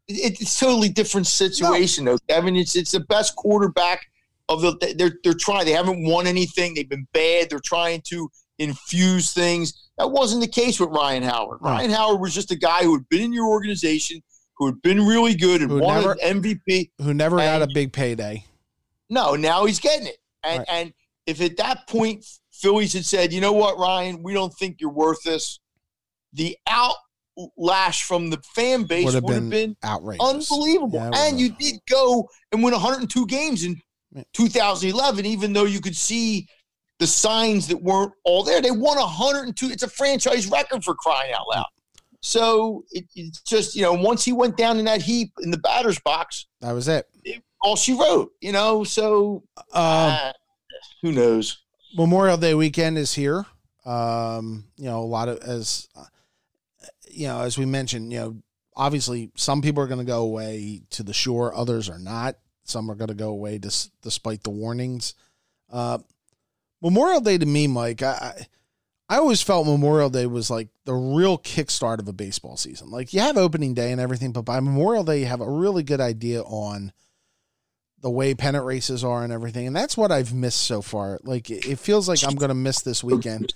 [0.08, 2.18] It- it's a totally different situation, though.
[2.32, 4.06] I mean, it's it's the best quarterback
[4.50, 4.94] of the.
[4.98, 5.66] They're they're trying.
[5.66, 6.76] They haven't won anything.
[6.76, 7.50] They've been bad.
[7.50, 9.74] They're trying to infuse things.
[9.98, 11.60] That wasn't the case with Ryan Howard.
[11.62, 11.70] No.
[11.72, 14.22] Ryan Howard was just a guy who had been in your organization,
[14.58, 16.92] who had been really good and Who won never- an MVP.
[17.02, 18.46] Who never got a big payday.
[19.10, 20.18] No, now he's getting it.
[20.46, 20.68] And Right.
[20.70, 20.94] and
[21.26, 24.92] if at that point Phillies had said, you know what, Ryan, we don't think you're
[24.92, 25.60] worth this,
[26.34, 30.52] the outlash from the fan base Would have been, been outrageous.
[30.52, 31.00] unbelievable.
[31.00, 33.82] Yeah, and you did go and win 102 games in
[34.34, 36.48] 2011, even though you could see
[37.00, 38.62] the signs that weren't all there.
[38.62, 39.70] They won 102.
[39.70, 41.66] It's a franchise record for crying out loud.
[42.22, 45.58] So it, it's just, you know, once he went down in that heap in the
[45.58, 47.06] batter's box, That was it.
[47.66, 50.32] All she wrote, you know, so Um, uh,
[51.02, 51.58] who knows?
[51.98, 53.46] Memorial Day weekend is here.
[53.86, 56.06] Um, you know, a lot of as uh,
[57.10, 58.36] you know, as we mentioned, you know,
[58.76, 62.36] obviously some people are going to go away to the shore, others are not.
[62.64, 65.14] Some are going to go away dis- despite the warnings.
[65.72, 66.00] Uh,
[66.82, 68.48] Memorial Day to me, Mike, I, I
[69.08, 72.90] I always felt Memorial Day was like the real kickstart of a baseball season.
[72.90, 75.84] Like you have opening day and everything, but by Memorial Day you have a really
[75.84, 76.92] good idea on
[78.06, 79.66] the way pennant races are and everything.
[79.66, 81.20] And that's what I've missed so far.
[81.24, 83.52] Like it feels like I'm going to miss this weekend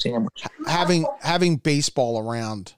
[0.65, 2.73] having having baseball around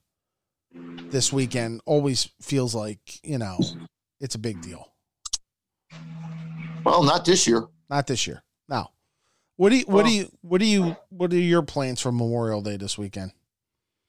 [0.73, 3.57] this weekend always feels like, you know,
[4.19, 4.91] it's a big deal.
[6.84, 7.64] Well, not this year.
[7.89, 8.43] Not this year.
[8.68, 8.88] No.
[9.56, 12.61] What do you what do you what do you what are your plans for Memorial
[12.61, 13.31] Day this weekend?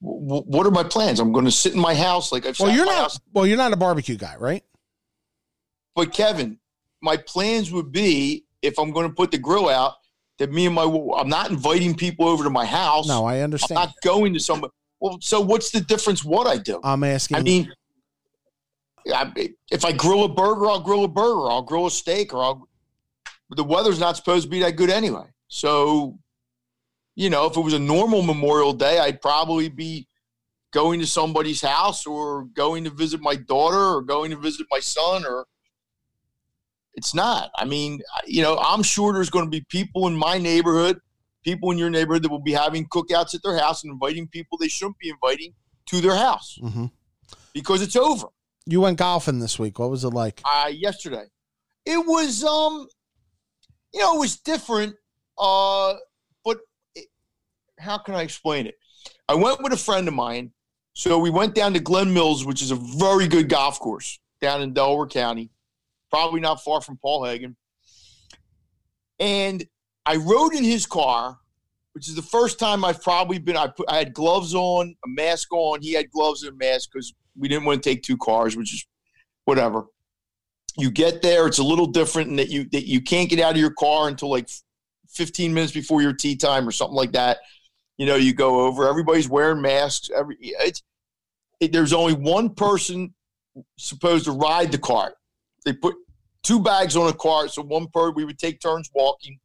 [0.00, 1.20] What are my plans?
[1.20, 3.20] I'm going to sit in my house like I've Well, you're not house.
[3.32, 4.64] well, you're not a barbecue guy, right?
[5.94, 6.58] But Kevin,
[7.02, 9.94] my plans would be if I'm going to put the grill out
[10.38, 10.84] that me and my
[11.16, 13.06] I'm not inviting people over to my house.
[13.06, 13.78] No, I understand.
[13.78, 14.72] I'm not going to somebody.
[15.00, 16.24] Well, so what's the difference?
[16.24, 16.80] What I do?
[16.82, 17.72] I'm asking I mean,
[19.12, 21.50] I, if I grill a burger, I'll grill a burger.
[21.50, 22.68] I'll grill a steak, or I'll.
[23.48, 25.26] But the weather's not supposed to be that good anyway.
[25.48, 26.18] So,
[27.16, 30.08] you know, if it was a normal Memorial Day, I'd probably be
[30.72, 34.80] going to somebody's house or going to visit my daughter or going to visit my
[34.80, 35.46] son or
[36.94, 37.50] it's not.
[37.56, 41.00] I mean, you know, I'm sure there's going to be people in my neighborhood,
[41.44, 44.58] people in your neighborhood that will be having cookouts at their house and inviting people
[44.58, 45.54] they shouldn't be inviting
[45.86, 46.90] to their house Mhm.
[47.52, 48.28] because it's over.
[48.66, 49.78] You went golfing this week.
[49.78, 50.40] What was it like?
[50.44, 51.24] Uh, yesterday,
[51.84, 52.86] it was um,
[53.92, 54.94] you know, it was different.
[55.38, 55.94] Uh,
[56.44, 56.58] but
[56.94, 57.06] it,
[57.78, 58.76] how can I explain it?
[59.28, 60.52] I went with a friend of mine,
[60.92, 64.60] so we went down to Glen Mills, which is a very good golf course down
[64.62, 65.50] in Delaware County,
[66.12, 67.56] probably not far from Paul Hagen.
[69.18, 69.64] And
[70.04, 71.38] I rode in his car,
[71.94, 73.56] which is the first time I've probably been.
[73.56, 75.80] I put I had gloves on, a mask on.
[75.80, 78.74] He had gloves and a mask because we didn't want to take two cars, which
[78.74, 78.86] is
[79.44, 79.86] whatever.
[80.76, 83.52] You get there, it's a little different in that you that you can't get out
[83.52, 84.48] of your car until like
[85.08, 87.38] 15 minutes before your tee time or something like that.
[87.98, 88.88] You know, you go over.
[88.88, 90.10] Everybody's wearing masks.
[90.14, 90.82] Every it's
[91.60, 93.14] it, there's only one person
[93.78, 95.14] supposed to ride the cart.
[95.64, 95.94] They put
[96.42, 99.38] two bags on a cart, so one per we would take turns walking.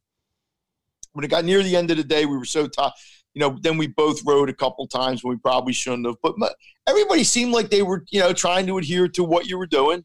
[1.12, 2.92] When it got near the end of the day, we were so tired.
[3.34, 6.16] You know, then we both rode a couple times when we probably shouldn't have.
[6.22, 6.48] But my,
[6.88, 10.04] everybody seemed like they were, you know, trying to adhere to what you were doing.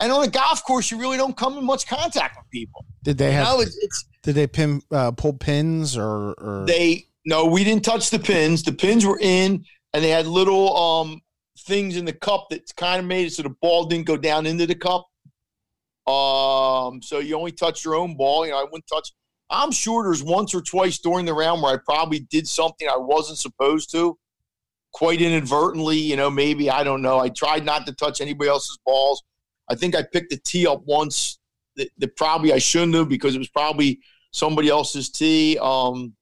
[0.00, 2.84] And on a golf course, you really don't come in much contact with people.
[3.02, 6.64] Did they You have know, it's, it's did they pin uh, pull pins or or
[6.66, 8.62] they no, we didn't touch the pins.
[8.62, 11.20] The pins were in, and they had little um
[11.60, 14.46] things in the cup that kind of made it so the ball didn't go down
[14.46, 15.06] into the cup.
[16.08, 18.46] Um, so you only touch your own ball.
[18.46, 19.12] You know, I wouldn't touch.
[19.50, 22.96] I'm sure there's once or twice during the round where I probably did something I
[22.96, 24.18] wasn't supposed to,
[24.92, 25.98] quite inadvertently.
[25.98, 27.18] You know, maybe I don't know.
[27.18, 29.22] I tried not to touch anybody else's balls.
[29.70, 31.38] I think I picked the tee up once
[31.76, 35.58] that, that probably I shouldn't have because it was probably somebody else's tee.
[35.60, 36.14] Um,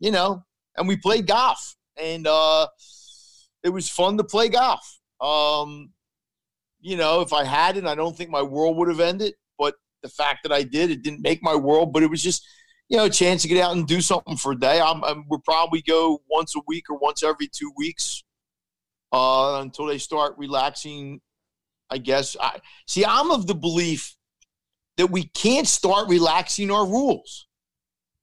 [0.00, 0.44] you know,
[0.76, 2.66] and we played golf, and uh,
[3.62, 4.98] it was fun to play golf.
[5.20, 5.90] Um,
[6.84, 9.32] you know, if I hadn't, I don't think my world would have ended.
[9.58, 11.94] But the fact that I did, it didn't make my world.
[11.94, 12.46] But it was just,
[12.90, 14.82] you know, a chance to get out and do something for a day.
[14.82, 18.22] I'm, I'm we'll probably go once a week or once every two weeks
[19.12, 21.22] uh, until they start relaxing.
[21.88, 22.36] I guess.
[22.38, 23.04] I see.
[23.06, 24.14] I'm of the belief
[24.98, 27.46] that we can't start relaxing our rules.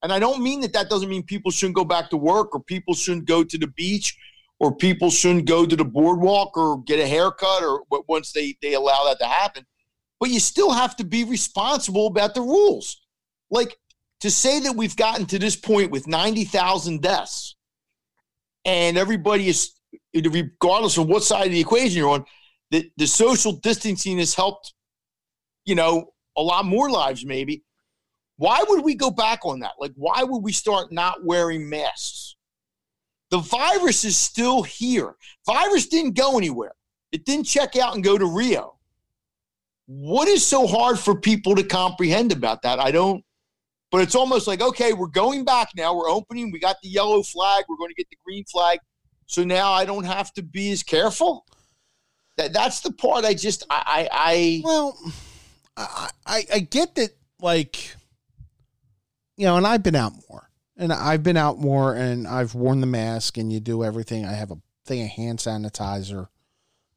[0.04, 2.62] And I don't mean that that doesn't mean people shouldn't go back to work or
[2.62, 4.16] people shouldn't go to the beach
[4.62, 8.76] or people shouldn't go to the boardwalk or get a haircut or once they, they
[8.76, 9.66] allow that to happen.
[10.20, 13.02] But you still have to be responsible about the rules.
[13.50, 13.76] Like
[14.20, 17.56] to say that we've gotten to this point with 90,000 deaths
[18.64, 19.72] and everybody is,
[20.14, 22.26] regardless of what side of the equation you're on,
[22.70, 24.76] that the social distancing has helped,
[25.66, 27.64] you know, a lot more lives maybe.
[28.38, 29.74] Why would we go back on that?
[29.80, 32.31] Like, why would we start not wearing masks?
[33.32, 35.16] The virus is still here.
[35.46, 36.74] Virus didn't go anywhere.
[37.12, 38.78] It didn't check out and go to Rio.
[39.88, 42.80] What is so hard for people to comprehend about that?
[42.80, 43.24] I don't.
[43.90, 45.96] But it's almost like, okay, we're going back now.
[45.96, 46.52] We're opening.
[46.52, 47.66] We got the yellow flag.
[47.68, 48.80] We're going to get the green flag.
[49.26, 51.46] So now I don't have to be as careful.
[52.38, 54.98] That that's the part I just I I, I well
[55.78, 57.96] I, I, I get that, like,
[59.38, 60.50] you know, and I've been out more,
[60.82, 64.26] and I've been out more, and I've worn the mask, and you do everything.
[64.26, 66.28] I have a thing of hand sanitizer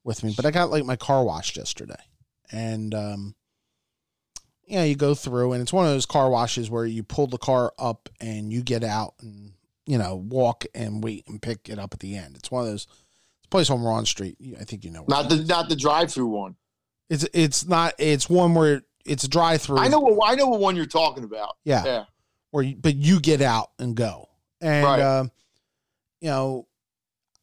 [0.03, 2.03] with me, but I got like my car washed yesterday,
[2.51, 3.35] and um,
[4.67, 7.39] yeah, you go through, and it's one of those car washes where you pull the
[7.39, 9.53] car up and you get out and
[9.87, 12.37] you know walk and wait and pick it up at the end.
[12.37, 12.87] It's one of those.
[13.51, 14.39] place on Rhawn Street.
[14.59, 15.05] I think you know.
[15.07, 16.57] Not the not the drive through one.
[17.11, 19.77] It's it's not it's one where it's a drive through.
[19.77, 21.57] I know what I know what one you're talking about.
[21.65, 22.05] Yeah, yeah.
[22.55, 24.29] Where you, but you get out and go,
[24.61, 25.01] and right.
[25.01, 25.25] uh,
[26.21, 26.69] you know,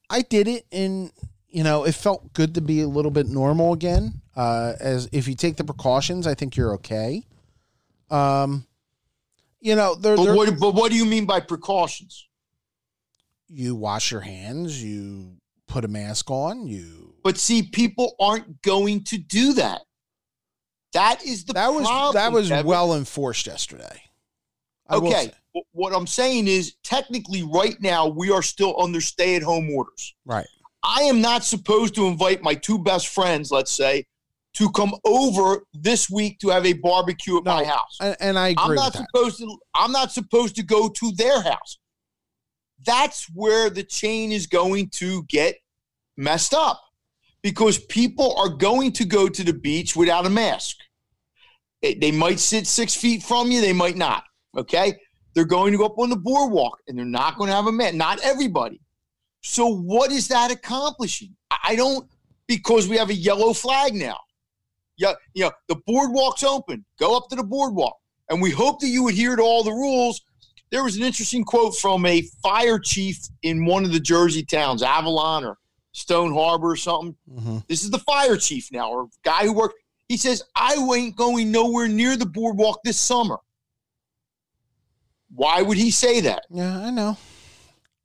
[0.10, 1.12] I did it, and
[1.50, 4.22] you know, it felt good to be a little bit normal again.
[4.38, 7.26] Uh, as if you take the precautions, I think you're okay.
[8.10, 8.66] Um,
[9.60, 12.26] you know, they're, but, they're, what, but what do you mean by precautions?
[13.50, 14.82] You wash your hands.
[14.82, 15.34] You
[15.68, 16.68] put a mask on.
[16.68, 19.82] You but see, people aren't going to do that.
[20.94, 22.66] That is the that problem, was that was Kevin.
[22.66, 24.04] well enforced yesterday.
[24.92, 25.32] I okay,
[25.72, 30.14] what I'm saying is technically right now we are still under stay at home orders.
[30.26, 30.48] Right.
[30.84, 34.06] I am not supposed to invite my two best friends, let's say,
[34.54, 37.98] to come over this week to have a barbecue at no, my house.
[38.02, 41.78] And, and I I'm not supposed to I'm not supposed to go to their house.
[42.86, 45.56] That's where the chain is going to get
[46.18, 46.82] messed up
[47.44, 50.78] because people are going to go to the beach without a mask.
[51.82, 54.24] They might sit six feet from you, they might not.
[54.58, 54.94] Okay.
[55.34, 57.72] They're going to go up on the boardwalk and they're not going to have a
[57.72, 58.82] man, Not everybody.
[59.42, 61.36] So, what is that accomplishing?
[61.64, 62.08] I don't,
[62.48, 64.18] because we have a yellow flag now.
[64.98, 66.86] Yeah, you know, the boardwalk's open.
[67.00, 67.96] Go up to the boardwalk.
[68.30, 70.22] And we hope that you adhere to all the rules.
[70.70, 74.84] There was an interesting quote from a fire chief in one of the Jersey towns,
[74.84, 75.58] Avalon or
[75.92, 77.16] Stone Harbor or something.
[77.30, 77.58] Mm-hmm.
[77.68, 79.76] This is the fire chief now, or guy who worked.
[80.08, 83.38] He says, I ain't going nowhere near the boardwalk this summer.
[85.34, 86.44] Why would he say that?
[86.50, 87.18] Yeah, I know.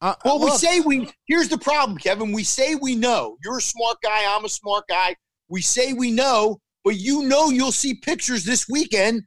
[0.00, 0.52] Uh, well, look.
[0.52, 1.10] we say we.
[1.26, 2.32] Here's the problem, Kevin.
[2.32, 3.36] We say we know.
[3.42, 4.24] You're a smart guy.
[4.26, 5.16] I'm a smart guy.
[5.48, 9.22] We say we know, but you know you'll see pictures this weekend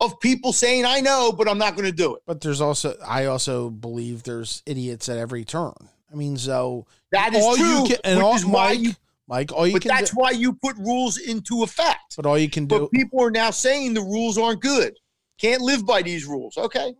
[0.00, 2.96] of people saying, "I know, but I'm not going to do it." But there's also,
[3.04, 5.74] I also believe there's idiots at every turn.
[6.12, 7.86] I mean, so that is all true.
[7.86, 8.92] Can, and all, Mike, you,
[9.26, 12.16] Mike, all you but can that's do, why you put rules into effect.
[12.16, 12.80] But all you can do.
[12.80, 14.94] But people are now saying the rules aren't good.
[15.38, 16.58] Can't live by these rules.
[16.58, 16.94] Okay,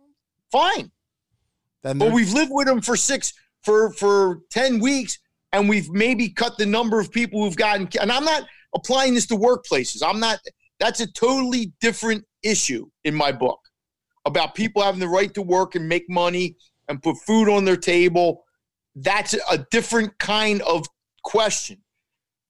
[0.51, 0.91] fine.
[1.83, 3.33] Then but we've lived with them for six
[3.63, 5.19] for for ten weeks,
[5.51, 7.89] and we've maybe cut the number of people who've gotten.
[7.99, 8.43] And I'm not
[8.75, 10.01] applying this to workplaces.
[10.05, 10.39] I'm not.
[10.79, 13.59] That's a totally different issue in my book
[14.25, 16.55] about people having the right to work and make money
[16.87, 18.43] and put food on their table
[18.95, 20.85] that's a different kind of
[21.23, 21.77] question.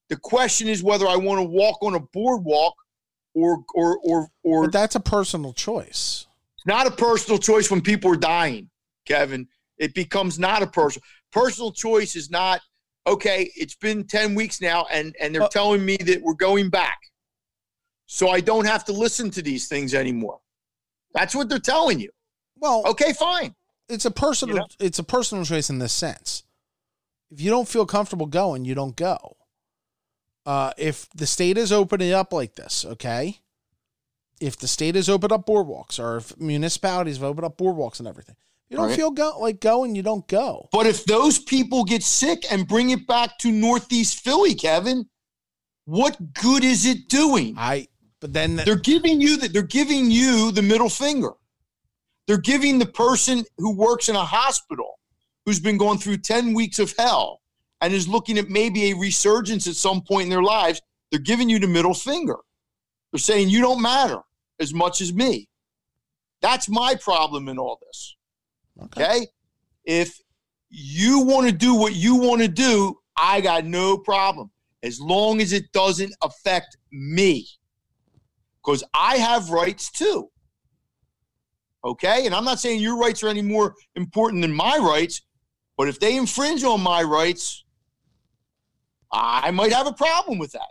[0.08, 2.74] The question is whether I want to walk on a boardwalk
[3.34, 6.26] or or or or but that's a personal choice.
[6.62, 8.70] It's not a personal choice when people are dying,
[9.04, 9.48] Kevin.
[9.78, 11.02] It becomes not a personal
[11.32, 12.60] personal choice is not
[13.06, 16.70] okay, it's been 10 weeks now and and they're uh, telling me that we're going
[16.70, 16.98] back.
[18.06, 20.38] So I don't have to listen to these things anymore.
[21.14, 22.10] That's what they're telling you.
[22.60, 23.54] Well, okay, fine
[23.88, 24.66] it's a personal you know?
[24.80, 26.44] it's a personal choice in this sense.
[27.30, 29.36] If you don't feel comfortable going, you don't go.
[30.44, 33.40] Uh, if the state is opening up like this, okay,
[34.40, 38.08] if the state has opened up boardwalks or if municipalities have opened up boardwalks and
[38.08, 38.36] everything,
[38.70, 38.96] You don't Right.
[38.96, 40.68] feel go like going, you don't go.
[40.72, 45.10] But if those people get sick and bring it back to Northeast Philly, Kevin,
[45.84, 47.54] what good is it doing?
[47.58, 47.88] I
[48.20, 51.32] but then They're giving you the, they're giving you the middle finger.
[52.26, 54.98] They're giving the person who works in a hospital
[55.44, 57.40] who's been going through 10 weeks of hell
[57.80, 60.80] and is looking at maybe a resurgence at some point in their lives,
[61.10, 62.36] they're giving you the middle finger.
[63.12, 64.20] They're saying you don't matter
[64.58, 65.48] as much as me.
[66.40, 68.16] That's my problem in all this.
[68.84, 69.02] okay.
[69.02, 69.26] Okay.
[69.84, 70.20] If
[70.70, 74.50] you want to do what you want to do, I got no problem
[74.82, 77.46] as long as it doesn't affect me.
[78.64, 80.28] Because I have rights too.
[81.84, 82.26] Okay.
[82.26, 85.22] And I'm not saying your rights are any more important than my rights,
[85.76, 87.64] but if they infringe on my rights,
[89.12, 90.68] I might have a problem with that.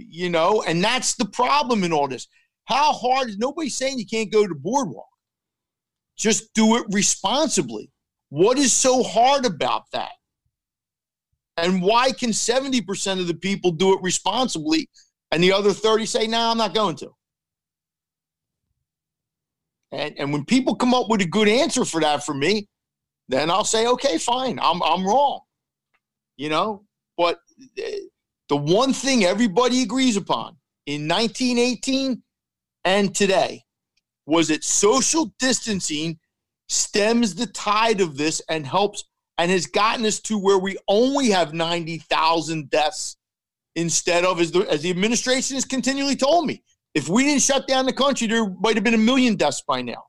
[0.00, 2.28] You know, and that's the problem in all this.
[2.64, 5.08] How hard is nobody's saying you can't go to boardwalk?
[6.18, 7.90] just do it responsibly.
[8.28, 10.10] What is so hard about that?
[11.56, 14.88] And why can 70% of the people do it responsibly
[15.30, 17.10] and the other 30 say, no, I'm not going to?
[19.90, 22.68] And, and when people come up with a good answer for that for me,
[23.28, 25.40] then I'll say, okay, fine, I'm, I'm wrong.
[26.36, 26.84] You know,
[27.16, 27.38] but
[27.78, 27.90] uh,
[28.48, 30.56] the one thing everybody agrees upon
[30.86, 32.22] in 1918
[32.84, 33.62] and today
[34.26, 36.18] was that social distancing
[36.68, 39.04] stems the tide of this and helps
[39.38, 43.16] and has gotten us to where we only have 90,000 deaths
[43.76, 46.62] instead of, as the, as the administration has continually told me,
[46.94, 49.80] if we didn't shut down the country, there might have been a million deaths by
[49.80, 50.04] now.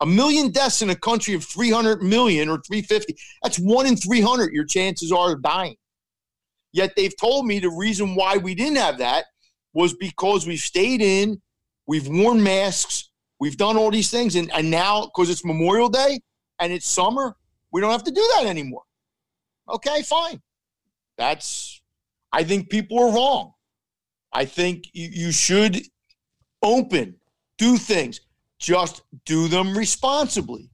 [0.00, 4.52] A million deaths in a country of 300 million or 350, that's one in 300
[4.52, 5.76] your chances are of dying.
[6.76, 9.24] Yet they've told me the reason why we didn't have that
[9.72, 11.40] was because we've stayed in,
[11.86, 13.08] we've worn masks,
[13.40, 16.20] we've done all these things, and, and now because it's Memorial Day
[16.60, 17.34] and it's summer,
[17.72, 18.82] we don't have to do that anymore.
[19.70, 20.42] Okay, fine.
[21.16, 21.80] That's,
[22.30, 23.54] I think people are wrong.
[24.34, 25.80] I think you, you should
[26.62, 27.16] open,
[27.56, 28.20] do things,
[28.58, 30.68] just do them responsibly.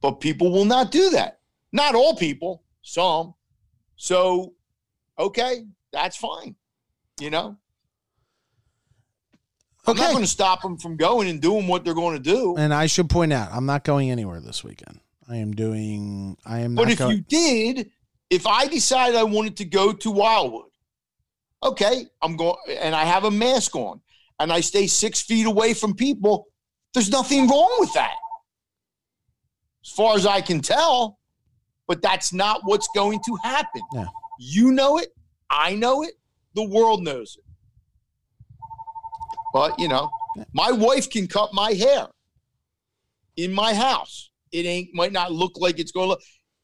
[0.00, 1.40] But people will not do that.
[1.70, 3.34] Not all people, some.
[3.96, 4.54] So,
[5.18, 6.56] okay, that's fine.
[7.20, 7.56] You know?
[9.86, 12.56] I'm not going to stop them from going and doing what they're going to do.
[12.56, 15.00] And I should point out, I'm not going anywhere this weekend.
[15.28, 16.38] I am doing.
[16.46, 16.74] I am.
[16.74, 17.90] But not if going, you did,
[18.30, 20.70] if I decided I wanted to go to Wildwood,
[21.62, 24.00] okay, I'm going, and I have a mask on,
[24.40, 26.46] and I stay six feet away from people.
[26.94, 28.16] There's nothing wrong with that,
[29.84, 31.18] as far as I can tell.
[31.86, 33.82] But that's not what's going to happen.
[33.92, 34.06] Yeah.
[34.38, 35.08] You know it.
[35.50, 36.14] I know it.
[36.54, 37.44] The world knows it.
[39.52, 40.10] But you know,
[40.52, 42.08] my wife can cut my hair
[43.36, 44.30] in my house.
[44.52, 46.22] It ain't might not look like it's going to look.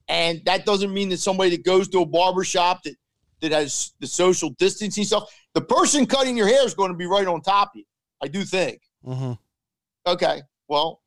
[0.09, 2.95] And that doesn't mean that somebody that goes to a barber shop that
[3.41, 7.07] that has the social distancing stuff, the person cutting your hair is going to be
[7.07, 7.85] right on top of you.
[8.23, 8.81] I do think.
[9.07, 9.39] Mhm.
[10.07, 11.01] Okay, well,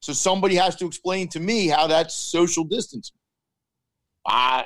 [0.00, 3.16] so somebody has to explain to me how that's social distancing.
[4.26, 4.64] I,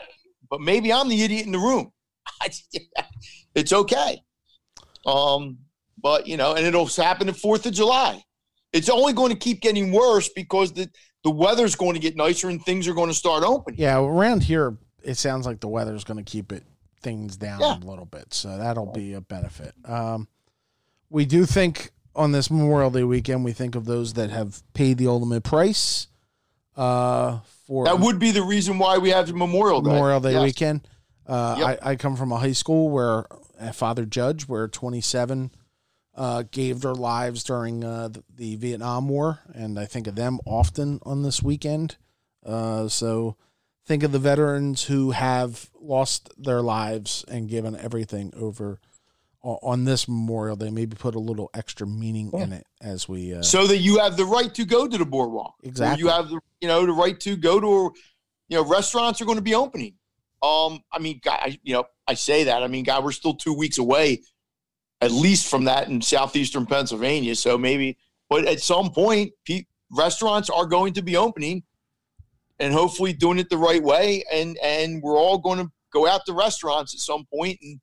[0.51, 1.93] but maybe I'm the idiot in the room.
[3.55, 4.20] it's okay.
[5.06, 5.59] Um,
[6.02, 8.22] but you know, and it'll happen at Fourth of July.
[8.72, 10.89] It's only going to keep getting worse because the
[11.24, 13.78] the weather's going to get nicer and things are going to start opening.
[13.81, 16.64] Yeah, around here, it sounds like the weather's going to keep it
[17.02, 17.77] things down Yeah.
[17.78, 19.74] a little bit, so that'll be a benefit.
[19.85, 20.28] Um,
[21.10, 24.97] we do think on this Memorial Day weekend, we think of those that have paid
[24.98, 26.06] the ultimate price
[26.77, 27.40] uh,
[27.70, 29.90] for That would be the reason why we have Memorial Day.
[29.92, 30.42] Memorial Day Yes.
[30.42, 30.88] weekend.
[31.24, 31.78] Uh, Yep.
[31.84, 33.26] I, I come from a high school where
[33.72, 35.52] father judge, where 27
[36.16, 40.40] uh, gave their lives during uh, the, the Vietnam War, and I think of them
[40.44, 41.97] often on this weekend.
[42.44, 43.36] Uh, so
[43.86, 48.80] think of the veterans who have lost their lives and given everything over
[49.42, 50.70] on this Memorial Day.
[50.70, 53.34] Maybe put a little extra meaning in it as we.
[53.34, 55.54] Uh, so that you have the right to go to the boardwalk.
[55.62, 56.02] Exactly.
[56.02, 57.94] You have the you know the right to go to
[58.48, 59.94] you know restaurants are going to be opening.
[60.42, 62.62] Um, I mean, God, I, you know, I say that.
[62.62, 64.22] I mean, God, we're still two weeks away,
[65.00, 67.34] at least from that in southeastern Pennsylvania.
[67.34, 67.98] So maybe,
[68.28, 71.62] but at some point, pe- restaurants are going to be opening,
[72.58, 74.24] and hopefully doing it the right way.
[74.32, 77.80] And and we're all going to go out to restaurants at some point, and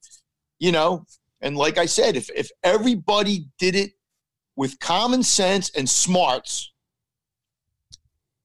[0.59, 1.05] you know,
[1.41, 3.91] and like I said, if if everybody did it
[4.55, 6.73] with common sense and smarts,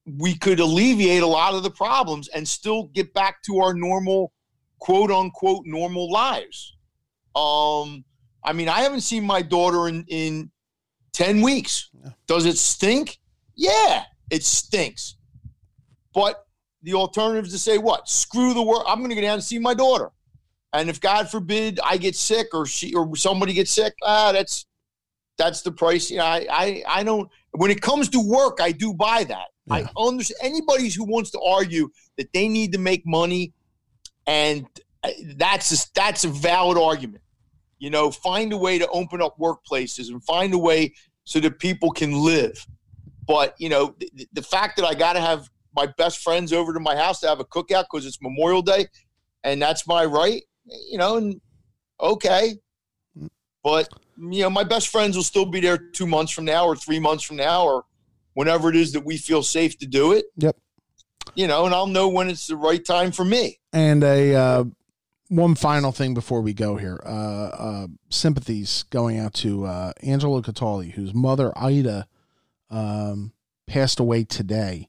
[0.06, 4.32] we could alleviate a lot of the problems and still get back to our normal,
[4.78, 6.76] quote unquote, normal lives.
[7.34, 8.04] Um,
[8.44, 10.50] I mean, I haven't seen my daughter in in
[11.12, 11.88] ten weeks.
[11.92, 12.10] Yeah.
[12.26, 13.18] Does it stink?
[13.54, 15.16] Yeah, It stinks.
[16.14, 16.44] But
[16.82, 18.08] the alternative is to say what?
[18.08, 18.84] Screw the world.
[18.86, 20.10] I'm going to go down and see my daughter.
[20.72, 24.66] And if God forbid I get sick or she or somebody gets sick, ah, that's
[25.36, 26.10] that's the price.
[26.10, 27.28] You know, I I I don't.
[27.52, 29.48] When it comes to work, I do buy that.
[29.66, 29.74] Yeah.
[29.74, 33.52] I understand anybody who wants to argue that they need to make money,
[34.26, 34.66] and
[35.04, 37.22] uh, that's a, that's a valid argument.
[37.78, 40.94] You know, find a way to open up workplaces and find a way
[41.24, 42.66] so that people can live.
[43.26, 46.72] But you know, the, the fact that I got to have my best friends over
[46.72, 48.86] to my house to have a cookout because it's Memorial Day,
[49.44, 50.42] and that's my right.
[50.64, 51.40] You know, and
[52.00, 52.54] okay,
[53.62, 56.76] but you know, my best friends will still be there two months from now, or
[56.76, 57.84] three months from now, or
[58.34, 60.26] whenever it is that we feel safe to do it.
[60.36, 60.56] Yep.
[61.34, 63.58] You know, and I'll know when it's the right time for me.
[63.72, 64.64] And a uh,
[65.28, 67.00] one final thing before we go here.
[67.06, 72.06] Uh, uh, sympathies going out to uh, Angelo Cataldi, whose mother Ida
[72.70, 73.32] um,
[73.66, 74.88] passed away today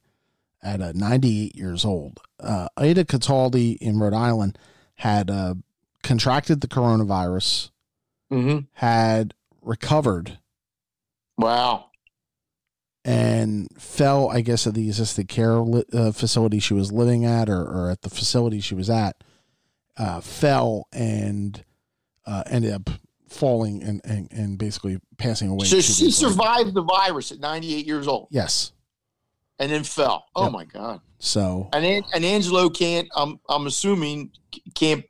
[0.62, 2.20] at uh, 98 years old.
[2.40, 4.58] Uh, Ida Cataldi in Rhode Island
[5.04, 5.54] had uh,
[6.02, 7.70] contracted the coronavirus,
[8.32, 8.60] Mm-hmm.
[8.74, 10.40] had recovered,
[11.38, 11.92] Wow.
[13.06, 17.50] and fell, I guess, at the assisted care li- uh, facility she was living at
[17.50, 19.24] or, or at the facility she was at,
[19.98, 21.64] uh, fell and
[22.26, 22.90] uh, ended up
[23.28, 25.66] falling and, and, and basically passing away.
[25.68, 28.72] So she survived the virus at 98 years old Yes.
[29.60, 30.26] and then fell.
[30.36, 30.52] Oh Yep.
[30.54, 31.02] my God.
[31.26, 33.08] So, And and Angelo can't.
[33.16, 34.32] I'm I'm assuming
[34.76, 35.06] can't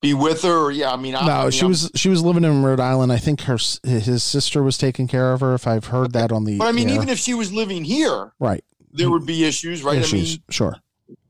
[0.00, 0.56] be with her.
[0.66, 0.90] Or, yeah.
[0.90, 3.12] I mean, I, I no, mean, she I'm- was she was living in Rhode Island.
[3.12, 5.52] I think her his sister was taking care of her.
[5.52, 6.94] If I've heard that on the But I mean, air.
[6.94, 9.98] even if she was living here, right there would be issues, right?
[9.98, 10.76] I issues, mean, sure,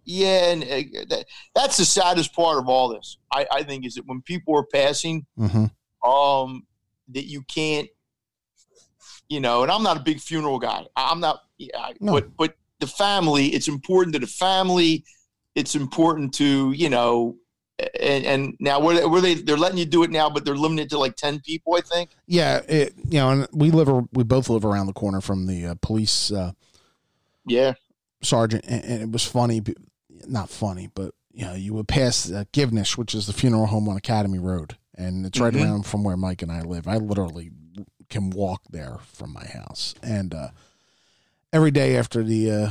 [0.05, 1.25] yeah, and uh, that,
[1.57, 3.19] that's the saddest part of all this.
[3.33, 5.65] I, I think is that when people are passing, hmm
[6.09, 6.65] um,
[7.09, 7.89] that you can't,
[9.29, 9.65] you know.
[9.65, 10.85] And I'm not a big funeral guy.
[10.95, 12.13] I'm not, yeah, No.
[12.13, 13.49] but but the family.
[13.49, 15.05] It's important to the family.
[15.55, 17.37] It's important to you know.
[18.01, 20.89] And, and now were were they they're letting you do it now, but they're limited
[20.91, 22.09] to like ten people, I think.
[22.27, 22.63] yeah.
[22.67, 25.75] It, you know, and we live we both live around the corner from the uh,
[25.83, 26.53] police uh,
[27.45, 27.75] Yeah,
[28.23, 29.61] sergeant, and, and it was funny,
[30.27, 33.91] not funny, but you know, you would pass uh, Givnish, which is the funeral home
[33.91, 35.63] on Academy Road, and it's right Mhm.
[35.63, 36.89] around from where Mike and I live.
[36.89, 37.51] I literally
[38.09, 40.49] can walk there from my house, and uh,
[41.57, 42.71] every day after the uh,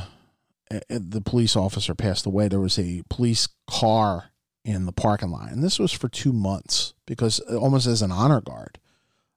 [0.89, 4.25] the police officer passed away, there was a police car
[4.63, 8.11] in the parking lot, and this was for two months because uh, almost as an
[8.11, 8.77] honor guard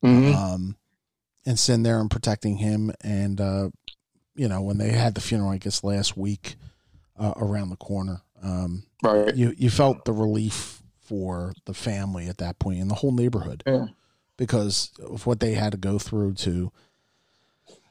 [0.05, 0.35] Mhm.
[0.35, 0.77] um,
[1.45, 2.93] and sitting there and protecting him.
[3.03, 3.70] And uh,
[4.37, 6.57] you know, when they had the funeral, I guess last week
[7.19, 9.35] uh, around the corner, um, right.
[9.35, 13.62] you you felt the relief for the family at that point and the whole neighborhood
[13.66, 13.87] Yeah.
[14.37, 16.70] because of what they had to go through to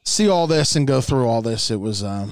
[0.07, 1.69] see all this and go through all this.
[1.69, 2.31] It was um,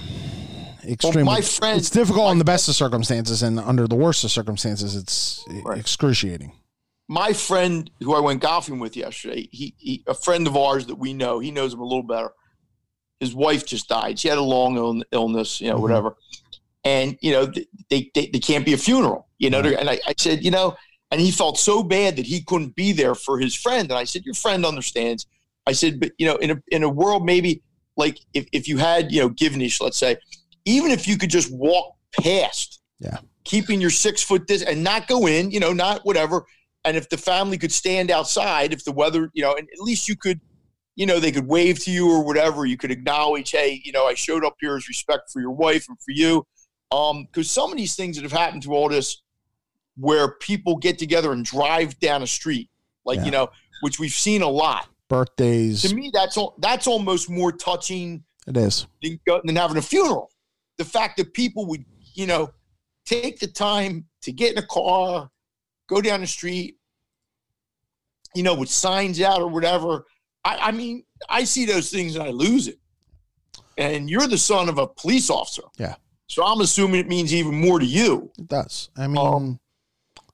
[0.88, 1.24] extremely.
[1.24, 4.96] my friend- it's difficult in the best of circumstances, and under the worst of circumstances,
[4.96, 5.78] it's Right.
[5.80, 6.52] excruciating.
[7.08, 10.96] my friend who I went golfing with yesterday, he, he a friend of ours that
[10.96, 12.32] we know, he knows him a little better.
[13.20, 14.18] His wife just died.
[14.20, 15.82] She had a long Ill- illness, you know, Mhm.
[15.82, 16.16] whatever.
[16.84, 17.46] And you know,
[17.90, 19.62] they they, they can't be a funeral, you know.
[19.62, 19.78] Right.
[19.80, 20.76] And I, I said, you know,
[21.12, 23.90] and he felt so bad that he couldn't be there for his friend.
[23.92, 25.26] And I said, your friend understands.
[25.68, 27.62] I said, but you know, in a in a world maybe
[27.98, 30.18] like if, if you had you know Givnish, let's say,
[30.66, 33.18] even if you could just walk past, Yeah.
[33.44, 36.46] keeping your six foot this and not go in, you know, not whatever
[36.86, 40.08] and if the family could stand outside if the weather you know and at least
[40.08, 40.40] you could
[40.96, 44.06] you know they could wave to you or whatever you could acknowledge hey you know
[44.06, 46.46] i showed up here as respect for your wife and for you
[46.92, 49.24] um because some of these things that have happened to all this
[49.98, 52.70] where people get together and drive down a street
[53.04, 53.26] like Yeah.
[53.26, 53.50] you know
[53.82, 58.58] which we've seen a lot Birthdays, to me that's all that's almost more touching it
[58.58, 58.88] is.
[59.02, 60.32] than, than having a funeral.
[60.78, 62.52] The fact that people would, you know,
[63.06, 65.30] take the time to get in a car,
[65.88, 66.78] go down the street,
[68.34, 70.06] you know, with signs out or whatever.
[70.44, 72.80] I, I mean, I see those things and I lose it.
[73.78, 75.64] And you're the son of a police officer.
[75.78, 75.96] Yeah.
[76.28, 78.32] So I'm assuming it means even more to you.
[78.38, 78.90] It does.
[78.98, 79.60] I mean, Um,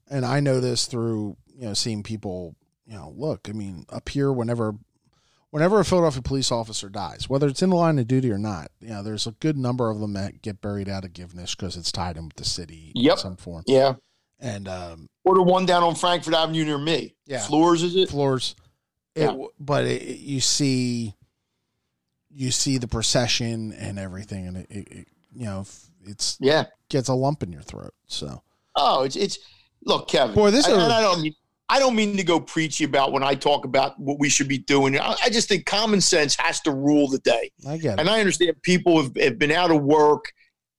[0.10, 2.56] and I know this through you know seeing people.
[2.92, 3.48] You know, look.
[3.48, 4.76] I mean, up here, whenever,
[5.52, 8.70] whenever a Philadelphia police officer dies, whether it's in the line of duty or not,
[8.82, 11.78] you know, there's a good number of them that get buried out of Givnish because
[11.78, 13.64] it's tied in with the city in some form.
[13.66, 13.94] Yeah.
[14.42, 17.16] And um, Or the one down on Frankford Avenue near me.
[17.26, 17.40] Yeah.
[17.40, 18.10] Fluehr's, is it?
[18.10, 18.56] Fluehr's,
[19.16, 19.46] it, Yeah.
[19.58, 21.16] but it, it- you see,
[22.30, 25.66] you see the procession and everything, and it, you know,
[26.06, 26.66] it's Yeah.
[26.90, 27.94] gets a lump in your throat.
[28.08, 28.42] So
[28.76, 29.38] Oh, it's it's
[29.86, 30.36] look, Kevin.
[30.36, 31.22] Boy, this are- and I don't
[31.72, 34.57] I don't mean to go preachy about when I talk about what we should be
[34.57, 34.99] doing.
[34.99, 37.49] I, I just think common sense has to rule the day.
[37.65, 37.99] I get it.
[38.02, 40.26] And I understand people have, have been out of work.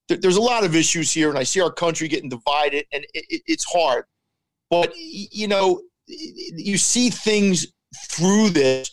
[0.08, 3.04] There- There's a lot of issues here, and I see our country getting divided, and
[3.14, 4.04] it, it, it's hard.
[4.70, 7.68] But you know, you see things
[8.08, 8.90] through this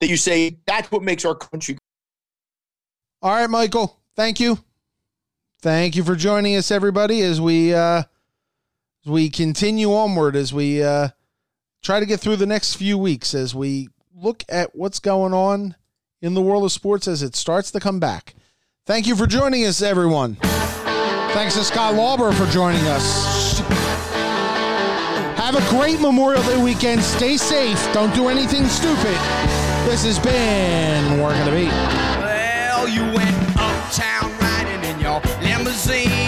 [0.00, 1.76] that you say that's what makes our country.
[3.20, 4.00] All right, Michael.
[4.16, 4.58] Thank you.
[5.60, 8.02] Thank you for joining us, everybody, as we uh,
[9.04, 11.08] as we continue onward, as we uh,
[11.82, 15.76] try to get through the next few weeks, as we look at what's going on
[16.20, 18.34] in the world of sports as it starts to come back.
[18.86, 20.36] Thank you for joining us, everyone.
[21.32, 23.60] Thanks to Scott Lauber for joining us.
[25.38, 27.02] Have a great Memorial Day weekend.
[27.02, 27.78] Stay safe.
[27.92, 29.16] Don't do anything stupid.
[29.86, 31.68] This has been Working the Beat.
[32.20, 36.27] Well, you went uptown riding in your limousine